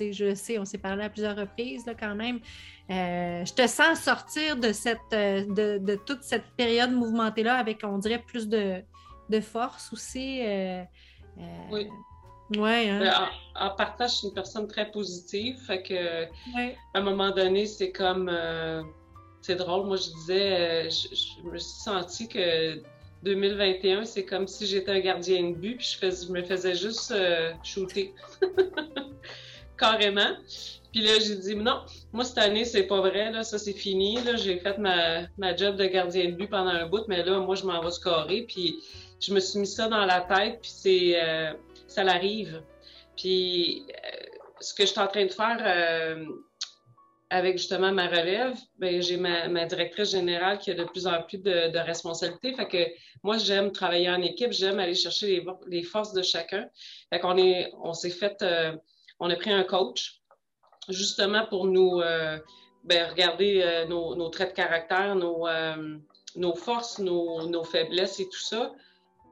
je, 0.00 0.12
je 0.12 0.34
sais, 0.34 0.58
on 0.58 0.64
s'est 0.64 0.78
parlé 0.78 1.04
à 1.04 1.10
plusieurs 1.10 1.36
reprises, 1.36 1.84
là, 1.86 1.94
quand 1.98 2.14
même. 2.14 2.40
je 2.88 3.52
te 3.52 3.66
sens 3.66 4.00
sortir 4.00 4.56
de, 4.56 4.72
cette, 4.72 4.98
de, 5.10 5.78
de 5.78 5.94
toute 6.06 6.22
cette 6.22 6.46
période 6.56 6.92
mouvementée-là 6.92 7.56
avec, 7.56 7.80
on 7.84 7.98
dirait, 7.98 8.22
plus 8.26 8.48
de, 8.48 8.82
de 9.28 9.40
force 9.40 9.92
aussi. 9.92 10.40
Euh, 10.42 10.82
euh, 11.38 11.42
oui. 11.70 11.88
Ouais, 12.56 12.90
hein? 12.90 13.00
Ben, 13.00 13.66
en, 13.66 13.70
partage, 13.70 14.12
je 14.12 14.16
suis 14.16 14.26
une 14.28 14.34
personne 14.34 14.68
très 14.68 14.90
positive. 14.90 15.58
Fait 15.66 15.82
que, 15.82 16.24
à 16.24 16.68
un 16.94 17.00
moment 17.00 17.30
donné, 17.30 17.66
c'est 17.66 17.90
comme. 17.90 18.28
Euh, 18.30 18.82
c'est 19.40 19.56
drôle. 19.56 19.86
Moi, 19.86 19.96
je 19.96 20.10
disais, 20.10 20.90
je, 20.90 21.48
me 21.48 21.58
suis 21.58 21.82
senti 21.82 22.28
que 22.28 22.82
2021, 23.22 24.04
c'est 24.04 24.24
comme 24.24 24.46
si 24.46 24.66
j'étais 24.66 24.90
un 24.90 25.00
gardien 25.00 25.50
de 25.50 25.54
but, 25.54 25.76
puis 25.76 25.98
je, 26.00 26.26
je 26.26 26.32
me 26.32 26.42
faisais 26.42 26.74
juste 26.74 27.14
shooter. 27.62 28.14
Carrément. 29.78 30.36
Puis 30.94 31.02
là, 31.02 31.18
j'ai 31.18 31.34
dit, 31.34 31.56
non, 31.56 31.80
moi, 32.12 32.24
cette 32.24 32.38
année, 32.38 32.64
c'est 32.64 32.84
pas 32.84 33.00
vrai, 33.00 33.32
là, 33.32 33.42
ça, 33.42 33.58
c'est 33.58 33.72
fini. 33.72 34.22
Là, 34.22 34.36
j'ai 34.36 34.60
fait 34.60 34.78
ma, 34.78 35.22
ma 35.38 35.56
job 35.56 35.74
de 35.74 35.86
gardien 35.86 36.26
de 36.26 36.36
but 36.36 36.48
pendant 36.48 36.70
un 36.70 36.86
bout, 36.86 37.02
mais 37.08 37.24
là, 37.24 37.40
moi, 37.40 37.56
je 37.56 37.64
m'en 37.64 37.82
vais 37.82 37.90
scorer. 37.90 38.42
Puis 38.42 38.76
je 39.26 39.32
me 39.32 39.40
suis 39.40 39.58
mis 39.58 39.66
ça 39.66 39.88
dans 39.88 40.04
la 40.04 40.20
tête, 40.20 40.60
puis 40.60 40.70
c'est, 40.74 41.22
euh, 41.22 41.52
ça 41.86 42.04
l'arrive. 42.04 42.62
Puis 43.16 43.86
euh, 43.88 44.26
ce 44.60 44.74
que 44.74 44.84
je 44.84 44.90
suis 44.90 45.00
en 45.00 45.06
train 45.06 45.24
de 45.24 45.32
faire 45.32 45.58
euh, 45.60 46.26
avec 47.30 47.58
justement 47.58 47.92
ma 47.92 48.06
relève, 48.06 48.56
ben, 48.78 49.00
j'ai 49.00 49.16
ma, 49.16 49.64
directrice 49.64 50.10
générale 50.10 50.58
qui 50.58 50.70
a 50.70 50.74
de 50.74 50.84
plus 50.84 51.06
en 51.06 51.22
plus 51.22 51.38
de, 51.38 51.78
responsabilités. 51.78 52.54
Fait 52.54 52.68
que 52.68 52.86
moi, 53.22 53.38
j'aime 53.38 53.72
travailler 53.72 54.10
en 54.10 54.20
équipe, 54.20 54.52
j'aime 54.52 54.78
aller 54.78 54.94
chercher 54.94 55.44
les, 55.66 55.82
forces 55.82 56.12
de 56.12 56.22
chacun. 56.22 56.68
Fait 57.10 57.20
qu'on 57.20 57.36
est, 57.38 57.72
on 57.82 57.94
s'est 57.94 58.10
fait, 58.10 58.44
on 59.20 59.30
a 59.30 59.36
pris 59.36 59.52
un 59.52 59.64
coach 59.64 60.20
justement 60.88 61.46
pour 61.46 61.66
nous 61.66 62.02
ben, 62.84 63.10
regarder 63.10 63.84
nos, 63.88 64.28
traits 64.28 64.50
de 64.50 64.54
caractère, 64.54 65.16
nos, 65.16 65.48
nos 66.36 66.54
forces, 66.54 66.98
nos, 66.98 67.48
nos, 67.48 67.64
faiblesses 67.64 68.20
et 68.20 68.28
tout 68.28 68.40
ça 68.40 68.72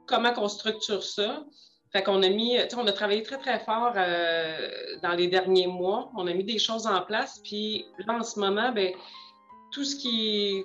comment 0.07 0.33
on 0.37 0.49
structure 0.49 1.03
ça. 1.03 1.45
Fait 1.93 2.03
qu'on 2.03 2.23
a 2.23 2.29
mis, 2.29 2.57
on 2.77 2.87
a 2.87 2.93
travaillé 2.93 3.23
très, 3.23 3.38
très 3.38 3.59
fort 3.61 3.93
euh, 3.97 4.69
dans 5.03 5.12
les 5.12 5.29
derniers 5.29 5.67
mois. 5.67 6.11
On 6.17 6.27
a 6.27 6.33
mis 6.33 6.45
des 6.45 6.59
choses 6.59 6.87
en 6.87 7.03
place. 7.03 7.41
Puis 7.45 7.85
là, 8.07 8.15
en 8.19 8.23
ce 8.23 8.41
moment, 8.41 8.73
ben, 8.73 8.93
tout 9.73 9.85
ce 9.85 9.97
qui 9.97 10.65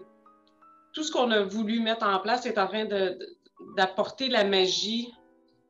tout 0.93 1.03
ce 1.03 1.11
qu'on 1.11 1.29
a 1.29 1.41
voulu 1.41 1.79
mettre 1.79 2.07
en 2.07 2.19
place 2.19 2.45
est 2.45 2.57
en 2.57 2.67
train 2.67 2.87
d'apporter 3.75 4.29
la 4.29 4.43
magie 4.43 5.13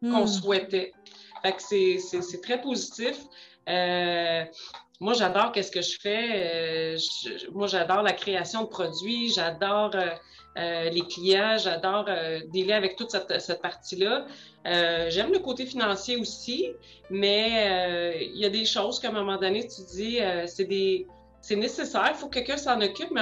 qu'on 0.01 0.23
hmm. 0.23 0.27
souhaitait. 0.27 0.93
Fait 1.41 1.53
que 1.53 1.61
c'est 1.61 2.41
très 2.41 2.61
positif. 2.61 3.17
Euh, 3.67 4.45
moi, 4.99 5.13
j'adore 5.13 5.51
qu'est-ce 5.51 5.71
que 5.71 5.81
je 5.81 5.99
fais. 5.99 6.95
Euh, 6.95 6.97
moi, 7.51 7.67
j'adore 7.67 8.01
la 8.01 8.13
création 8.13 8.63
de 8.63 8.67
produits. 8.67 9.31
J'adore 9.31 9.91
euh, 10.57 10.89
les 10.89 11.01
clients, 11.01 11.57
j'adore 11.59 12.05
euh, 12.07 12.39
dealer 12.47 12.73
avec 12.73 12.95
toute 12.95 13.11
cette, 13.11 13.61
partie-là. 13.61 14.25
Euh, 14.65 15.07
j'aime 15.09 15.31
le 15.31 15.37
côté 15.37 15.67
financier 15.67 16.17
aussi, 16.17 16.71
mais 17.11 18.17
il 18.21 18.37
y 18.37 18.45
a 18.45 18.49
des 18.49 18.65
choses 18.65 18.99
qu'à 18.99 19.09
un 19.09 19.11
moment 19.11 19.37
donné, 19.37 19.67
tu 19.67 19.81
dis, 19.91 20.19
c'est 21.41 21.55
nécessaire, 21.55 22.07
il 22.09 22.15
faut 22.15 22.27
que 22.27 22.39
quelqu'un 22.39 22.57
s'en 22.57 22.81
occupe, 22.81 23.11
mais 23.11 23.21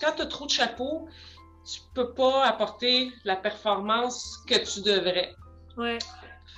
quand 0.00 0.12
tu 0.16 0.22
as 0.22 0.26
trop 0.26 0.46
de 0.46 0.50
chapeaux, 0.50 1.06
tu 1.64 1.80
peux 1.94 2.12
pas 2.12 2.44
apporter 2.44 3.12
la 3.24 3.36
performance 3.36 4.38
que 4.48 4.56
tu 4.56 4.80
devrais. 4.80 5.34
Ouais. 5.76 5.98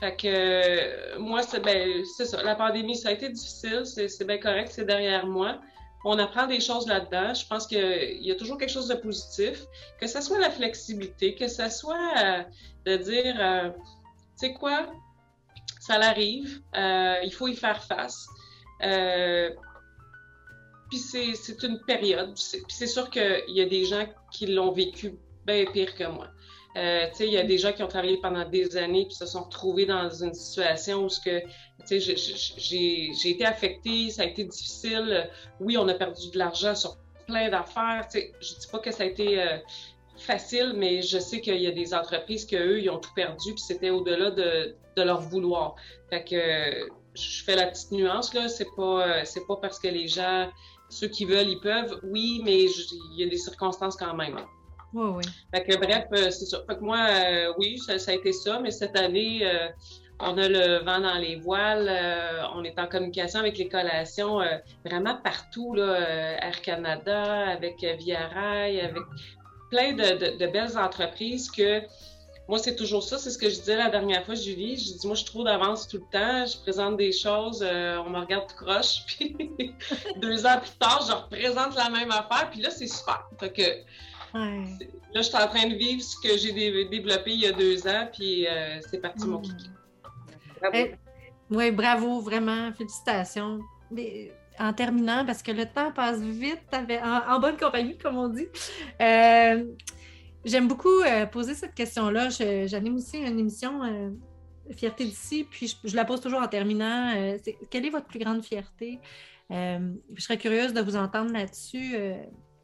Fait 0.00 0.16
que 0.16 1.18
moi, 1.18 1.42
c'est 1.42 1.60
ben, 1.60 2.04
ça. 2.04 2.42
La 2.42 2.54
pandémie, 2.54 2.96
ça 2.96 3.10
a 3.10 3.12
été 3.12 3.28
difficile, 3.28 3.82
c'est 3.84 4.26
bien 4.26 4.38
correct, 4.38 4.70
c'est 4.72 4.86
derrière 4.86 5.26
moi 5.26 5.60
on 6.04 6.18
apprend 6.18 6.46
des 6.46 6.60
choses 6.60 6.86
là-dedans. 6.86 7.34
Je 7.34 7.46
pense 7.46 7.66
qu'il 7.66 8.22
y 8.22 8.30
a 8.30 8.34
toujours 8.34 8.58
quelque 8.58 8.70
chose 8.70 8.88
de 8.88 8.94
positif, 8.94 9.64
que 10.00 10.06
ce 10.06 10.20
soit 10.20 10.38
la 10.38 10.50
flexibilité, 10.50 11.34
que 11.34 11.48
ce 11.48 11.68
soit 11.68 12.12
euh, 12.22 12.42
de 12.86 12.96
dire, 12.96 13.36
euh, 13.38 13.70
tu 13.70 14.46
sais 14.46 14.54
quoi, 14.54 14.86
ça 15.80 15.98
l'arrive, 15.98 16.62
euh, 16.74 17.16
il 17.22 17.32
faut 17.32 17.48
y 17.48 17.56
faire 17.56 17.82
face. 17.84 18.26
puis 20.88 20.98
c'est 20.98 21.62
une 21.62 21.80
période. 21.86 22.34
Puis 22.34 22.64
c'est 22.68 22.86
sûr 22.86 23.10
qu'il 23.10 23.44
y 23.48 23.60
a 23.60 23.66
des 23.66 23.84
gens 23.84 24.06
qui 24.32 24.46
l'ont 24.46 24.72
vécu 24.72 25.14
bien 25.46 25.64
pire 25.70 25.94
que 25.94 26.04
moi. 26.04 26.28
Euh, 26.76 27.06
il 27.18 27.32
y 27.32 27.38
a 27.38 27.42
des 27.42 27.58
gens 27.58 27.72
qui 27.72 27.82
ont 27.82 27.88
travaillé 27.88 28.18
pendant 28.18 28.48
des 28.48 28.76
années 28.76 29.04
puis 29.04 29.14
se 29.14 29.26
sont 29.26 29.42
retrouvés 29.42 29.86
dans 29.86 30.08
une 30.08 30.34
situation 30.34 31.04
où 31.04 31.08
ce 31.08 31.20
que 31.20 31.42
j'ai 31.88 33.30
été 33.30 33.44
affectée, 33.44 34.10
ça 34.10 34.22
a 34.22 34.26
été 34.26 34.44
difficile. 34.44 35.28
Oui, 35.58 35.76
on 35.76 35.88
a 35.88 35.94
perdu 35.94 36.30
de 36.30 36.38
l'argent 36.38 36.74
sur 36.74 36.96
plein 37.26 37.48
d'affaires. 37.48 38.06
Je 38.14 38.54
dis 38.54 38.66
pas 38.70 38.78
que 38.78 38.92
ça 38.92 39.02
a 39.02 39.06
été 39.06 39.42
euh, 39.42 39.58
facile, 40.16 40.74
mais 40.76 41.02
je 41.02 41.18
sais 41.18 41.40
qu'il 41.40 41.60
y 41.60 41.66
a 41.66 41.72
des 41.72 41.92
entreprises 41.92 42.44
que 42.44 42.56
eux, 42.56 42.80
ils 42.80 42.90
ont 42.90 42.98
tout 42.98 43.14
perdu 43.16 43.52
puis 43.52 43.62
c'était 43.62 43.90
au-delà 43.90 44.30
de, 44.30 44.76
de, 44.96 45.02
leur 45.02 45.20
vouloir. 45.20 45.74
Fait 46.08 46.22
que 46.22 46.88
je 47.14 47.42
fais 47.42 47.56
la 47.56 47.66
petite 47.66 47.90
nuance 47.90 48.32
là, 48.32 48.48
c'est 48.48 48.68
pas 48.76 49.08
euh, 49.08 49.22
c'est 49.24 49.44
pas 49.46 49.56
parce 49.56 49.80
que 49.80 49.88
les 49.88 50.06
gens 50.06 50.48
ceux 50.90 51.08
qui 51.08 51.24
veulent, 51.24 51.48
ils 51.48 51.60
peuvent. 51.60 52.00
Oui, 52.02 52.42
mais 52.44 52.64
il 52.64 53.20
y 53.20 53.24
a 53.24 53.28
des 53.28 53.38
circonstances 53.38 53.96
quand 53.96 54.14
même. 54.14 54.38
Oui, 54.92 55.12
oui. 55.16 55.24
Fait 55.54 55.64
que, 55.64 55.76
bref, 55.76 56.06
c'est 56.12 56.46
ça. 56.46 56.58
Fait 56.68 56.76
que 56.76 56.80
moi, 56.80 57.06
oui, 57.58 57.78
ça, 57.78 57.92
a 57.92 58.14
été 58.14 58.32
ça, 58.32 58.58
mais 58.60 58.70
cette 58.70 58.98
année, 58.98 59.48
on 60.18 60.36
a 60.36 60.48
le 60.48 60.84
vent 60.84 61.00
dans 61.00 61.14
les 61.14 61.36
voiles, 61.36 61.90
on 62.54 62.64
est 62.64 62.78
en 62.78 62.86
communication 62.86 63.40
avec 63.40 63.56
les 63.56 63.68
collations 63.68 64.40
vraiment 64.84 65.16
partout, 65.22 65.74
là, 65.74 66.44
Air 66.44 66.60
Canada, 66.62 67.48
avec 67.48 67.76
Via 67.98 68.28
Rail, 68.28 68.80
avec 68.80 69.02
plein 69.70 69.92
de, 69.92 70.46
belles 70.46 70.76
entreprises 70.76 71.50
que 71.50 71.80
moi, 72.48 72.58
c'est 72.58 72.74
toujours 72.74 73.04
ça. 73.04 73.16
C'est 73.16 73.30
ce 73.30 73.38
que 73.38 73.48
je 73.48 73.60
disais 73.60 73.76
la 73.76 73.90
dernière 73.90 74.26
fois, 74.26 74.34
Julie. 74.34 74.76
Je 74.76 74.98
dis, 74.98 75.06
moi, 75.06 75.14
je 75.14 75.20
suis 75.20 75.30
trop 75.30 75.44
d'avance 75.44 75.86
tout 75.86 75.98
le 75.98 76.10
temps. 76.10 76.44
Je 76.46 76.58
présente 76.58 76.96
des 76.96 77.12
choses, 77.12 77.62
euh, 77.62 78.02
on 78.04 78.10
me 78.10 78.18
regarde 78.18 78.48
tout 78.48 78.64
croche. 78.64 79.04
Puis 79.06 79.36
deux 80.16 80.44
ans 80.44 80.58
plus 80.58 80.76
tard, 80.80 81.04
je 81.06 81.12
représente 81.12 81.76
la 81.76 81.88
même 81.90 82.10
affaire. 82.10 82.50
Puis 82.50 82.60
là, 82.60 82.70
c'est 82.70 82.88
super. 82.88 83.28
Fait 83.38 83.52
que 83.52 83.62
là, 84.34 84.64
je 85.14 85.22
suis 85.22 85.36
en 85.36 85.48
train 85.48 85.68
de 85.68 85.74
vivre 85.74 86.02
ce 86.02 86.16
que 86.16 86.36
j'ai 86.36 86.52
développé 86.88 87.32
il 87.32 87.40
y 87.40 87.46
a 87.46 87.52
deux 87.52 87.86
ans. 87.86 88.08
Puis 88.12 88.46
euh, 88.46 88.80
c'est 88.90 89.00
parti 89.00 89.26
mon 89.26 89.40
kiki. 89.40 89.70
Bravo. 90.60 90.76
Eh, 90.76 90.94
oui, 91.50 91.70
bravo, 91.70 92.20
vraiment. 92.20 92.72
Félicitations. 92.72 93.60
en 94.58 94.72
terminant, 94.72 95.24
parce 95.24 95.42
que 95.42 95.52
le 95.52 95.66
temps 95.66 95.90
passe 95.92 96.20
vite 96.20 96.62
en, 96.72 97.34
en 97.34 97.40
bonne 97.40 97.56
compagnie, 97.56 97.96
comme 97.98 98.18
on 98.18 98.28
dit. 98.28 98.48
Euh, 99.00 99.64
J'aime 100.44 100.68
beaucoup 100.68 101.00
euh, 101.02 101.26
poser 101.26 101.54
cette 101.54 101.74
question-là. 101.74 102.28
J'anime 102.66 102.96
aussi 102.96 103.18
une 103.18 103.38
émission 103.38 103.84
euh, 103.84 104.10
Fierté 104.72 105.04
d'ici, 105.04 105.44
puis 105.50 105.76
je, 105.84 105.96
la 105.96 106.04
pose 106.04 106.20
toujours 106.20 106.40
en 106.40 106.48
terminant. 106.48 107.12
Euh, 107.14 107.36
quelle 107.70 107.84
est 107.84 107.90
votre 107.90 108.06
plus 108.06 108.18
grande 108.18 108.44
fierté? 108.44 108.98
je 109.50 110.22
serais 110.22 110.38
curieuse 110.38 110.72
de 110.72 110.80
vous 110.80 110.94
entendre 110.94 111.32
là-dessus. 111.32 111.96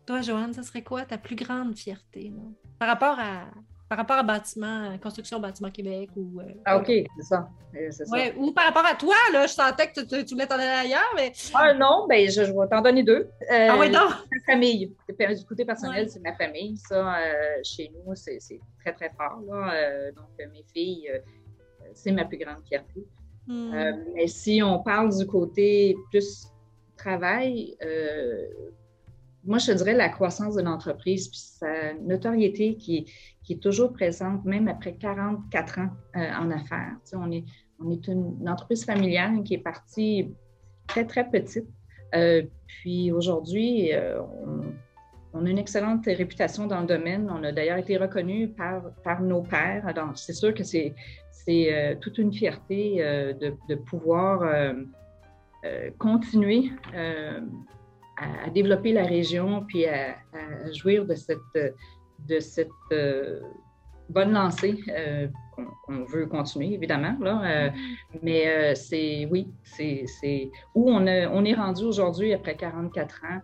Toi, 0.07 0.21
Joanne, 0.21 0.55
ce 0.55 0.63
serait 0.63 0.83
quoi 0.83 1.05
ta 1.05 1.19
plus 1.19 1.37
grande 1.37 1.77
fierté 1.77 2.33
par 2.79 2.89
rapport 2.89 3.19
à, 3.19 3.47
par 3.89 3.99
rapport 3.99 4.17
à 4.17 4.23
bâtiment, 4.23 4.91
euh, 4.91 4.99
construction 4.99 5.39
bâtiment 5.41 5.71
Québec 5.71 6.11
ou. 6.17 6.41
Euh, 6.41 6.45
ah, 6.65 6.79
OK, 6.79 6.87
c'est 6.87 7.23
ça. 7.23 7.49
Ouais, 8.11 8.35
ou 8.37 8.53
par 8.53 8.67
rapport 8.67 8.87
à 8.87 8.95
toi, 8.95 9.15
là, 9.33 9.47
je 9.47 9.53
sentais 9.53 9.91
que 9.91 10.01
tu, 10.01 10.25
tu 10.25 10.35
voulais 10.35 10.47
t'en 10.47 10.55
aller 10.55 10.65
ailleurs, 10.65 11.13
mais. 11.15 11.33
Ah 11.55 11.75
non, 11.75 12.07
ben 12.09 12.29
je, 12.29 12.41
vais 12.41 12.69
t'en 12.71 12.81
donner 12.81 13.03
deux. 13.03 13.29
Euh, 13.53 13.69
ah 13.71 13.77
oui, 13.79 13.91
non? 13.91 14.09
Ma 14.09 14.53
famille. 14.53 14.95
Du 15.09 15.45
côté 15.45 15.65
personnel, 15.65 16.09
c'est 16.09 16.21
ma 16.21 16.35
famille. 16.35 16.77
Ça, 16.77 17.17
chez 17.63 17.91
nous, 17.93 18.15
c'est 18.15 18.39
très, 18.81 18.93
très 18.93 19.11
fort. 19.11 19.41
Là. 19.49 20.11
donc, 20.13 20.29
mes 20.39 20.65
filles, 20.73 21.11
c'est 21.95 22.13
ma 22.13 22.25
plus 22.25 22.39
grande 22.39 22.63
fierté. 22.67 23.05
Hmm. 23.49 23.71
mais 24.17 24.27
si 24.27 24.61
on 24.61 24.81
parle 24.81 25.17
du 25.17 25.25
côté 25.25 25.97
plus 26.11 26.49
travail, 26.97 27.77
moi, 29.47 29.59
je 29.59 29.73
dirais 29.73 29.95
la 29.95 30.09
croissance 30.09 30.55
de 30.55 30.63
l'entreprise, 30.63 31.29
puis 31.29 31.39
sa 31.39 31.95
notoriété 31.95 32.77
qui, 32.77 33.07
est 33.49 33.63
toujours 33.63 33.93
présente, 33.93 34.45
même 34.45 34.67
après 34.67 34.95
44 34.95 35.79
ans 35.79 35.91
euh, 36.17 36.33
en 36.35 36.51
affaires. 36.51 36.97
on, 37.13 37.31
est, 37.31 37.45
on 37.79 37.91
est 37.91 38.09
une, 38.09 38.49
entreprise 38.49 38.85
familiale 38.85 39.45
qui 39.45 39.55
est 39.55 39.59
partie 39.59 40.35
très, 40.89 41.05
très 41.05 41.29
petite. 41.29 41.67
Euh, 42.15 42.43
puis 42.67 43.13
aujourd'hui, 43.13 43.93
euh, 43.93 44.21
on, 45.33 45.47
a 45.47 45.49
une 45.49 45.59
excellente 45.59 46.05
réputation 46.07 46.67
dans 46.67 46.81
le 46.81 46.87
domaine. 46.87 47.31
On 47.31 47.45
a 47.45 47.53
d'ailleurs 47.53 47.79
été 47.79 47.97
reconnu 47.97 48.49
par, 48.49 49.23
nos 49.23 49.43
pairs. 49.43 49.95
Donc, 49.95 50.19
c'est 50.19 50.33
sûr 50.33 50.53
que 50.53 50.65
c'est, 50.65 50.95
toute 52.01 52.19
une 52.19 52.33
fierté 52.33 52.97
de, 52.99 53.75
pouvoir 53.77 54.75
continuer 55.99 56.73
à, 58.17 58.51
développer 58.51 58.93
la 58.93 59.05
région 59.05 59.65
puis 59.67 59.87
à, 59.87 60.17
à 60.33 60.73
jouir 60.73 61.07
de 61.07 61.15
cette 61.15 61.75
de 62.19 62.41
cette 62.41 62.69
euh, 62.93 63.41
bonne 64.09 64.33
lancée 64.33 64.79
euh, 64.89 65.29
qu'on 65.85 66.05
veut 66.05 66.27
continuer, 66.27 66.75
évidemment. 66.75 67.17
Là, 67.21 67.43
euh, 67.45 67.71
mm-hmm. 67.71 68.19
mais 68.23 68.75
c'est, 68.75 69.29
oui, 69.31 69.49
c'est 69.65 70.51
où 70.75 70.91
on, 70.91 71.07
on 71.07 71.45
est 71.45 71.55
rendu 71.55 71.85
aujourd'hui 71.85 72.33
après 72.33 72.57
44 72.57 73.25
ans, 73.25 73.41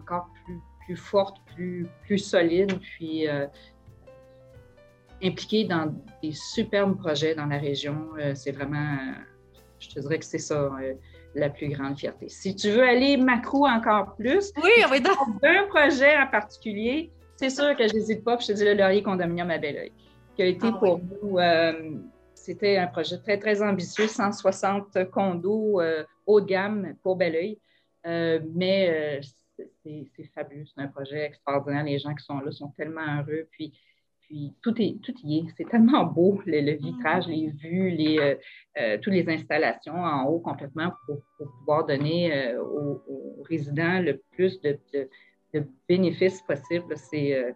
encore 0.00 0.30
plus, 0.44 0.58
plus 0.84 0.96
forte, 0.96 1.36
plus, 1.54 1.86
plus 2.04 2.18
solide, 2.18 2.78
puis 2.80 3.26
impliqué 5.22 5.64
dans 5.64 5.94
des 6.22 6.32
superbes 6.32 6.96
projets 6.98 7.34
dans 7.34 7.46
la 7.46 7.58
région. 7.58 8.08
c'est 8.34 8.52
vraiment, 8.52 8.96
je 9.78 9.90
te 9.90 10.00
dirais 10.00 10.18
que 10.18 10.24
c'est 10.24 10.38
ça 10.38 10.70
la 11.34 11.48
plus 11.48 11.68
grande 11.68 11.98
fierté. 11.98 12.28
Si 12.28 12.54
tu 12.56 12.70
veux 12.70 12.82
aller 12.82 13.16
macro 13.16 13.66
encore 13.66 14.16
plus, 14.16 14.52
oui, 14.62 14.70
on 14.84 15.00
dans 15.00 15.48
un 15.48 15.66
projet 15.68 16.16
en 16.18 16.26
particulier 16.26 17.10
c'est 17.40 17.48
sûr 17.48 17.74
que 17.74 17.88
je 17.88 17.94
n'hésite 17.94 18.22
pas, 18.22 18.36
puis 18.36 18.46
je 18.46 18.52
te 18.52 18.58
dis 18.58 18.64
le 18.66 18.74
Laurier 18.74 19.02
Condominium 19.02 19.50
à 19.50 19.56
Belleuil, 19.56 19.92
qui 20.36 20.42
a 20.42 20.44
été 20.44 20.66
ah 20.66 20.76
pour 20.78 21.00
nous, 21.00 21.38
euh, 21.38 21.96
c'était 22.34 22.76
un 22.76 22.86
projet 22.86 23.16
très, 23.16 23.38
très 23.38 23.62
ambitieux, 23.62 24.08
160 24.08 25.10
condos 25.10 25.80
euh, 25.80 26.04
haut 26.26 26.42
de 26.42 26.46
gamme 26.46 26.94
pour 27.02 27.16
Belleuil. 27.16 27.58
Euh, 28.06 28.40
mais 28.54 29.22
c'est 29.82 30.30
fabuleux, 30.34 30.64
c'est 30.66 30.82
un 30.82 30.88
projet 30.88 31.24
extraordinaire. 31.24 31.84
Les 31.84 31.98
gens 31.98 32.14
qui 32.14 32.24
sont 32.26 32.40
là 32.40 32.52
sont 32.52 32.74
tellement 32.76 33.22
heureux. 33.22 33.48
Puis, 33.52 33.72
puis 34.30 34.54
tout, 34.62 34.80
est, 34.80 34.96
tout 35.02 35.12
y 35.24 35.38
est. 35.38 35.44
C'est 35.56 35.68
tellement 35.68 36.04
beau, 36.04 36.40
le, 36.46 36.76
vitrage, 36.76 37.26
les 37.26 37.48
vues, 37.48 37.90
les, 37.90 38.36
toutes 39.02 39.12
les 39.12 39.28
installations 39.28 39.96
en 39.96 40.24
haut 40.24 40.38
complètement 40.38 40.92
pour, 41.04 41.18
pouvoir 41.58 41.84
donner 41.84 42.54
aux, 42.56 43.02
résidents 43.48 44.00
le 44.00 44.22
plus 44.32 44.60
de 44.60 44.78
de 45.52 45.66
bénéfices. 45.88 46.42
C'est, 46.96 47.34
euh, 47.34 47.52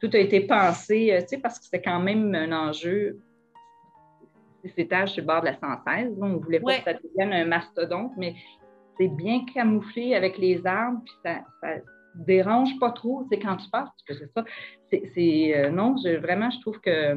tout 0.00 0.10
a 0.12 0.18
été 0.18 0.40
pensé, 0.40 1.12
euh, 1.12 1.20
tu 1.20 1.28
sais, 1.28 1.38
parce 1.38 1.58
que 1.58 1.64
c'était 1.64 1.82
quand 1.82 2.00
même 2.00 2.34
un 2.34 2.52
enjeu. 2.52 3.18
Ces 4.64 4.82
étages 4.82 5.12
sur 5.12 5.22
le 5.22 5.26
bord 5.28 5.42
de 5.42 5.46
la 5.46 5.54
116, 5.54 6.18
on 6.20 6.28
ne 6.28 6.36
voulait 6.38 6.58
pas 6.58 6.78
que 6.78 6.84
ça 6.84 6.94
devienne 6.94 7.32
un 7.32 7.44
mastodonte, 7.44 8.12
mais 8.16 8.34
c'est 8.98 9.06
bien 9.06 9.44
camouflé 9.54 10.14
avec 10.14 10.38
les 10.38 10.66
arbres, 10.66 11.02
puis 11.04 11.14
ça, 11.24 11.44
ça 11.60 11.68
dérange 12.16 12.78
pas 12.78 12.90
trop. 12.90 13.26
C'est 13.30 13.38
quand 13.38 13.56
tu 13.56 13.68
passes, 13.70 13.88
tu 14.06 14.14
fais 14.14 14.26
ça. 14.34 14.44
C'est, 14.90 15.56
euh, 15.56 15.70
non, 15.70 15.96
vraiment, 16.20 16.50
je 16.50 16.60
trouve 16.60 16.80
que 16.80 17.16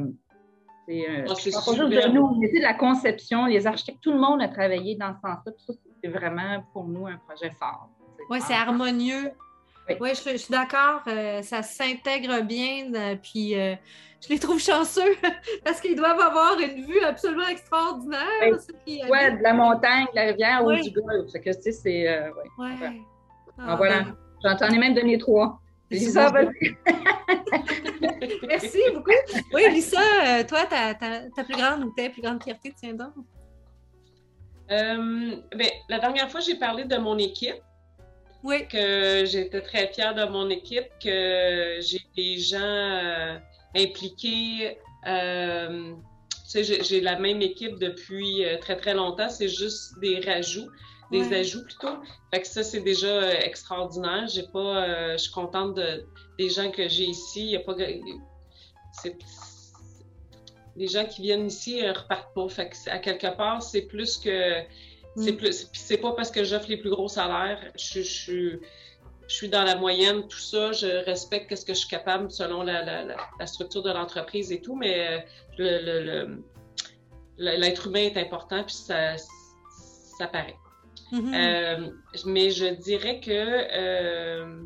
c'est 0.86 1.06
un. 1.06 1.24
Oh, 1.28 1.34
de 1.34 2.08
nous, 2.12 2.36
mais 2.38 2.60
la 2.60 2.74
conception, 2.74 3.46
les 3.46 3.66
architectes, 3.66 4.00
tout 4.02 4.12
le 4.12 4.18
monde 4.18 4.42
a 4.42 4.48
travaillé 4.48 4.96
dans 4.96 5.14
ce 5.14 5.20
sens-là. 5.20 5.74
c'est 6.02 6.10
vraiment 6.10 6.64
pour 6.72 6.84
nous 6.84 7.06
un 7.06 7.16
projet 7.16 7.50
fort. 7.50 7.88
Oui, 8.28 8.40
c'est 8.40 8.54
harmonieux. 8.54 9.30
Oui, 10.00 10.10
je, 10.10 10.36
suis 10.36 10.50
d'accord. 10.52 11.02
Euh, 11.08 11.42
ça 11.42 11.62
s'intègre 11.62 12.42
bien. 12.42 12.92
Euh, 12.94 13.16
puis 13.20 13.58
euh, 13.58 13.74
je 14.22 14.28
les 14.28 14.38
trouve 14.38 14.60
chanceux 14.60 15.16
parce 15.64 15.80
qu'ils 15.80 15.96
doivent 15.96 16.20
avoir 16.20 16.58
une 16.60 16.84
vue 16.84 17.00
absolument 17.00 17.48
extraordinaire. 17.48 18.20
Oui, 18.86 19.00
ouais, 19.08 19.36
de 19.36 19.42
la 19.42 19.54
montagne, 19.54 20.06
de 20.12 20.16
la 20.16 20.22
rivière 20.26 20.64
ou 20.64 20.72
du 20.72 20.90
golfe. 20.90 21.32
que, 21.32 21.50
tu 21.50 21.62
sais, 21.62 21.72
c'est. 21.72 22.20
ouais. 22.58 23.02
Ah, 23.58 23.76
voilà. 23.76 24.02
Ben. 24.02 24.16
J'en 24.42 24.56
ai 24.56 24.78
même 24.78 24.94
donné 24.94 25.18
trois. 25.18 25.60
Lisa, 25.90 26.32
Merci 28.46 28.78
beaucoup. 28.94 29.10
Oui, 29.52 29.62
Lisa, 29.72 30.44
toi, 30.44 30.64
ta, 30.66 30.94
ta, 30.94 31.22
ta, 31.34 31.44
plus 31.44 31.56
grande 31.56 31.84
ou 31.84 31.92
ta 31.96 32.08
plus 32.10 32.22
grande 32.22 32.42
fierté, 32.42 32.72
tiens 32.76 32.94
donc. 32.94 33.12
ben, 34.68 35.42
la 35.88 35.98
dernière 35.98 36.30
fois, 36.30 36.40
j'ai 36.40 36.54
parlé 36.54 36.84
de 36.84 36.96
mon 36.96 37.18
équipe. 37.18 37.56
Oui. 38.42 38.66
Que 38.68 39.24
j'étais 39.26 39.60
très 39.60 39.92
fière 39.92 40.14
de 40.14 40.24
mon 40.24 40.48
équipe, 40.48 40.86
que 41.02 41.78
j'ai 41.80 42.00
des 42.16 42.38
gens 42.38 42.58
euh, 42.60 43.38
impliqués. 43.76 44.78
Euh, 45.06 45.92
tu 46.50 46.64
sais, 46.64 46.82
j'ai 46.82 47.00
la 47.00 47.18
même 47.18 47.42
équipe 47.42 47.78
depuis 47.78 48.44
euh, 48.44 48.58
très, 48.58 48.76
très 48.76 48.94
longtemps. 48.94 49.28
C'est 49.28 49.48
juste 49.48 49.98
des 50.00 50.20
rajouts, 50.20 50.70
des 51.10 51.32
ajouts 51.32 51.64
plutôt. 51.64 51.96
Fait 52.32 52.40
que 52.40 52.46
ça, 52.46 52.62
c'est 52.62 52.80
déjà 52.80 53.34
extraordinaire. 53.40 54.28
J'ai 54.28 54.44
pas, 54.44 55.16
je 55.16 55.22
suis 55.22 55.32
contente 55.32 55.74
de, 55.74 56.06
des 56.38 56.48
gens 56.48 56.70
que 56.70 56.88
j'ai 56.88 57.04
ici. 57.04 57.46
Il 57.46 57.50
y 57.50 57.56
a 57.56 57.60
pas, 57.60 57.74
les 60.76 60.88
gens 60.88 61.04
qui 61.04 61.22
viennent 61.22 61.46
ici 61.46 61.86
repartent 61.88 62.34
pas. 62.34 62.48
Fait 62.48 62.70
que 62.70 62.90
à 62.90 62.98
quelque 62.98 63.36
part, 63.36 63.62
c'est 63.62 63.82
plus 63.82 64.16
que 64.16 64.62
c'est 65.16 65.32
mm. 65.32 65.36
plus, 65.36 65.70
c'est 65.72 65.98
pas 65.98 66.12
parce 66.12 66.30
que 66.30 66.44
j'offre 66.44 66.68
les 66.68 66.76
plus 66.76 66.90
gros 66.90 67.08
salaires. 67.08 67.60
Je, 67.76 68.02
je, 68.02 68.58
je, 69.26 69.34
suis 69.34 69.48
dans 69.48 69.64
la 69.64 69.76
moyenne, 69.76 70.26
tout 70.28 70.38
ça. 70.38 70.72
Je 70.72 71.04
respecte 71.04 71.54
ce 71.54 71.64
que 71.64 71.74
je 71.74 71.80
suis 71.80 71.88
capable 71.88 72.30
selon 72.30 72.62
la, 72.62 72.84
la, 72.84 73.16
la 73.38 73.46
structure 73.46 73.82
de 73.82 73.90
l'entreprise 73.90 74.52
et 74.52 74.60
tout, 74.60 74.76
mais 74.76 75.08
euh, 75.08 75.18
le, 75.58 76.44
l'être 77.38 77.88
humain 77.88 78.04
est 78.04 78.16
important, 78.16 78.62
puis 78.64 78.74
ça, 78.74 79.16
ça 79.16 80.26
paraît. 80.26 80.56
Mm-hmm. 81.12 81.34
euh, 81.34 81.90
mais 82.26 82.50
je 82.50 82.66
dirais 82.66 83.20
que 83.20 83.30
euh, 83.30 84.62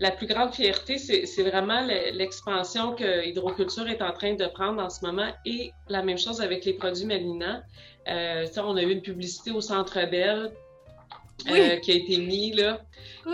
la 0.00 0.12
plus 0.12 0.26
grande 0.26 0.54
fierté, 0.54 0.96
c'est 0.98 1.42
vraiment 1.42 1.84
l'expansion 2.12 2.94
que 2.94 3.26
Hydroculture 3.26 3.88
est 3.88 4.00
en 4.00 4.12
train 4.12 4.34
de 4.34 4.46
prendre 4.46 4.80
en 4.80 4.90
ce 4.90 5.04
moment 5.04 5.30
et 5.44 5.72
la 5.88 6.02
même 6.02 6.18
chose 6.18 6.40
avec 6.40 6.64
les 6.64 6.74
produits 6.74 7.04
Malina. 7.04 7.62
Euh, 8.08 8.46
on 8.58 8.76
a 8.76 8.82
eu 8.82 8.90
une 8.90 9.02
publicité 9.02 9.50
au 9.50 9.60
Centre 9.60 9.98
Bell 10.08 10.52
euh, 11.50 11.76
qui 11.78 11.90
a 11.90 11.94
été 11.94 12.18
mis. 12.18 12.52
Là. 12.52 12.80
Euh, 13.26 13.32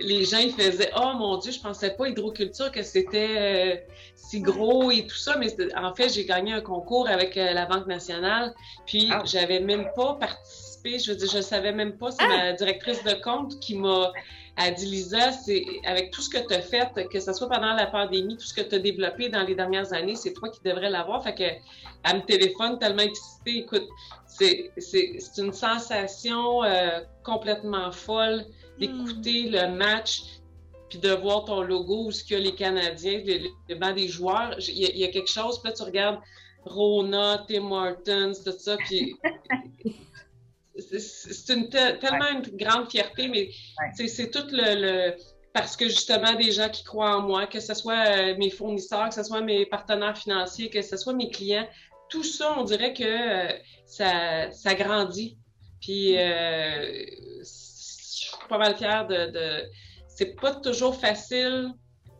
les 0.00 0.24
gens, 0.24 0.38
ils 0.38 0.52
faisaient 0.52 0.90
Oh 0.96 1.12
mon 1.18 1.36
Dieu, 1.36 1.52
je 1.52 1.60
pensais 1.60 1.94
pas 1.94 2.08
hydroculture 2.08 2.72
que 2.72 2.82
c'était 2.82 3.86
si 4.14 4.40
gros 4.40 4.90
et 4.90 5.06
tout 5.06 5.16
ça. 5.16 5.36
Mais 5.36 5.54
en 5.76 5.94
fait, 5.94 6.08
j'ai 6.08 6.24
gagné 6.24 6.54
un 6.54 6.62
concours 6.62 7.08
avec 7.08 7.34
la 7.34 7.66
Banque 7.66 7.86
nationale. 7.86 8.54
Puis, 8.86 9.10
ah. 9.12 9.22
j'avais 9.26 9.60
même 9.60 9.90
pas 9.94 10.14
participé. 10.14 10.65
Je 10.86 11.12
veux 11.12 11.16
dire, 11.16 11.30
je 11.30 11.40
savais 11.40 11.72
même 11.72 11.96
pas. 11.96 12.10
C'est 12.10 12.24
ah! 12.24 12.28
ma 12.28 12.52
directrice 12.52 13.02
de 13.04 13.12
compte 13.22 13.58
qui 13.60 13.76
m'a 13.76 14.12
a 14.56 14.70
dit 14.70 14.86
Lisa, 14.86 15.32
c'est 15.32 15.64
avec 15.84 16.10
tout 16.10 16.22
ce 16.22 16.30
que 16.30 16.38
tu 16.38 16.54
as 16.54 16.62
fait, 16.62 16.90
que 17.12 17.20
ce 17.20 17.32
soit 17.32 17.48
pendant 17.48 17.74
la 17.74 17.86
pandémie, 17.86 18.36
tout 18.36 18.46
ce 18.46 18.54
que 18.54 18.62
tu 18.62 18.76
as 18.76 18.78
développé 18.78 19.28
dans 19.28 19.42
les 19.42 19.54
dernières 19.54 19.92
années, 19.92 20.16
c'est 20.16 20.32
toi 20.32 20.48
qui 20.48 20.60
devrais 20.64 20.88
l'avoir. 20.88 21.22
Fait 21.22 21.34
que 21.34 21.44
elle 22.04 22.16
me 22.16 22.22
téléphone 22.22 22.78
tellement 22.78 23.02
excitée. 23.02 23.58
Écoute, 23.58 23.86
c'est 24.26 24.72
une 25.38 25.52
sensation 25.52 26.64
euh, 26.64 27.00
complètement 27.22 27.92
folle 27.92 28.46
d'écouter 28.78 29.48
hmm. 29.48 29.52
le 29.52 29.76
match 29.76 30.22
puis 30.88 30.98
de 31.00 31.10
voir 31.10 31.44
ton 31.44 31.62
logo 31.62 32.06
où 32.06 32.12
ce 32.12 32.22
qu'il 32.22 32.38
y 32.38 32.40
a 32.40 32.44
les 32.44 32.54
Canadiens, 32.54 33.20
le, 33.24 33.74
banc 33.74 33.92
des 33.92 34.08
joueurs. 34.08 34.54
Il 34.68 34.96
y, 34.96 35.04
a, 35.04 35.08
quelque 35.08 35.28
chose, 35.28 35.60
puis 35.60 35.70
là, 35.70 35.76
tu 35.76 35.82
regardes 35.82 36.20
Rona, 36.64 37.44
Tim 37.48 37.68
Martins, 37.68 38.32
tout 38.44 38.52
ça, 38.56 38.76
puis 38.76 39.16
c'est 40.78 41.54
une 41.54 41.68
tellement 41.68 42.30
une 42.30 42.56
grande 42.56 42.90
fierté, 42.90 43.28
mais 43.28 43.50
c'est 43.94 44.30
tout 44.30 44.46
le, 44.52 45.14
parce 45.56 45.74
que 45.74 45.88
justement 45.88 46.34
des 46.34 46.52
gens 46.52 46.68
qui 46.68 46.84
croient 46.84 47.16
en 47.16 47.22
moi, 47.22 47.46
que 47.46 47.60
ce 47.60 47.72
soit 47.72 48.06
euh, 48.08 48.36
mes 48.36 48.50
fournisseurs, 48.50 49.08
que 49.08 49.14
ce 49.14 49.22
soit 49.22 49.40
mes 49.40 49.64
partenaires 49.64 50.16
financiers, 50.16 50.68
que 50.68 50.82
ce 50.82 50.98
soit 50.98 51.14
mes 51.14 51.30
clients, 51.30 51.66
tout 52.10 52.22
ça, 52.22 52.54
on 52.58 52.64
dirait 52.64 52.92
que 52.92 53.04
euh, 53.04 53.52
ça, 53.86 54.50
ça 54.52 54.74
grandit. 54.74 55.38
Puis 55.80 56.18
euh, 56.18 57.04
je 57.38 57.44
suis 57.44 58.36
pas 58.48 58.58
mal 58.58 58.76
fière 58.76 59.06
de, 59.06 59.30
de... 59.30 59.62
c'est 60.08 60.38
pas 60.38 60.54
toujours 60.54 60.94
facile 60.94 61.70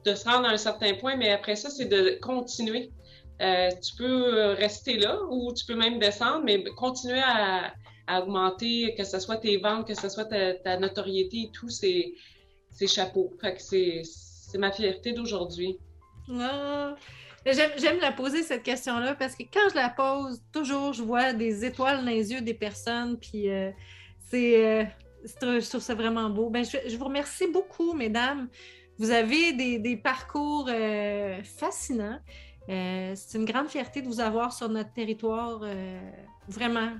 de 0.06 0.14
se 0.14 0.24
rendre 0.26 0.48
à 0.48 0.52
un 0.52 0.56
certain 0.56 0.94
point, 0.94 1.16
mais 1.16 1.30
après 1.30 1.56
ça, 1.56 1.68
c'est 1.68 1.86
de 1.86 2.18
continuer. 2.22 2.90
tu 3.38 3.96
peux 3.98 4.52
rester 4.52 4.96
là 4.96 5.18
ou 5.30 5.52
tu 5.52 5.66
peux 5.66 5.74
même 5.74 5.98
descendre, 5.98 6.42
mais 6.44 6.64
continuer 6.64 7.22
à, 7.22 7.74
augmenter, 8.08 8.94
que 8.96 9.04
ce 9.04 9.18
soit 9.18 9.36
tes 9.36 9.56
ventes, 9.58 9.86
que 9.86 9.94
ce 9.94 10.08
soit 10.08 10.24
ta, 10.26 10.78
notoriété 10.78 11.42
et 11.42 11.50
tout, 11.52 11.68
c'est 11.68 12.14
chapeau. 12.86 13.32
Fait 13.40 13.54
que 13.54 13.62
c'est 13.62 14.58
ma 14.58 14.72
fierté 14.72 15.12
d'aujourd'hui. 15.12 15.78
Ah! 16.30 16.94
J'aime 17.46 18.00
la 18.00 18.10
poser 18.10 18.42
cette 18.42 18.64
question-là 18.64 19.14
parce 19.14 19.36
que 19.36 19.44
quand 19.44 19.68
je 19.70 19.76
la 19.76 19.88
pose, 19.88 20.42
toujours 20.52 20.92
je 20.92 21.02
vois 21.02 21.32
des 21.32 21.64
étoiles 21.64 21.98
dans 21.98 22.10
les 22.10 22.32
yeux 22.32 22.40
des 22.40 22.54
personnes, 22.54 23.18
puis 23.18 23.48
euh, 23.48 23.70
c'est, 24.28 24.66
euh, 24.66 24.84
je 25.24 25.68
trouve 25.68 25.80
ça 25.80 25.94
vraiment 25.94 26.28
beau. 26.28 26.50
Ben, 26.50 26.64
je, 26.64 26.96
vous 26.96 27.04
remercie 27.04 27.46
beaucoup, 27.46 27.92
mesdames. 27.92 28.48
Vous 28.98 29.10
avez 29.10 29.52
des, 29.52 29.78
des 29.78 29.96
parcours 29.96 30.68
euh, 30.68 31.40
fascinants. 31.44 32.18
C'est 32.68 33.38
une 33.38 33.44
grande 33.44 33.68
fierté 33.68 34.02
de 34.02 34.06
vous 34.06 34.20
avoir 34.20 34.52
sur 34.52 34.68
notre 34.68 34.92
territoire 34.92 35.60
Vraiment. 36.48 36.90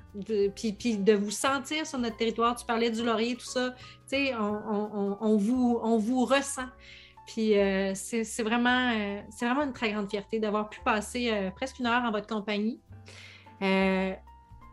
puis, 0.54 0.72
puis, 0.72 0.98
de 0.98 1.12
vous 1.12 1.30
sentir 1.30 1.86
sur 1.86 1.98
notre 1.98 2.16
territoire. 2.16 2.56
Tu 2.56 2.66
parlais 2.66 2.90
du 2.90 3.04
laurier, 3.04 3.36
tout 3.36 3.44
ça. 3.44 3.74
Tu 4.08 4.16
sais, 4.16 4.34
on, 4.34 5.18
on, 5.20 5.36
vous, 5.36 5.78
on 5.82 5.98
vous 5.98 6.24
ressent. 6.24 6.66
Puis 7.26 7.58
euh, 7.58 7.92
c'est 7.94 8.42
vraiment, 8.42 8.92
euh, 8.92 9.20
c'est 9.30 9.46
vraiment 9.46 9.62
une 9.62 9.72
très 9.72 9.92
grande 9.92 10.08
fierté 10.08 10.38
d'avoir 10.38 10.68
pu 10.68 10.80
passer 10.84 11.30
euh, 11.32 11.50
presque 11.50 11.78
une 11.80 11.86
heure 11.86 12.02
en 12.04 12.10
votre 12.12 12.26
compagnie. 12.26 12.80
Ben, 13.60 14.16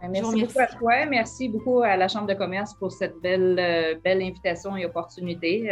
merci 0.10 0.42
beaucoup 0.42 0.60
à 0.60 0.68
toi. 0.68 1.06
Merci 1.06 1.50
beaucoup 1.50 1.82
à 1.82 1.96
la 1.96 2.08
Chambre 2.08 2.28
de 2.28 2.34
commerce 2.34 2.74
pour 2.74 2.92
cette 2.92 3.20
belle, 3.22 4.00
belle 4.04 4.22
invitation 4.22 4.76
et 4.76 4.86
opportunité. 4.86 5.70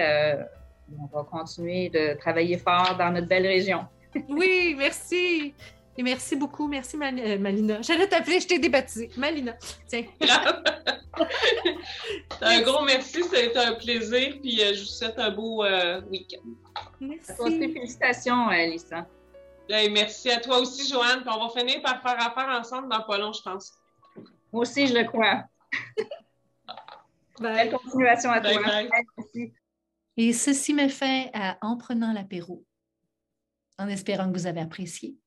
on 0.98 1.06
va 1.08 1.24
continuer 1.24 1.90
de 1.90 2.18
travailler 2.18 2.58
fort 2.58 2.96
dans 2.98 3.12
notre 3.12 3.28
belle 3.28 3.46
région. 3.46 3.86
Oui, 4.30 4.76
merci. 4.78 5.54
Et 5.98 6.04
merci 6.04 6.36
beaucoup. 6.36 6.68
Merci, 6.68 6.98
euh, 6.98 7.38
Malina. 7.38 7.82
J'allais 7.82 8.08
t'appeler, 8.08 8.40
je 8.40 8.48
t'ai 8.48 8.60
débaptisé. 8.60 9.12
Malina. 9.18 9.56
Tiens. 9.88 10.06
un 12.42 12.62
gros 12.62 12.86
merci. 12.86 13.24
Ça 13.24 13.38
a 13.38 13.42
été 13.42 13.58
un 13.58 13.74
plaisir. 13.74 14.38
Puis 14.42 14.62
euh, 14.62 14.74
je 14.74 14.80
vous 14.82 14.86
souhaite 14.86 15.20
un 15.20 15.32
beau 15.32 15.64
euh, 15.64 16.02
week-end. 16.10 16.48
Merci. 17.00 17.34
félicitations, 17.74 18.50
Lisa. 18.50 19.06
merci 19.70 20.32
à 20.32 20.40
toi 20.40 20.60
aussi, 20.60 20.90
Joanne. 20.90 21.22
Puis 21.22 21.30
on 21.36 21.48
va 21.48 21.50
finir 21.50 21.82
par 21.82 22.02
faire 22.02 22.20
affaire 22.20 22.48
ensemble 22.58 22.90
dans 22.90 23.04
pas 23.04 23.18
long, 23.18 23.34
je 23.34 23.42
pense. 23.42 23.74
Moi 24.52 24.62
aussi, 24.62 24.88
je 24.88 24.94
le 24.94 25.04
crois. 25.04 25.44
Belle 27.40 27.72
continuation 27.72 28.32
à 28.32 28.40
toi. 28.40 28.52
Et 30.18 30.34
ceci 30.34 30.74
me 30.74 30.88
fait 30.88 31.32
à 31.34 31.58
En 31.62 31.78
prenant 31.78 32.14
l'apéro, 32.14 32.64
en 33.82 33.88
espérant 33.90 34.32
que 34.32 34.38
vous 34.38 34.48
avez 34.48 34.62
apprécié. 34.62 35.18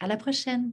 À 0.00 0.06
la 0.06 0.16
prochaine! 0.16 0.72